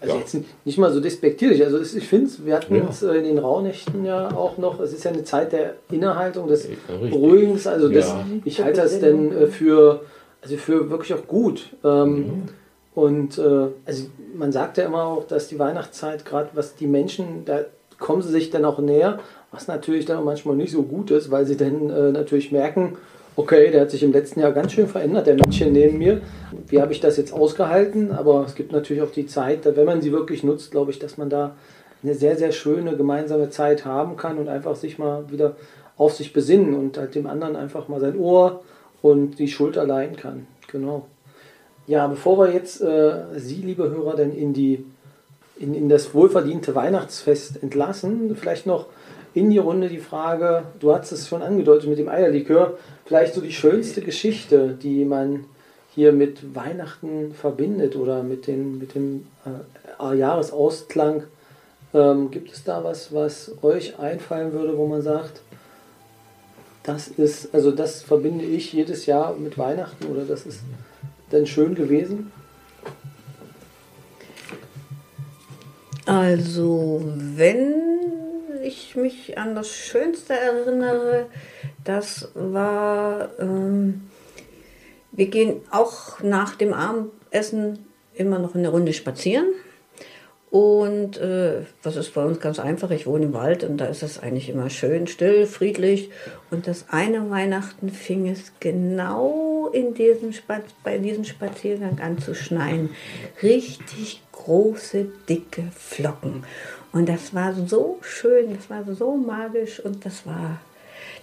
Also 0.01 0.15
ja. 0.15 0.21
jetzt 0.21 0.37
nicht 0.65 0.79
mal 0.79 0.93
so 0.93 1.01
despektierlich. 1.01 1.63
Also 1.65 1.81
ich 1.81 2.09
finde 2.09 2.29
wir 2.45 2.57
hatten 2.57 2.75
ja. 2.75 2.89
es 2.91 3.03
äh, 3.05 3.15
in 3.15 3.25
den 3.25 3.39
Rauhnächten 3.39 4.05
ja 4.05 4.35
auch 4.35 4.59
noch, 4.59 4.81
es 4.81 4.93
ist 4.93 5.05
ja 5.05 5.13
eine 5.13 5.23
Zeit 5.23 5.53
der 5.53 5.75
Innehaltung, 5.93 6.49
des 6.49 6.69
Beruhigens. 6.89 7.67
Also 7.69 7.89
das, 7.89 8.13
ich 8.45 8.61
halte 8.61 8.81
das 8.81 8.99
denn 8.99 9.33
äh, 9.33 9.47
für, 9.47 10.01
also 10.43 10.57
für 10.57 10.91
wirklich 10.91 11.15
auch 11.15 11.27
gut. 11.27 11.71
Ähm. 11.85 12.45
Und 12.95 13.39
äh, 13.39 13.69
also 13.87 14.05
man 14.35 14.53
sagt 14.53 14.77
ja 14.77 14.85
immer 14.85 15.05
auch, 15.05 15.27
dass 15.27 15.49
die 15.49 15.59
Weihnachtszeit, 15.59 16.25
gerade 16.25 16.51
was 16.55 16.75
die 16.75 16.87
Menschen, 16.87 17.45
da 17.45 17.61
kommen 17.99 18.23
sie 18.23 18.31
sich 18.31 18.51
dann 18.51 18.65
auch 18.65 18.79
näher 18.81 19.19
was 19.53 19.69
natürlich 19.69 20.07
dann 20.07 20.25
manchmal 20.25 20.57
nicht 20.57 20.73
so 20.73 20.83
gut 20.83 21.11
ist, 21.11 21.31
weil 21.31 21.47
sie 21.47 21.57
dann 21.57 21.91
äh, 21.91 22.11
natürlich 22.11 22.51
merken, 22.51 22.97
okay, 23.37 23.71
der 23.71 23.83
hat 23.83 23.91
sich 23.91 24.03
im 24.03 24.13
letzten 24.13 24.41
Jahr 24.41 24.53
ganz 24.53 24.73
schön 24.73 24.89
verändert, 24.89 25.27
der 25.27 25.35
Mädchen 25.35 25.73
neben 25.73 25.99
mir. 25.99 26.21
Wie 26.69 26.81
habe 26.81 26.93
ich 26.93 27.01
das 27.01 27.17
jetzt 27.17 27.33
ausgehalten? 27.33 28.13
Aber 28.13 28.45
es 28.47 28.55
gibt 28.55 28.73
natürlich 28.73 29.03
auch 29.03 29.11
die 29.11 29.27
Zeit, 29.27 29.61
wenn 29.65 29.87
man 29.87 30.03
sie 30.03 30.13
wirklich 30.13 30.43
nutzt, 30.43 30.71
glaube 30.71 30.91
ich, 30.91 30.99
dass 30.99 31.19
man 31.19 31.31
da 31.31 31.55
eine 32.03 32.15
sehr, 32.15 32.37
sehr 32.37 32.53
schöne 32.53 32.97
gemeinsame 32.97 33.51
Zeit 33.51 33.85
haben 33.85 34.17
kann 34.17 34.39
und 34.39 34.49
einfach 34.49 34.75
sich 34.75 34.99
mal 34.99 35.31
wieder 35.31 35.57
auf 35.97 36.15
sich 36.15 36.33
besinnen 36.33 36.75
und 36.75 36.99
halt 36.99 37.15
dem 37.15 37.27
anderen 37.27 37.55
einfach 37.55 37.89
mal 37.89 38.01
sein 38.01 38.19
Ohr 38.19 38.63
und 39.03 39.39
die 39.39 39.49
Schulter 39.49 39.87
leihen 39.87 40.17
kann. 40.17 40.47
Genau. 40.71 41.07
Ja, 41.87 42.07
bevor 42.07 42.39
wir 42.39 42.53
jetzt 42.53 42.81
äh, 42.81 43.23
Sie, 43.37 43.57
liebe 43.57 43.91
Hörer, 43.91 44.17
denn 44.17 44.33
in, 44.33 44.53
die, 44.53 44.85
in, 45.59 45.75
in 45.75 45.89
das 45.89 46.15
wohlverdiente 46.15 46.75
Weihnachtsfest 46.75 47.63
entlassen, 47.63 48.35
vielleicht 48.37 48.67
noch 48.67 48.87
in 49.35 49.51
die 49.51 49.59
Runde 49.59 49.89
die 49.89 49.99
Frage, 49.99 50.65
du 50.81 50.95
hast 50.95 51.13
es 51.13 51.29
schon 51.29 51.43
angedeutet 51.43 51.89
mit 51.89 51.99
dem 51.99 52.09
Eierlikör, 52.09 52.79
vielleicht 53.07 53.35
so 53.35 53.41
die 53.41 53.53
schönste 53.53 54.03
Geschichte, 54.03 54.77
die 54.81 55.05
man 55.05 55.45
hier 55.95 56.13
mit 56.13 56.55
Weihnachten 56.55 57.35
verbindet 57.35 57.97
oder 57.97 58.23
mit, 58.23 58.47
den, 58.47 58.79
mit 58.79 58.95
dem 58.95 59.27
äh, 60.01 60.15
Jahresausklang. 60.17 61.25
Ähm, 61.95 62.31
gibt 62.31 62.53
es 62.53 62.65
da 62.65 62.83
was, 62.85 63.13
was 63.13 63.53
euch 63.63 63.99
einfallen 63.99 64.53
würde, 64.53 64.77
wo 64.79 64.87
man 64.87 65.03
sagt, 65.03 65.43
das 66.83 67.09
ist, 67.09 67.55
also 67.55 67.71
das 67.71 68.03
verbinde 68.03 68.45
ich 68.45 68.73
jedes 68.73 69.07
Jahr 69.07 69.35
mit 69.35 69.59
Weihnachten 69.59 70.07
oder 70.07 70.25
das 70.25 70.47
ist 70.47 70.61
dann 71.31 71.47
schön 71.47 71.75
gewesen? 71.75 72.33
Also, 76.07 77.03
wenn 77.37 78.22
ich 78.63 78.97
mich 78.97 79.39
an 79.39 79.55
das 79.55 79.71
Schönste 79.71 80.35
erinnere, 80.35 81.27
das 81.85 82.31
war, 82.35 83.31
ähm, 83.39 84.09
wir 85.11 85.27
gehen 85.27 85.61
auch 85.71 86.21
nach 86.21 86.55
dem 86.57 86.73
Abendessen 86.73 87.87
immer 88.15 88.39
noch 88.39 88.55
eine 88.55 88.69
Runde 88.69 88.93
spazieren. 88.93 89.47
Und 90.53 91.17
äh, 91.17 91.63
das 91.83 91.97
ist 91.97 92.13
bei 92.13 92.23
uns 92.23 92.39
ganz 92.39 92.59
einfach. 92.59 92.91
Ich 92.91 93.07
wohne 93.07 93.25
im 93.25 93.33
Wald 93.33 93.65
und 93.65 93.79
da 93.79 93.87
ist 93.87 94.03
es 94.03 94.19
eigentlich 94.19 94.51
immer 94.51 94.69
schön, 94.69 95.07
still, 95.07 95.47
friedlich. 95.47 96.11
Und 96.51 96.67
das 96.67 96.91
eine 96.91 97.31
Weihnachten 97.31 97.89
fing 97.89 98.29
es 98.29 98.53
genau 98.61 99.71
in 99.73 99.95
diesem 99.95 100.35
bei 100.85 100.99
diesem 100.99 101.25
Spaziergang 101.25 101.99
an 102.01 102.19
zu 102.19 102.35
schneien. 102.35 102.91
Richtig 103.43 104.21
große, 104.33 105.07
dicke 105.27 105.65
Flocken. 105.75 106.45
Und 106.93 107.09
das 107.09 107.35
war 107.35 107.55
so 107.55 107.99
schön, 108.03 108.55
das 108.55 108.69
war 108.69 108.85
so 108.95 109.17
magisch 109.17 109.81
und 109.81 110.05
das 110.05 110.27
war, 110.27 110.61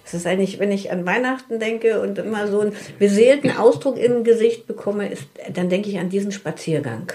das 0.04 0.16
ist 0.16 0.26
eigentlich, 0.26 0.58
wenn 0.60 0.72
ich 0.72 0.92
an 0.92 1.06
Weihnachten 1.06 1.60
denke 1.60 2.02
und 2.02 2.18
immer 2.18 2.48
so 2.48 2.62
einen 2.62 2.76
beseelten 2.98 3.56
Ausdruck 3.56 3.98
im 3.98 4.24
Gesicht 4.24 4.66
bekomme, 4.66 5.10
ist, 5.10 5.24
dann 5.54 5.70
denke 5.70 5.90
ich 5.90 6.00
an 6.00 6.10
diesen 6.10 6.32
Spaziergang. 6.32 7.12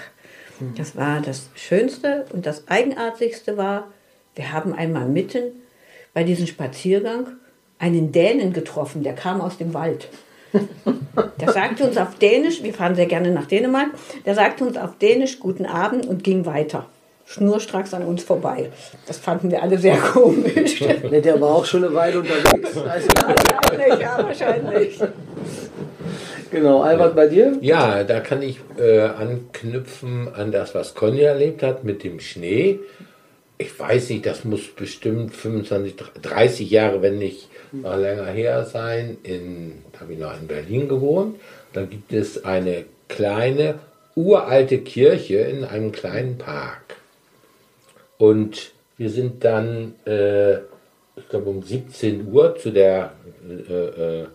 Das 0.77 0.95
war 0.95 1.19
das 1.19 1.49
Schönste 1.53 2.25
und 2.31 2.45
das 2.45 2.69
Eigenartigste 2.69 3.57
war, 3.57 3.91
wir 4.35 4.53
haben 4.53 4.73
einmal 4.73 5.05
mitten 5.05 5.51
bei 6.13 6.23
diesem 6.23 6.47
Spaziergang 6.47 7.27
einen 7.77 8.13
Dänen 8.13 8.53
getroffen, 8.53 9.03
der 9.03 9.13
kam 9.13 9.41
aus 9.41 9.57
dem 9.57 9.73
Wald. 9.73 10.07
Der 11.41 11.51
sagte 11.51 11.83
uns 11.83 11.97
auf 11.97 12.15
Dänisch, 12.15 12.63
wir 12.63 12.73
fahren 12.73 12.95
sehr 12.95 13.07
gerne 13.07 13.29
nach 13.31 13.45
Dänemark, 13.45 13.89
der 14.25 14.35
sagte 14.35 14.63
uns 14.63 14.77
auf 14.77 14.97
Dänisch 14.97 15.39
Guten 15.39 15.65
Abend 15.65 16.05
und 16.05 16.23
ging 16.23 16.45
weiter 16.45 16.87
schnurstracks 17.25 17.93
an 17.93 18.03
uns 18.03 18.23
vorbei. 18.23 18.69
Das 19.07 19.17
fanden 19.17 19.51
wir 19.51 19.61
alle 19.61 19.77
sehr 19.77 19.97
komisch. 20.13 20.81
Nee, 21.09 21.21
der 21.21 21.39
war 21.41 21.49
auch 21.55 21.65
schon 21.65 21.83
eine 21.83 21.93
Weile 21.93 22.19
unterwegs. 22.19 22.75
Also 22.87 23.07
wahrscheinlich, 23.07 23.99
ja, 23.99 24.17
wahrscheinlich. 24.23 24.99
Genau, 26.51 26.81
Albert, 26.81 27.15
bei 27.15 27.27
dir? 27.27 27.57
Ja, 27.61 28.03
da 28.03 28.19
kann 28.19 28.41
ich 28.41 28.59
äh, 28.77 29.01
anknüpfen 29.01 30.33
an 30.33 30.51
das, 30.51 30.75
was 30.75 30.93
Conny 30.93 31.21
erlebt 31.21 31.63
hat 31.63 31.83
mit 31.83 32.03
dem 32.03 32.19
Schnee. 32.19 32.79
Ich 33.57 33.77
weiß 33.77 34.09
nicht, 34.09 34.25
das 34.25 34.45
muss 34.45 34.67
bestimmt 34.67 35.33
25, 35.33 35.95
30 36.21 36.69
Jahre, 36.69 37.01
wenn 37.01 37.17
nicht 37.17 37.49
noch 37.71 37.97
länger 37.97 38.27
her 38.27 38.65
sein. 38.65 39.17
In, 39.23 39.81
da 39.93 40.01
habe 40.01 40.13
ich 40.13 40.19
noch 40.19 40.39
in 40.39 40.47
Berlin 40.47 40.87
gewohnt. 40.87 41.39
Da 41.73 41.83
gibt 41.83 42.13
es 42.13 42.45
eine 42.45 42.85
kleine, 43.07 43.75
uralte 44.15 44.77
Kirche 44.79 45.37
in 45.37 45.63
einem 45.63 45.91
kleinen 45.91 46.37
Park. 46.37 46.95
Und 48.17 48.71
wir 48.97 49.09
sind 49.09 49.43
dann, 49.43 49.95
äh, 50.05 50.55
ich 51.17 51.29
glaube, 51.29 51.49
um 51.49 51.61
17 51.61 52.31
Uhr 52.31 52.55
zu 52.55 52.71
der 52.71 53.13
äh, 53.47 53.73
äh, 53.73 54.27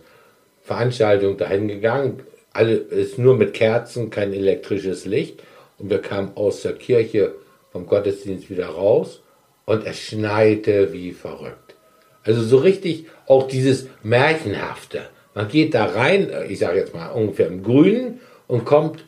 Veranstaltung 0.61 1.37
dahin 1.37 1.67
gegangen. 1.67 2.19
Alle 2.53 2.73
ist 2.73 3.17
nur 3.17 3.35
mit 3.35 3.53
Kerzen, 3.53 4.09
kein 4.09 4.33
elektrisches 4.33 5.05
Licht. 5.05 5.41
Und 5.77 5.89
wir 5.89 5.99
kamen 5.99 6.33
aus 6.35 6.61
der 6.61 6.73
Kirche 6.73 7.33
vom 7.71 7.87
Gottesdienst 7.87 8.49
wieder 8.49 8.67
raus 8.67 9.21
und 9.65 9.85
es 9.85 9.99
schneite 9.99 10.93
wie 10.93 11.11
verrückt. 11.11 11.75
Also 12.23 12.43
so 12.43 12.57
richtig 12.57 13.07
auch 13.25 13.47
dieses 13.47 13.87
Märchenhafte. 14.03 15.01
Man 15.33 15.47
geht 15.47 15.73
da 15.73 15.85
rein, 15.85 16.29
ich 16.49 16.59
sage 16.59 16.79
jetzt 16.79 16.93
mal 16.93 17.07
ungefähr 17.07 17.47
im 17.47 17.63
Grünen 17.63 18.19
und 18.47 18.65
kommt 18.65 19.05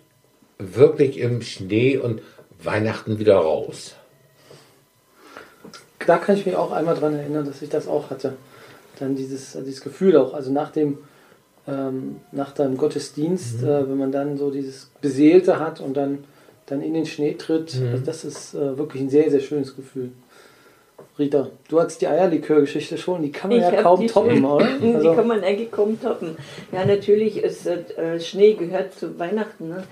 wirklich 0.57 1.19
im 1.19 1.41
Schnee 1.41 1.97
und 1.97 2.21
Weihnachten 2.63 3.19
wieder 3.19 3.36
raus 3.36 3.95
da 6.06 6.18
kann 6.18 6.36
ich 6.36 6.45
mich 6.45 6.56
auch 6.56 6.72
einmal 6.72 6.95
dran 6.95 7.16
erinnern, 7.16 7.45
dass 7.45 7.62
ich 7.62 7.70
das 7.70 7.88
auch 7.88 8.10
hatte. 8.10 8.34
Dann 8.99 9.16
dieses, 9.16 9.54
dieses 9.54 9.82
Gefühl 9.82 10.18
auch, 10.18 10.34
also 10.34 10.51
nach 10.51 10.72
dem, 10.72 10.99
ähm, 11.68 12.18
nach 12.32 12.51
deinem 12.51 12.78
Gottesdienst, 12.78 13.62
mhm. 13.62 13.68
äh, 13.68 13.89
wenn 13.89 13.97
man 13.97 14.12
dann 14.12 14.38
so 14.38 14.51
dieses 14.51 14.91
Beseelte 15.01 15.60
hat 15.60 15.82
und 15.82 15.95
dann, 15.95 16.26
dann 16.66 16.82
in 16.82 16.93
den 16.93 17.06
Schnee 17.06 17.34
tritt. 17.34 17.80
Mhm. 17.80 17.88
Also 17.89 18.06
das 18.06 18.24
ist 18.24 18.54
äh, 18.54 18.78
wirklich 18.78 19.01
ein 19.01 19.10
sehr, 19.10 19.30
sehr 19.32 19.39
schönes 19.39 19.76
Gefühl. 19.76 20.12
Rita, 21.20 21.49
du 21.70 21.80
hattest 21.80 22.01
die 22.01 22.08
Eierlikör-Geschichte 22.08 22.97
schon, 22.97 23.22
die 23.22 23.32
kann 23.32 23.51
man 23.51 23.60
ich 23.60 23.64
ja 23.64 23.82
kaum 23.84 24.08
toppen, 24.08 24.38
schon, 24.38 24.45
oder? 24.45 24.68
Also. 24.82 25.10
Die 25.10 25.16
kann 25.16 25.28
man 25.28 25.43
eigentlich 25.43 25.72
kaum 25.72 26.01
toppen. 26.01 26.38
Ja, 26.72 26.86
natürlich 26.86 27.38
ist 27.38 27.68
äh, 27.68 28.20
Schnee 28.20 28.54
gehört 28.54 28.93
zu 28.95 29.20
Weihnachten. 29.20 29.70
Ne? 29.70 29.84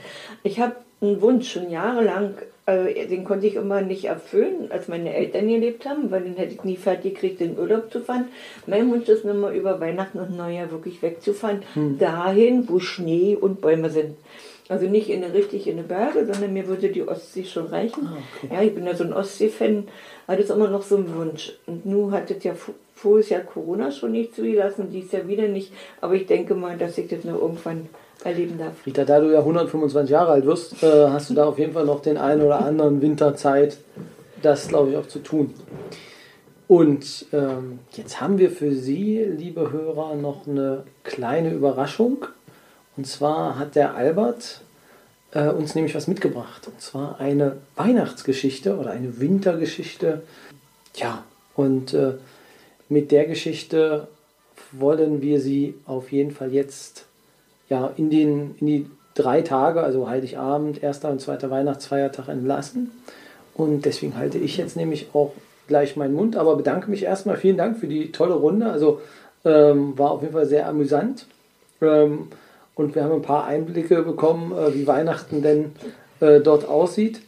Ich 0.43 0.59
habe 0.59 0.75
einen 0.99 1.21
Wunsch 1.21 1.51
schon 1.51 1.69
jahrelang, 1.69 2.33
äh, 2.71 3.07
den 3.07 3.23
konnte 3.23 3.47
ich 3.47 3.55
immer 3.55 3.81
nicht 3.81 4.05
erfüllen, 4.05 4.71
als 4.71 4.87
meine 4.87 5.13
Eltern 5.13 5.47
gelebt 5.47 5.85
haben, 5.85 6.11
weil 6.11 6.23
den 6.23 6.35
hätte 6.35 6.53
ich 6.53 6.63
nie 6.63 6.77
fertig 6.77 7.15
gekriegt, 7.15 7.41
in 7.41 7.57
Urlaub 7.57 7.91
zu 7.91 8.01
fahren. 8.01 8.29
Mein 8.67 8.89
Wunsch 8.91 9.09
ist 9.09 9.25
nur 9.25 9.33
mal 9.33 9.55
über 9.55 9.79
Weihnachten 9.79 10.19
und 10.19 10.35
Neujahr 10.35 10.71
wirklich 10.71 11.01
wegzufahren, 11.01 11.63
hm. 11.73 11.97
dahin, 11.99 12.69
wo 12.69 12.79
Schnee 12.79 13.35
und 13.39 13.61
Bäume 13.61 13.89
sind. 13.89 14.15
Also 14.69 14.87
nicht 14.87 15.09
in 15.09 15.21
eine, 15.21 15.33
richtig 15.33 15.67
in 15.67 15.79
eine 15.79 15.87
Berge, 15.87 16.25
sondern 16.25 16.53
mir 16.53 16.65
würde 16.65 16.89
die 16.89 17.05
Ostsee 17.05 17.43
schon 17.43 17.67
reichen. 17.67 18.07
Ah, 18.07 18.17
okay. 18.43 18.53
Ja, 18.53 18.61
ich 18.61 18.73
bin 18.73 18.85
ja 18.85 18.95
so 18.95 19.03
ein 19.03 19.11
Ostsee-Fan, 19.11 19.87
aber 20.27 20.37
das 20.37 20.45
ist 20.45 20.55
immer 20.55 20.69
noch 20.69 20.83
so 20.83 20.95
ein 20.95 21.13
Wunsch. 21.13 21.51
Und 21.65 21.85
nun 21.85 22.11
hat 22.11 22.31
es 22.31 22.41
ja 22.45 22.53
voriges 22.95 23.29
Jahr 23.29 23.41
Corona 23.41 23.91
schon 23.91 24.13
nicht 24.13 24.33
zugelassen, 24.33 24.89
dies 24.89 25.11
Jahr 25.11 25.27
wieder 25.27 25.49
nicht. 25.49 25.73
Aber 25.99 26.13
ich 26.13 26.25
denke 26.25 26.55
mal, 26.55 26.77
dass 26.77 26.97
ich 26.97 27.09
das 27.09 27.25
nur 27.25 27.41
irgendwann 27.41 27.89
erleben 28.23 28.57
darf. 28.57 28.85
Rita, 28.85 29.05
da 29.05 29.19
du 29.19 29.31
ja 29.31 29.39
125 29.39 30.11
Jahre 30.11 30.31
alt 30.31 30.45
wirst, 30.45 30.83
äh, 30.83 31.07
hast 31.09 31.29
du 31.29 31.33
da 31.33 31.45
auf 31.45 31.59
jeden 31.59 31.73
Fall 31.73 31.85
noch 31.85 32.01
den 32.01 32.17
einen 32.17 32.41
oder 32.41 32.63
anderen 32.63 33.01
Winterzeit, 33.01 33.77
das 34.41 34.67
glaube 34.67 34.91
ich 34.91 34.97
auch 34.97 35.07
zu 35.07 35.19
tun. 35.19 35.53
Und 36.67 37.25
ähm, 37.33 37.79
jetzt 37.93 38.21
haben 38.21 38.37
wir 38.37 38.49
für 38.49 38.73
Sie, 38.73 39.17
liebe 39.19 39.71
Hörer, 39.71 40.15
noch 40.15 40.47
eine 40.47 40.83
kleine 41.03 41.51
Überraschung. 41.51 42.25
Und 42.95 43.05
zwar 43.07 43.59
hat 43.59 43.75
der 43.75 43.95
Albert 43.95 44.61
äh, 45.31 45.49
uns 45.49 45.75
nämlich 45.75 45.95
was 45.95 46.07
mitgebracht. 46.07 46.67
Und 46.67 46.79
zwar 46.79 47.19
eine 47.19 47.57
Weihnachtsgeschichte 47.75 48.77
oder 48.77 48.91
eine 48.91 49.19
Wintergeschichte. 49.19 50.21
Ja, 50.95 51.25
und 51.55 51.93
äh, 51.93 52.13
mit 52.87 53.11
der 53.11 53.25
Geschichte 53.25 54.07
wollen 54.71 55.21
wir 55.21 55.41
sie 55.41 55.75
auf 55.85 56.11
jeden 56.11 56.31
Fall 56.31 56.53
jetzt 56.53 57.05
ja, 57.71 57.89
in, 57.95 58.09
den, 58.09 58.55
in 58.59 58.67
die 58.67 58.85
drei 59.15 59.41
Tage, 59.41 59.81
also 59.81 60.09
Heiligabend, 60.09 60.83
erster 60.83 61.09
und 61.09 61.21
zweiter 61.21 61.49
Weihnachtsfeiertag 61.49 62.27
entlassen. 62.27 62.91
Und 63.53 63.85
deswegen 63.85 64.17
halte 64.17 64.37
ich 64.37 64.57
jetzt 64.57 64.75
nämlich 64.75 65.07
auch 65.13 65.31
gleich 65.67 65.95
meinen 65.95 66.13
Mund, 66.13 66.35
aber 66.35 66.57
bedanke 66.57 66.91
mich 66.91 67.03
erstmal. 67.03 67.37
Vielen 67.37 67.55
Dank 67.55 67.77
für 67.77 67.87
die 67.87 68.11
tolle 68.11 68.33
Runde. 68.33 68.69
Also 68.69 68.99
ähm, 69.45 69.97
war 69.97 70.11
auf 70.11 70.21
jeden 70.21 70.33
Fall 70.33 70.47
sehr 70.47 70.67
amüsant. 70.67 71.27
Ähm, 71.81 72.27
und 72.75 72.93
wir 72.93 73.05
haben 73.05 73.13
ein 73.13 73.21
paar 73.21 73.45
Einblicke 73.45 74.01
bekommen, 74.01 74.51
äh, 74.51 74.73
wie 74.73 74.85
Weihnachten 74.85 75.41
denn 75.41 75.71
äh, 76.19 76.41
dort 76.41 76.67
aussieht. 76.67 77.21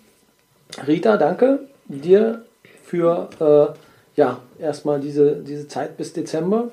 Rita, 0.85 1.15
danke 1.15 1.59
dir 1.87 2.43
für 2.83 3.29
äh, 3.39 4.19
ja, 4.19 4.41
erstmal 4.59 4.99
diese, 4.99 5.37
diese 5.37 5.69
Zeit 5.69 5.95
bis 5.95 6.11
Dezember. 6.11 6.69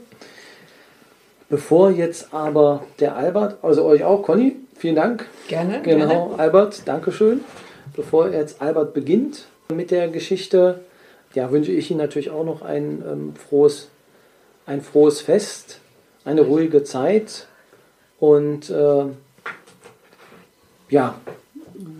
Bevor 1.50 1.90
jetzt 1.90 2.32
aber 2.32 2.84
der 3.00 3.16
Albert, 3.16 3.58
also 3.62 3.84
euch 3.84 4.04
auch, 4.04 4.22
Conny, 4.22 4.54
vielen 4.76 4.94
Dank. 4.94 5.26
Gerne. 5.48 5.82
Genau, 5.82 6.06
gerne. 6.06 6.38
Albert, 6.38 6.86
Dankeschön. 6.86 7.40
Bevor 7.96 8.30
jetzt 8.30 8.62
Albert 8.62 8.94
beginnt 8.94 9.46
mit 9.68 9.90
der 9.90 10.06
Geschichte, 10.08 10.80
ja, 11.34 11.50
wünsche 11.50 11.72
ich 11.72 11.90
Ihnen 11.90 11.98
natürlich 11.98 12.30
auch 12.30 12.44
noch 12.44 12.62
ein 12.62 13.02
ähm, 13.04 13.34
frohes, 13.34 13.88
ein 14.64 14.80
frohes 14.80 15.20
Fest, 15.20 15.80
eine 16.24 16.42
ruhige 16.42 16.84
Zeit 16.84 17.48
und 18.20 18.70
äh, 18.70 19.06
ja, 20.88 21.16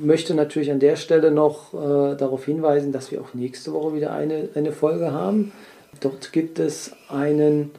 möchte 0.01 0.35
natürlich 0.35 0.71
an 0.71 0.79
der 0.79 0.95
Stelle 0.95 1.33
noch 1.33 1.75
äh, 1.75 2.17
darauf 2.17 2.45
hinweisen, 2.45 2.93
dass 2.93 3.11
wir 3.11 3.21
auch 3.21 3.35
nächste 3.35 3.73
Woche 3.73 3.95
wieder 3.95 4.13
eine, 4.13 4.51
eine 4.55 4.71
Folge 4.71 5.11
haben. 5.13 5.51
Dort 6.01 6.33
gibt 6.33 6.61
es 6.61 6.93
einen 7.09 7.73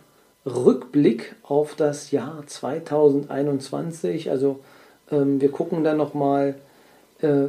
Rückblick 0.46 1.36
auf 1.44 1.76
das 1.76 2.12
Jahr 2.12 2.44
2021. 2.46 4.30
Also 4.32 4.60
ähm, 5.12 5.39
wir 5.39 5.52
gucken 5.52 5.84
dann 5.84 5.98
nochmal, 5.98 6.56
äh, 7.22 7.46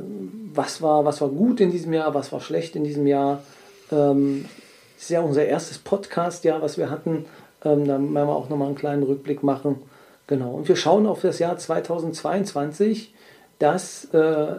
was, 0.53 0.83
war, 0.83 1.05
was 1.05 1.21
war 1.21 1.29
gut 1.29 1.61
in 1.61 1.71
diesem 1.71 1.93
Jahr, 1.93 2.15
was 2.15 2.33
war 2.33 2.41
schlecht 2.41 2.77
in 2.77 2.85
diesem 2.85 3.07
Jahr. 3.07 3.43
Ähm, 3.91 4.47
das 4.95 5.05
ist 5.05 5.11
ja 5.11 5.21
unser 5.21 5.45
erstes 5.45 5.79
Podcast-Jahr, 5.79 6.63
was 6.63 6.79
wir 6.79 6.91
hatten. 6.91 7.25
Ähm, 7.65 7.87
da 7.87 7.95
werden 7.95 8.13
wir 8.13 8.29
auch 8.29 8.49
nochmal 8.49 8.69
einen 8.69 8.77
kleinen 8.77 9.03
Rückblick 9.03 9.43
machen. 9.43 9.83
Genau, 10.27 10.53
und 10.53 10.69
wir 10.69 10.77
schauen 10.77 11.07
auf 11.07 11.21
das 11.21 11.39
Jahr 11.39 11.59
2022, 11.59 13.13
das, 13.59 14.05
äh, 14.13 14.57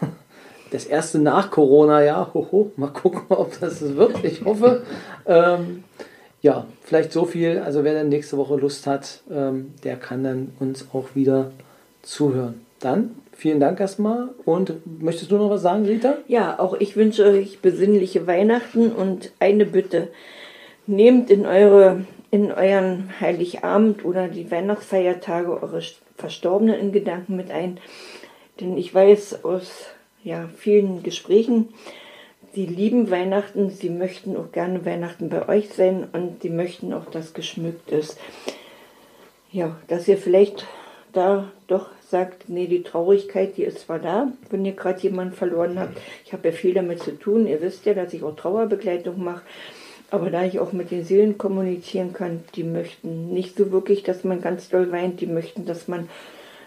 das 0.70 0.86
erste 0.86 1.18
nach 1.18 1.50
Corona-Jahr. 1.50 2.30
Mal 2.76 2.90
gucken, 2.90 3.22
ob 3.28 3.58
das 3.60 3.96
wird. 3.96 4.24
Ich 4.24 4.44
hoffe. 4.44 4.82
Ähm, 5.26 5.84
ja, 6.42 6.66
vielleicht 6.82 7.12
so 7.12 7.24
viel. 7.24 7.58
Also 7.58 7.84
wer 7.84 7.94
dann 7.94 8.08
nächste 8.08 8.36
Woche 8.36 8.56
Lust 8.56 8.86
hat, 8.86 9.20
ähm, 9.30 9.72
der 9.84 9.96
kann 9.96 10.24
dann 10.24 10.52
uns 10.60 10.86
auch 10.92 11.14
wieder 11.14 11.52
zuhören. 12.02 12.60
Dann 12.80 13.14
vielen 13.32 13.60
Dank 13.60 13.78
erstmal. 13.78 14.30
Und 14.44 14.74
möchtest 15.00 15.30
du 15.30 15.38
noch 15.38 15.50
was 15.50 15.62
sagen, 15.62 15.86
Rita? 15.86 16.18
Ja, 16.26 16.58
auch 16.58 16.74
ich 16.74 16.96
wünsche 16.96 17.24
euch 17.24 17.60
besinnliche 17.60 18.26
Weihnachten 18.26 18.90
und 18.90 19.32
eine 19.38 19.64
Bitte. 19.64 20.08
Nehmt 20.86 21.30
in 21.30 21.46
eure 21.46 22.04
in 22.32 22.50
euren 22.50 23.10
Heiligabend 23.20 24.06
oder 24.06 24.26
die 24.26 24.50
Weihnachtsfeiertage 24.50 25.62
eure 25.62 25.82
Verstorbenen 26.16 26.80
in 26.80 26.90
Gedanken 26.90 27.36
mit 27.36 27.50
ein. 27.50 27.78
Denn 28.58 28.78
ich 28.78 28.92
weiß 28.92 29.44
aus 29.44 29.86
ja, 30.24 30.48
vielen 30.56 31.02
Gesprächen, 31.02 31.68
sie 32.54 32.66
lieben 32.66 33.10
Weihnachten, 33.10 33.70
sie 33.70 33.90
möchten 33.90 34.36
auch 34.36 34.52
gerne 34.52 34.84
Weihnachten 34.84 35.28
bei 35.28 35.48
euch 35.48 35.70
sein 35.70 36.06
und 36.12 36.42
sie 36.42 36.50
möchten 36.50 36.92
auch, 36.92 37.06
dass 37.06 37.34
geschmückt 37.34 37.90
ist. 37.90 38.18
Ja, 39.50 39.76
dass 39.88 40.08
ihr 40.08 40.16
vielleicht 40.16 40.66
da 41.12 41.50
doch 41.66 41.90
sagt, 42.08 42.48
nee, 42.48 42.66
die 42.66 42.82
Traurigkeit, 42.82 43.56
die 43.56 43.64
ist 43.64 43.80
zwar 43.80 43.98
da, 43.98 44.32
wenn 44.50 44.64
ihr 44.64 44.72
gerade 44.72 45.00
jemanden 45.00 45.34
verloren 45.34 45.78
habt. 45.78 45.98
Ich 46.24 46.32
habe 46.32 46.48
ja 46.48 46.54
viel 46.54 46.74
damit 46.74 47.02
zu 47.02 47.18
tun. 47.18 47.46
Ihr 47.46 47.60
wisst 47.60 47.86
ja, 47.86 47.94
dass 47.94 48.12
ich 48.12 48.22
auch 48.22 48.36
Trauerbegleitung 48.36 49.22
mache. 49.22 49.42
Aber 50.10 50.30
da 50.30 50.44
ich 50.44 50.58
auch 50.58 50.72
mit 50.72 50.90
den 50.90 51.04
Seelen 51.04 51.38
kommunizieren 51.38 52.12
kann, 52.12 52.44
die 52.54 52.64
möchten 52.64 53.32
nicht 53.32 53.56
so 53.56 53.72
wirklich, 53.72 54.02
dass 54.02 54.24
man 54.24 54.42
ganz 54.42 54.68
doll 54.68 54.92
weint, 54.92 55.22
die 55.22 55.26
möchten, 55.26 55.64
dass 55.64 55.88
man 55.88 56.10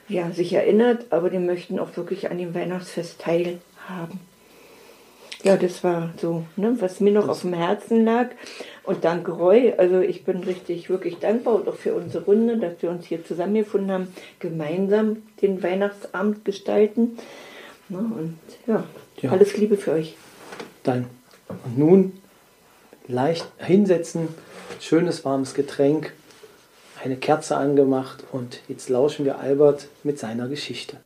ja, 0.08 0.32
sich 0.32 0.54
erinnert, 0.54 1.06
aber 1.12 1.30
die 1.30 1.40
möchten 1.40 1.80
auch 1.80 1.96
wirklich 1.96 2.32
an 2.32 2.40
dem 2.40 2.56
Weihnachtsfest 2.56 3.22
teilhaben. 3.22 4.20
Ja, 5.46 5.58
das 5.58 5.84
war 5.84 6.12
so, 6.20 6.44
ne, 6.56 6.76
was 6.80 7.00
mir 7.02 7.14
noch 7.14 7.30
auf 7.30 7.42
dem 7.42 7.54
Herzen 7.54 8.04
lag. 8.04 8.30
Und 8.82 9.06
danke 9.06 9.32
Roy, 9.32 9.76
also 9.78 10.00
ich 10.00 10.24
bin 10.24 10.38
richtig, 10.40 10.90
wirklich 10.90 11.20
dankbar 11.20 11.54
und 11.54 11.70
auch 11.70 11.76
für 11.76 11.94
unsere 11.94 12.26
Runde, 12.26 12.58
dass 12.58 12.82
wir 12.82 12.90
uns 12.90 13.06
hier 13.06 13.24
zusammengefunden 13.24 13.92
haben, 13.92 14.08
gemeinsam 14.40 15.18
den 15.44 15.62
Weihnachtsabend 15.62 16.46
gestalten. 16.46 17.20
Ne, 17.90 18.00
und 18.00 18.40
ja, 18.66 18.86
ja, 19.22 19.30
alles 19.30 19.56
Liebe 19.56 19.78
für 19.78 19.92
euch. 19.92 20.16
Dann. 20.82 21.06
Und 21.48 21.78
nun 21.78 22.14
leicht 23.08 23.46
hinsetzen, 23.60 24.30
schönes 24.80 25.26
warmes 25.26 25.54
Getränk, 25.54 26.14
eine 27.04 27.18
Kerze 27.18 27.56
angemacht 27.56 28.24
und 28.32 28.62
jetzt 28.68 28.90
lauschen 28.90 29.26
wir 29.26 29.38
Albert 29.38 29.90
mit 30.02 30.18
seiner 30.18 30.48
Geschichte. 30.48 30.98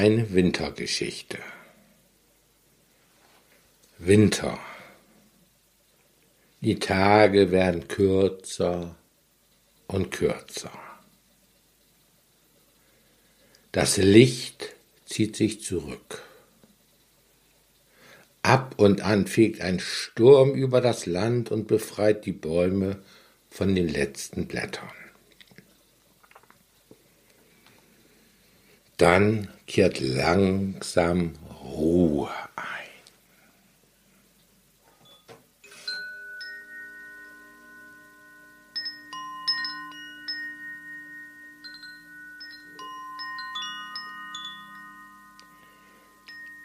Eine 0.00 0.32
Wintergeschichte. 0.32 1.36
Winter. 3.98 4.58
Die 6.62 6.78
Tage 6.78 7.50
werden 7.50 7.86
kürzer 7.86 8.96
und 9.88 10.10
kürzer. 10.10 10.72
Das 13.72 13.98
Licht 13.98 14.74
zieht 15.04 15.36
sich 15.36 15.60
zurück. 15.60 16.22
Ab 18.40 18.76
und 18.78 19.02
an 19.02 19.26
fegt 19.26 19.60
ein 19.60 19.80
Sturm 19.80 20.54
über 20.54 20.80
das 20.80 21.04
Land 21.04 21.50
und 21.50 21.68
befreit 21.68 22.24
die 22.24 22.32
Bäume 22.32 23.02
von 23.50 23.74
den 23.74 23.86
letzten 23.86 24.46
Blättern. 24.46 24.88
Dann 29.00 29.48
kehrt 29.66 29.98
langsam 29.98 31.32
Ruhe 31.64 32.28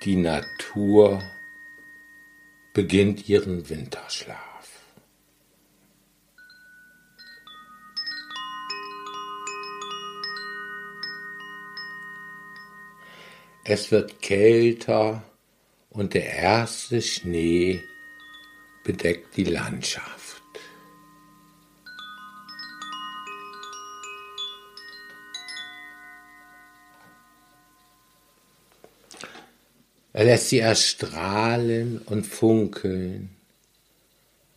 Die 0.04 0.18
Natur 0.18 1.24
beginnt 2.74 3.30
ihren 3.30 3.70
Winterschlaf. 3.70 4.55
Es 13.68 13.90
wird 13.90 14.22
kälter 14.22 15.24
und 15.90 16.14
der 16.14 16.28
erste 16.28 17.02
Schnee 17.02 17.82
bedeckt 18.84 19.36
die 19.36 19.44
Landschaft. 19.44 20.44
Er 30.14 30.26
lässt 30.26 30.50
sie 30.50 30.60
erstrahlen 30.60 31.98
und 32.06 32.28
funkeln, 32.28 33.36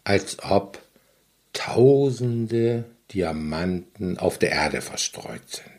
als 0.05 0.37
ob 0.43 0.83
tausende 1.55 2.85
Diamanten 3.11 4.19
auf 4.19 4.39
der 4.39 4.51
Erde 4.51 4.83
verstreut 4.83 5.49
sind. 5.49 5.78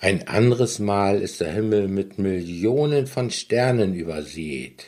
Ein 0.00 0.28
anderes 0.28 0.78
Mal 0.78 1.22
ist 1.22 1.40
der 1.40 1.52
Himmel 1.52 1.88
mit 1.88 2.18
Millionen 2.18 3.06
von 3.06 3.30
Sternen 3.30 3.94
übersät, 3.94 4.86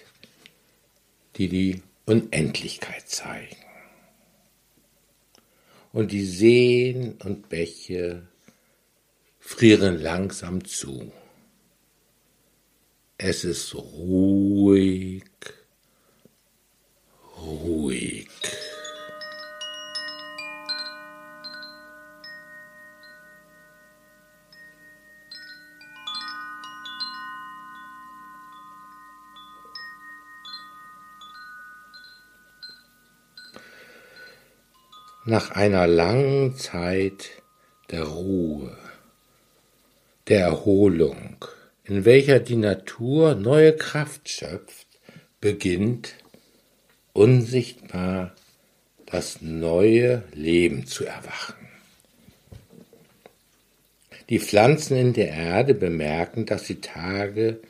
die 1.36 1.48
die 1.48 1.82
Unendlichkeit 2.04 3.08
zeigen. 3.08 3.56
Und 5.92 6.12
die 6.12 6.26
Seen 6.26 7.14
und 7.24 7.48
Bäche 7.48 8.28
frieren 9.40 10.00
langsam 10.00 10.64
zu. 10.64 11.10
Es 13.16 13.44
ist 13.44 13.74
ruhig, 13.74 15.24
ruhig. 17.40 18.28
Nach 35.28 35.50
einer 35.50 35.86
langen 35.86 36.56
Zeit 36.56 37.28
der 37.90 38.04
Ruhe, 38.04 38.74
der 40.26 40.40
Erholung, 40.40 41.44
in 41.84 42.06
welcher 42.06 42.40
die 42.40 42.56
Natur 42.56 43.34
neue 43.34 43.76
Kraft 43.76 44.30
schöpft, 44.30 44.86
beginnt 45.38 46.14
unsichtbar 47.12 48.34
das 49.04 49.42
neue 49.42 50.22
Leben 50.32 50.86
zu 50.86 51.04
erwachen. 51.04 51.68
Die 54.30 54.38
Pflanzen 54.38 54.96
in 54.96 55.12
der 55.12 55.28
Erde 55.28 55.74
bemerken, 55.74 56.46
dass 56.46 56.64
die 56.64 56.80
Tage 56.80 57.60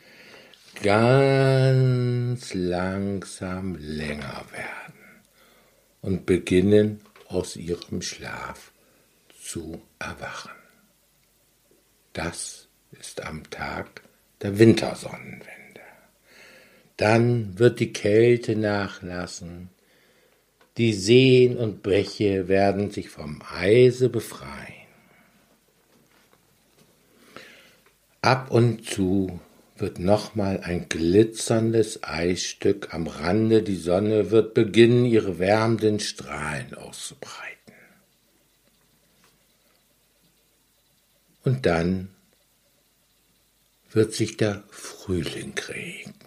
ganz 0.81 2.53
langsam 2.53 3.75
länger 3.75 4.45
werden 4.53 4.93
und 6.01 6.25
beginnen 6.25 7.01
aus 7.29 7.55
ihrem 7.55 8.01
Schlaf 8.01 8.71
zu 9.41 9.81
erwachen. 9.99 10.51
Das 12.13 12.67
ist 12.99 13.21
am 13.21 13.49
Tag 13.49 14.01
der 14.41 14.59
Wintersonnenwende. 14.59 15.81
Dann 16.97 17.57
wird 17.57 17.79
die 17.79 17.93
Kälte 17.93 18.57
nachlassen, 18.57 19.69
die 20.77 20.93
Seen 20.93 21.57
und 21.57 21.83
Bäche 21.83 22.47
werden 22.47 22.91
sich 22.91 23.09
vom 23.09 23.41
Eise 23.53 24.09
befreien. 24.09 24.87
Ab 28.21 28.51
und 28.51 28.85
zu 28.85 29.39
wird 29.79 29.99
nochmal 29.99 30.61
ein 30.61 30.89
glitzerndes 30.89 32.03
Eisstück 32.03 32.93
am 32.93 33.07
Rande, 33.07 33.63
die 33.63 33.77
Sonne 33.77 34.31
wird 34.31 34.53
beginnen, 34.53 35.05
ihre 35.05 35.39
wärmenden 35.39 35.99
Strahlen 35.99 36.73
auszubreiten. 36.73 37.73
Und 41.43 41.65
dann 41.65 42.09
wird 43.91 44.13
sich 44.13 44.37
der 44.37 44.63
Frühling 44.69 45.57
regen. 45.67 46.18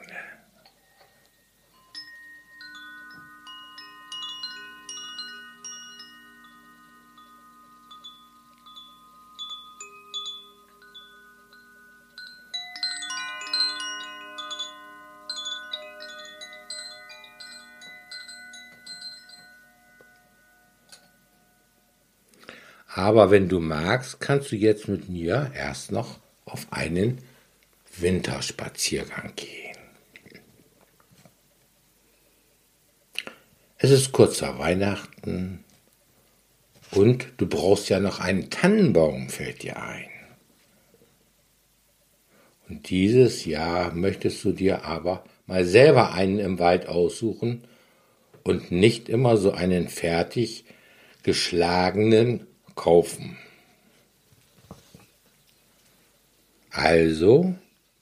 Aber 23.02 23.32
wenn 23.32 23.48
du 23.48 23.58
magst, 23.58 24.20
kannst 24.20 24.52
du 24.52 24.56
jetzt 24.56 24.86
mit 24.86 25.08
mir 25.08 25.50
erst 25.56 25.90
noch 25.90 26.20
auf 26.44 26.68
einen 26.70 27.18
Winterspaziergang 27.98 29.32
gehen. 29.34 29.76
Es 33.76 33.90
ist 33.90 34.12
kurzer 34.12 34.56
Weihnachten 34.60 35.64
und 36.92 37.26
du 37.38 37.48
brauchst 37.48 37.88
ja 37.88 37.98
noch 37.98 38.20
einen 38.20 38.50
Tannenbaum, 38.50 39.28
fällt 39.30 39.64
dir 39.64 39.82
ein. 39.82 40.06
Und 42.68 42.88
dieses 42.88 43.44
Jahr 43.44 43.92
möchtest 43.94 44.44
du 44.44 44.52
dir 44.52 44.84
aber 44.84 45.24
mal 45.46 45.64
selber 45.64 46.12
einen 46.12 46.38
im 46.38 46.60
Wald 46.60 46.86
aussuchen 46.86 47.64
und 48.44 48.70
nicht 48.70 49.08
immer 49.08 49.36
so 49.36 49.50
einen 49.50 49.88
fertig 49.88 50.64
geschlagenen 51.24 52.46
kaufen. 52.74 53.36
Also 56.70 57.54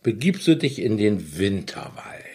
begibst 0.02 0.46
du 0.46 0.56
dich 0.56 0.78
in 0.78 0.96
den 0.96 1.36
Winterwald. 1.38 2.30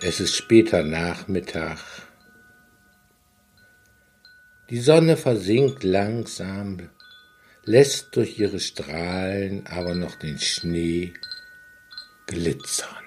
Es 0.00 0.18
ist 0.18 0.34
später 0.34 0.82
Nachmittag. 0.82 1.78
Die 4.70 4.80
Sonne 4.80 5.16
versinkt 5.16 5.84
langsam, 5.84 6.88
lässt 7.64 8.16
durch 8.16 8.38
ihre 8.38 8.58
Strahlen 8.58 9.66
aber 9.66 9.94
noch 9.94 10.16
den 10.16 10.38
Schnee 10.38 11.12
glitzern. 12.26 13.02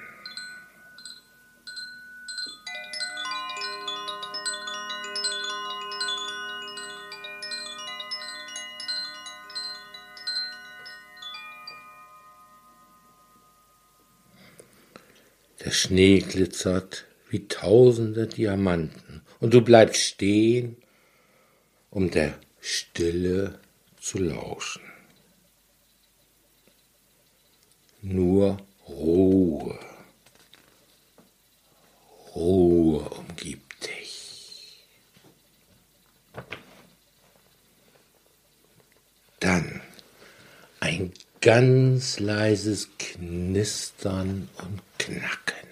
Der 15.65 15.71
Schnee 15.71 16.19
glitzert 16.19 17.05
wie 17.27 17.47
tausende 17.47 18.27
Diamanten 18.27 19.23
und 19.39 19.53
du 19.53 19.61
bleibst 19.61 20.01
stehen, 20.03 20.77
um 21.89 22.11
der 22.11 22.39
Stille 22.61 23.59
zu 23.99 24.19
lauschen. 24.19 24.83
Nur 28.01 28.57
Ruhe. 28.87 29.79
Ruhe 32.35 33.09
umgibt 33.09 33.87
dich. 33.87 34.85
Dann 39.39 39.81
ein 40.79 41.13
ganz 41.41 42.19
leises 42.19 42.89
Knistern 42.97 44.49
und 44.57 44.81
Knacken. 44.99 45.69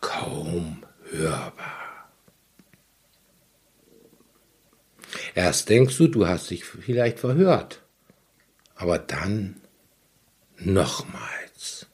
Kaum 0.00 0.82
hörbar. 1.10 2.10
Erst 5.34 5.68
denkst 5.68 5.96
du, 5.96 6.08
du 6.08 6.26
hast 6.26 6.50
dich 6.50 6.64
vielleicht 6.64 7.18
verhört, 7.18 7.82
aber 8.74 8.98
dann 8.98 9.61
nochmals 10.64 11.86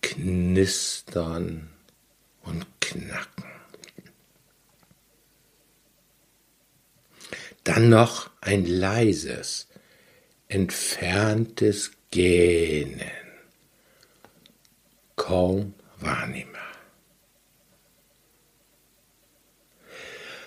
knistern 0.00 1.70
und 2.42 2.66
Knacken. 2.80 3.44
Dann 7.64 7.90
noch 7.90 8.30
ein 8.40 8.64
leises, 8.64 9.68
entferntes 10.48 11.92
Gähnen, 12.10 13.10
kaum 15.16 15.74
wahrnehmbar. 15.98 16.62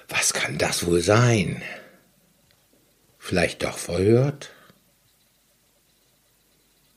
Was 0.09 0.33
kann 0.33 0.57
das 0.57 0.85
wohl 0.85 1.01
sein? 1.01 1.61
Vielleicht 3.19 3.63
doch 3.63 3.77
verhört? 3.77 4.51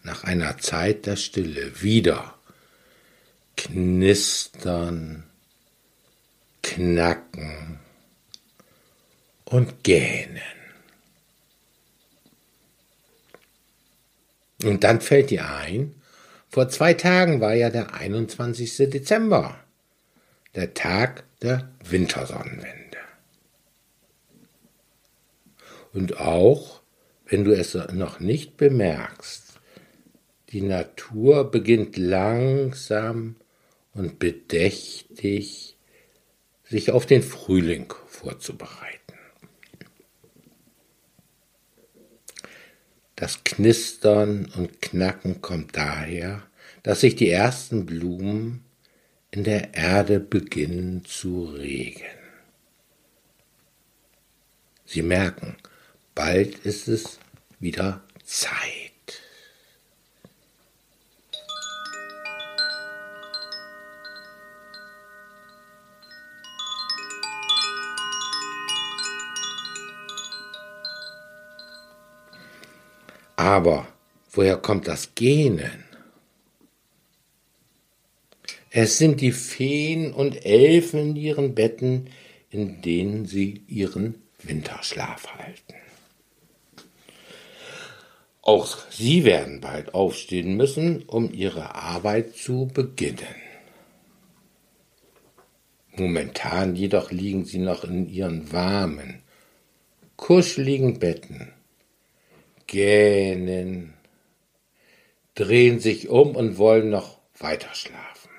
Nach 0.05 0.23
einer 0.23 0.59
Zeit 0.59 1.07
der 1.07 1.17
Stille 1.17 1.83
wieder 1.83 2.35
knistern, 3.57 5.25
knacken 6.63 7.81
und 9.45 9.83
gähnen. 9.83 10.41
Und 14.63 14.85
dann 14.85 15.01
fällt 15.01 15.31
dir 15.31 15.49
ein, 15.51 15.95
vor 16.49 16.69
zwei 16.69 16.95
Tagen 16.95 17.41
war 17.41 17.55
ja 17.55 17.69
der 17.71 17.95
21. 17.95 18.77
Dezember, 18.91 19.59
der 20.55 20.73
Tag 20.75 21.25
der 21.43 21.69
Wintersonnenwende. 21.83 22.99
Und 25.93 26.19
auch, 26.19 26.81
wenn 27.27 27.45
du 27.45 27.53
es 27.53 27.75
noch 27.93 28.21
nicht 28.21 28.57
bemerkst, 28.57 29.44
die 30.55 30.63
Natur 30.63 31.51
beginnt 31.51 31.97
langsam 31.97 33.35
und 33.93 34.21
bedächtig 34.21 35.77
sich 36.63 36.93
auf 36.93 37.07
den 37.07 37.23
Frühling 37.25 37.93
vorzubereiten. 38.07 39.01
Das 43.17 43.43
Knistern 43.43 44.49
und 44.57 44.81
Knacken 44.81 45.41
kommt 45.41 45.77
daher, 45.77 46.45
dass 46.85 47.01
sich 47.01 47.17
die 47.17 47.31
ersten 47.31 47.85
Blumen 47.85 48.65
in 49.33 49.43
der 49.43 49.75
Erde 49.75 50.21
beginnen 50.21 51.05
zu 51.05 51.47
regen. 51.47 52.05
Sie 54.87 55.03
merken, 55.03 55.57
bald 56.15 56.59
ist 56.65 56.87
es 56.87 57.19
wieder 57.59 58.05
Zeit. 58.25 58.94
Aber 73.45 73.87
woher 74.31 74.57
kommt 74.57 74.89
das 74.89 75.15
Gähnen? 75.15 75.85
Es 78.71 78.97
sind 78.97 79.21
die 79.21 79.33
Feen 79.33 80.15
und 80.15 80.47
Elfen 80.47 81.11
in 81.11 81.17
ihren 81.17 81.55
Betten, 81.55 82.09
in 82.49 82.81
denen 82.81 83.27
sie 83.27 83.63
ihren 83.69 84.15
Winterschlaf 84.43 85.27
halten. 85.37 85.75
Auch 88.41 88.79
sie 88.91 89.27
werden 89.27 89.61
bald 89.61 89.93
aufstehen 89.93 90.57
müssen, 90.57 91.03
um 91.03 91.31
ihre 91.31 91.75
Arbeit 91.75 92.37
zu 92.37 92.71
beginnen. 92.73 93.37
Momentan 95.97 96.77
jedoch 96.77 97.11
liegen 97.11 97.45
sie 97.45 97.59
noch 97.59 97.85
in 97.85 98.09
ihren 98.09 98.51
warmen, 98.53 99.23
kuscheligen 100.17 100.99
Betten 100.99 101.53
gähnen, 102.67 103.95
drehen 105.35 105.81
sich 105.81 106.09
um 106.09 106.37
und 106.37 106.59
wollen 106.59 106.91
noch 106.91 107.19
weiter 107.39 107.75
schlafen. 107.75 108.31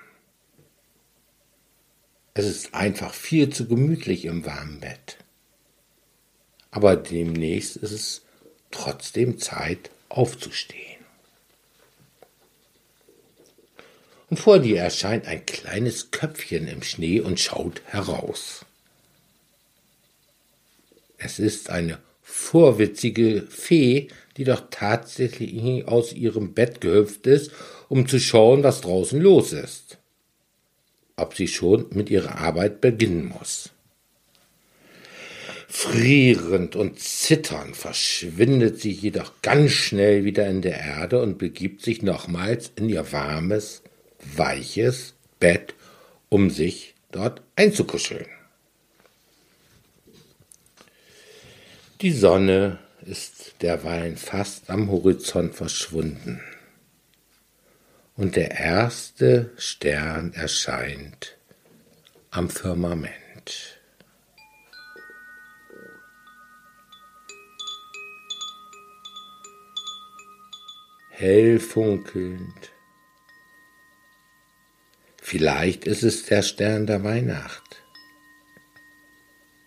Es 2.33 2.45
ist 2.45 2.73
einfach 2.73 3.13
viel 3.13 3.49
zu 3.49 3.67
gemütlich 3.67 4.25
im 4.25 4.45
warmen 4.45 4.81
Bett. 4.81 5.17
Aber 6.71 6.97
demnächst 6.97 7.77
ist 7.77 7.91
es 7.91 8.21
trotzdem 8.71 9.39
Zeit 9.39 9.89
aufzustehen. 10.09 10.95
Und 14.29 14.37
vor 14.37 14.59
dir 14.59 14.79
erscheint 14.79 15.27
ein 15.27 15.45
kleines 15.45 16.11
Köpfchen 16.11 16.67
im 16.67 16.83
Schnee 16.83 17.21
und 17.21 17.39
schaut 17.39 17.81
heraus. 17.85 18.65
Es 21.17 21.39
ist 21.39 21.69
eine 21.69 21.99
vorwitzige 22.35 23.47
Fee, 23.49 24.09
die 24.35 24.43
doch 24.43 24.63
tatsächlich 24.69 25.87
aus 25.87 26.11
ihrem 26.13 26.53
Bett 26.53 26.81
gehüpft 26.81 27.25
ist, 27.27 27.51
um 27.87 28.07
zu 28.07 28.19
schauen, 28.19 28.61
was 28.61 28.81
draußen 28.81 29.19
los 29.19 29.53
ist. 29.53 29.97
Ob 31.15 31.33
sie 31.33 31.47
schon 31.47 31.85
mit 31.91 32.09
ihrer 32.09 32.37
Arbeit 32.37 32.81
beginnen 32.81 33.29
muss. 33.29 33.69
Frierend 35.67 36.75
und 36.75 36.99
zitternd 36.99 37.75
verschwindet 37.75 38.81
sie 38.81 38.91
jedoch 38.91 39.33
ganz 39.41 39.71
schnell 39.71 40.25
wieder 40.25 40.45
in 40.47 40.61
der 40.61 40.79
Erde 40.79 41.21
und 41.21 41.37
begibt 41.37 41.81
sich 41.81 42.01
nochmals 42.01 42.71
in 42.75 42.89
ihr 42.89 43.11
warmes, 43.13 43.81
weiches 44.35 45.13
Bett, 45.39 45.73
um 46.29 46.49
sich 46.49 46.95
dort 47.11 47.41
einzukuscheln. 47.55 48.34
Die 52.05 52.11
Sonne 52.11 52.77
ist 53.03 53.63
derweilen 53.63 54.15
fast 54.15 54.69
am 54.69 54.91
Horizont 54.91 55.55
verschwunden. 55.55 56.39
Und 58.15 58.35
der 58.35 58.51
erste 58.51 59.51
Stern 59.57 60.31
erscheint 60.33 61.35
am 62.29 62.47
Firmament. 62.51 63.79
Hell 71.09 71.59
funkelnd. 71.59 72.71
Vielleicht 75.23 75.87
ist 75.87 76.03
es 76.03 76.27
der 76.27 76.43
Stern 76.43 76.85
der 76.85 77.03
Weihnacht, 77.03 77.81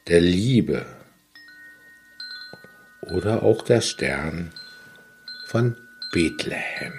der 0.06 0.20
Liebe 0.20 0.97
oder 3.10 3.42
auch 3.42 3.62
der 3.62 3.80
Stern 3.80 4.52
von 5.46 5.76
Bethlehem. 6.12 6.92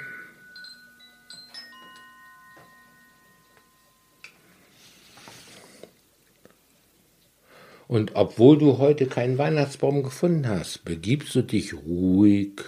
Und 7.88 8.12
obwohl 8.14 8.60
du 8.60 8.78
heute 8.78 9.08
keinen 9.08 9.40
Weihnachtsbaum 9.40 10.04
gefunden 10.04 10.48
hast, 10.48 10.86
begibst 10.86 11.34
du 11.34 11.42
dich 11.42 11.74
ruhig 11.74 12.62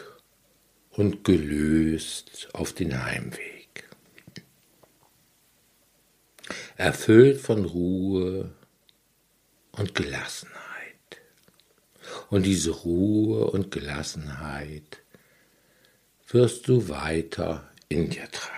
und 0.90 1.24
gelöst 1.24 2.50
auf 2.54 2.74
den 2.74 3.04
Heimweg. 3.04 3.88
Erfüllt 6.76 7.40
von 7.40 7.66
Ruhe 7.66 8.50
und 9.74 9.94
Gelassenheit. 9.94 10.61
Und 12.32 12.46
diese 12.46 12.72
Ruhe 12.72 13.52
und 13.52 13.72
Gelassenheit 13.72 15.04
wirst 16.30 16.70
du 16.70 16.88
weiter 16.88 17.70
in 17.90 18.10
dir 18.10 18.32
tragen. 18.32 18.58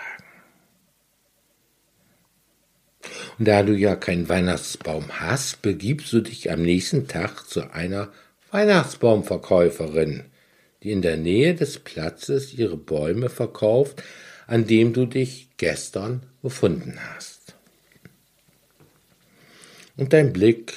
Und 3.36 3.48
da 3.48 3.64
du 3.64 3.74
ja 3.74 3.96
keinen 3.96 4.28
Weihnachtsbaum 4.28 5.20
hast, 5.20 5.60
begibst 5.60 6.12
du 6.12 6.20
dich 6.20 6.52
am 6.52 6.62
nächsten 6.62 7.08
Tag 7.08 7.48
zu 7.48 7.72
einer 7.72 8.12
Weihnachtsbaumverkäuferin, 8.52 10.26
die 10.84 10.92
in 10.92 11.02
der 11.02 11.16
Nähe 11.16 11.56
des 11.56 11.80
Platzes 11.80 12.54
ihre 12.54 12.76
Bäume 12.76 13.28
verkauft, 13.28 14.04
an 14.46 14.68
dem 14.68 14.92
du 14.92 15.04
dich 15.04 15.48
gestern 15.56 16.22
befunden 16.42 16.96
hast. 17.00 17.56
Und 19.96 20.12
dein 20.12 20.32
Blick 20.32 20.74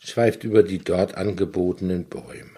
schweift 0.00 0.44
über 0.44 0.62
die 0.62 0.78
dort 0.78 1.14
angebotenen 1.14 2.06
Bäume. 2.06 2.50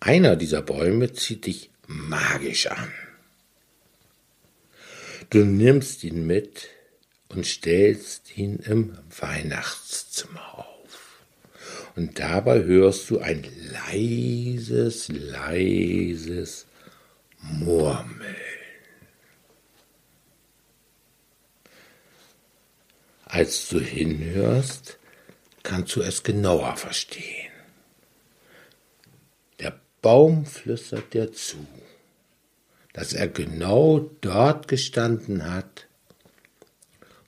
Einer 0.00 0.36
dieser 0.36 0.60
Bäume 0.60 1.12
zieht 1.12 1.46
dich 1.46 1.70
magisch 1.86 2.66
an. 2.66 2.92
Du 5.30 5.44
nimmst 5.44 6.02
ihn 6.04 6.26
mit 6.26 6.68
und 7.28 7.46
stellst 7.46 8.36
ihn 8.36 8.56
im 8.56 8.98
Weihnachtszimmer 9.18 10.58
auf. 10.58 11.22
Und 11.94 12.18
dabei 12.18 12.64
hörst 12.64 13.10
du 13.10 13.20
ein 13.20 13.46
leises, 13.70 15.08
leises 15.08 16.66
Murmeln. 17.40 18.36
Als 23.26 23.68
du 23.68 23.78
hinhörst, 23.78 24.99
kannst 25.62 25.96
du 25.96 26.02
es 26.02 26.22
genauer 26.22 26.76
verstehen. 26.76 27.50
Der 29.58 29.78
Baum 30.02 30.46
flüstert 30.46 31.12
dir 31.14 31.32
zu, 31.32 31.66
dass 32.92 33.12
er 33.12 33.28
genau 33.28 34.10
dort 34.20 34.68
gestanden 34.68 35.52
hat, 35.52 35.86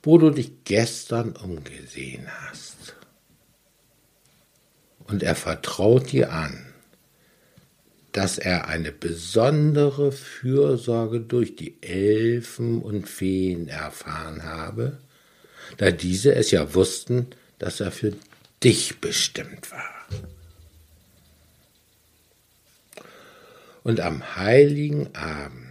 wo 0.03 0.19
du 0.19 0.31
dich 0.31 0.65
gestern 0.65 1.37
umgesehen 1.37 2.27
hast. 2.29 2.97
Und 5.07 5.23
er 5.23 5.35
vertraut 5.35 6.11
dir 6.13 6.33
an, 6.33 6.73
dass 8.13 8.39
er 8.39 8.69
eine 8.69 8.93
besondere 8.93 10.13
Fürsorge 10.13 11.21
durch 11.21 11.57
die 11.57 11.83
Elfen 11.83 12.83
und 12.83 13.09
Feen 13.09 13.69
erfahren 13.69 14.45
habe, 14.45 14.99
da 15.79 15.91
diese 15.91 16.35
es 16.35 16.51
ja 16.51 16.75
wussten, 16.75 17.29
dass 17.63 17.79
er 17.79 17.93
für 17.93 18.13
dich 18.63 19.01
bestimmt 19.01 19.71
war. 19.71 20.09
Und 23.85 24.01
am 24.01 24.37
heiligen 24.37 25.15
Abend 25.15 25.63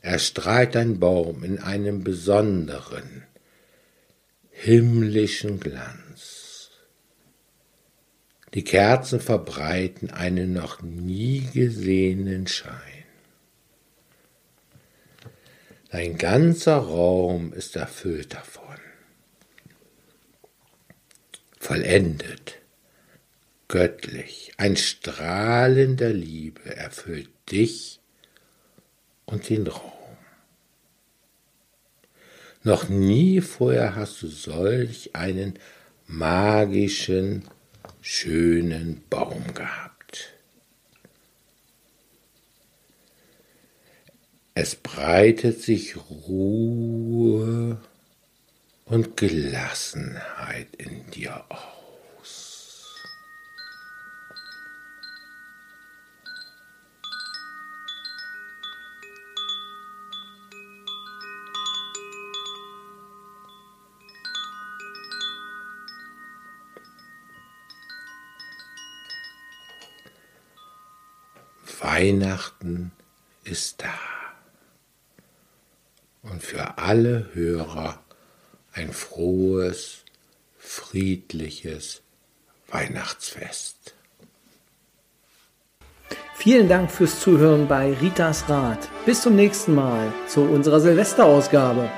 erstrahlt 0.00 0.74
ein 0.76 0.98
Baum 0.98 1.44
in 1.44 1.58
einem 1.58 2.04
besonderen, 2.04 3.24
himmlischen 4.50 5.60
Glanz. 5.60 6.70
Die 8.54 8.64
Kerzen 8.64 9.20
verbreiten 9.20 10.10
einen 10.10 10.54
noch 10.54 10.80
nie 10.80 11.46
gesehenen 11.52 12.46
Schein. 12.46 13.04
Dein 15.90 16.16
ganzer 16.16 16.78
Raum 16.78 17.52
ist 17.52 17.76
erfüllt 17.76 18.32
davon. 18.32 18.65
Vollendet, 21.66 22.60
göttlich, 23.66 24.52
ein 24.56 24.76
Strahlen 24.76 25.96
der 25.96 26.12
Liebe 26.12 26.76
erfüllt 26.76 27.28
dich 27.50 27.98
und 29.24 29.48
den 29.48 29.66
Raum. 29.66 29.90
Noch 32.62 32.88
nie 32.88 33.40
vorher 33.40 33.96
hast 33.96 34.22
du 34.22 34.28
solch 34.28 35.16
einen 35.16 35.58
magischen, 36.06 37.48
schönen 38.00 39.02
Baum 39.10 39.52
gehabt. 39.52 40.34
Es 44.54 44.76
breitet 44.76 45.62
sich 45.62 45.96
Ruhe 45.96 47.80
und 48.86 49.16
Gelassenheit 49.16 50.74
in 50.76 51.10
dir 51.10 51.44
aus. 51.48 52.94
Weihnachten 71.80 72.92
ist 73.44 73.82
da. 73.82 73.94
Und 76.22 76.42
für 76.42 76.78
alle 76.78 77.30
Hörer 77.32 78.05
ein 78.76 78.92
frohes, 78.92 80.04
friedliches 80.58 82.02
Weihnachtsfest. 82.68 83.94
Vielen 86.34 86.68
Dank 86.68 86.90
fürs 86.90 87.18
Zuhören 87.20 87.66
bei 87.66 87.94
Ritas 87.94 88.48
Rat. 88.48 88.88
Bis 89.06 89.22
zum 89.22 89.34
nächsten 89.34 89.74
Mal 89.74 90.12
zu 90.28 90.42
unserer 90.42 90.80
Silvesterausgabe. 90.80 91.90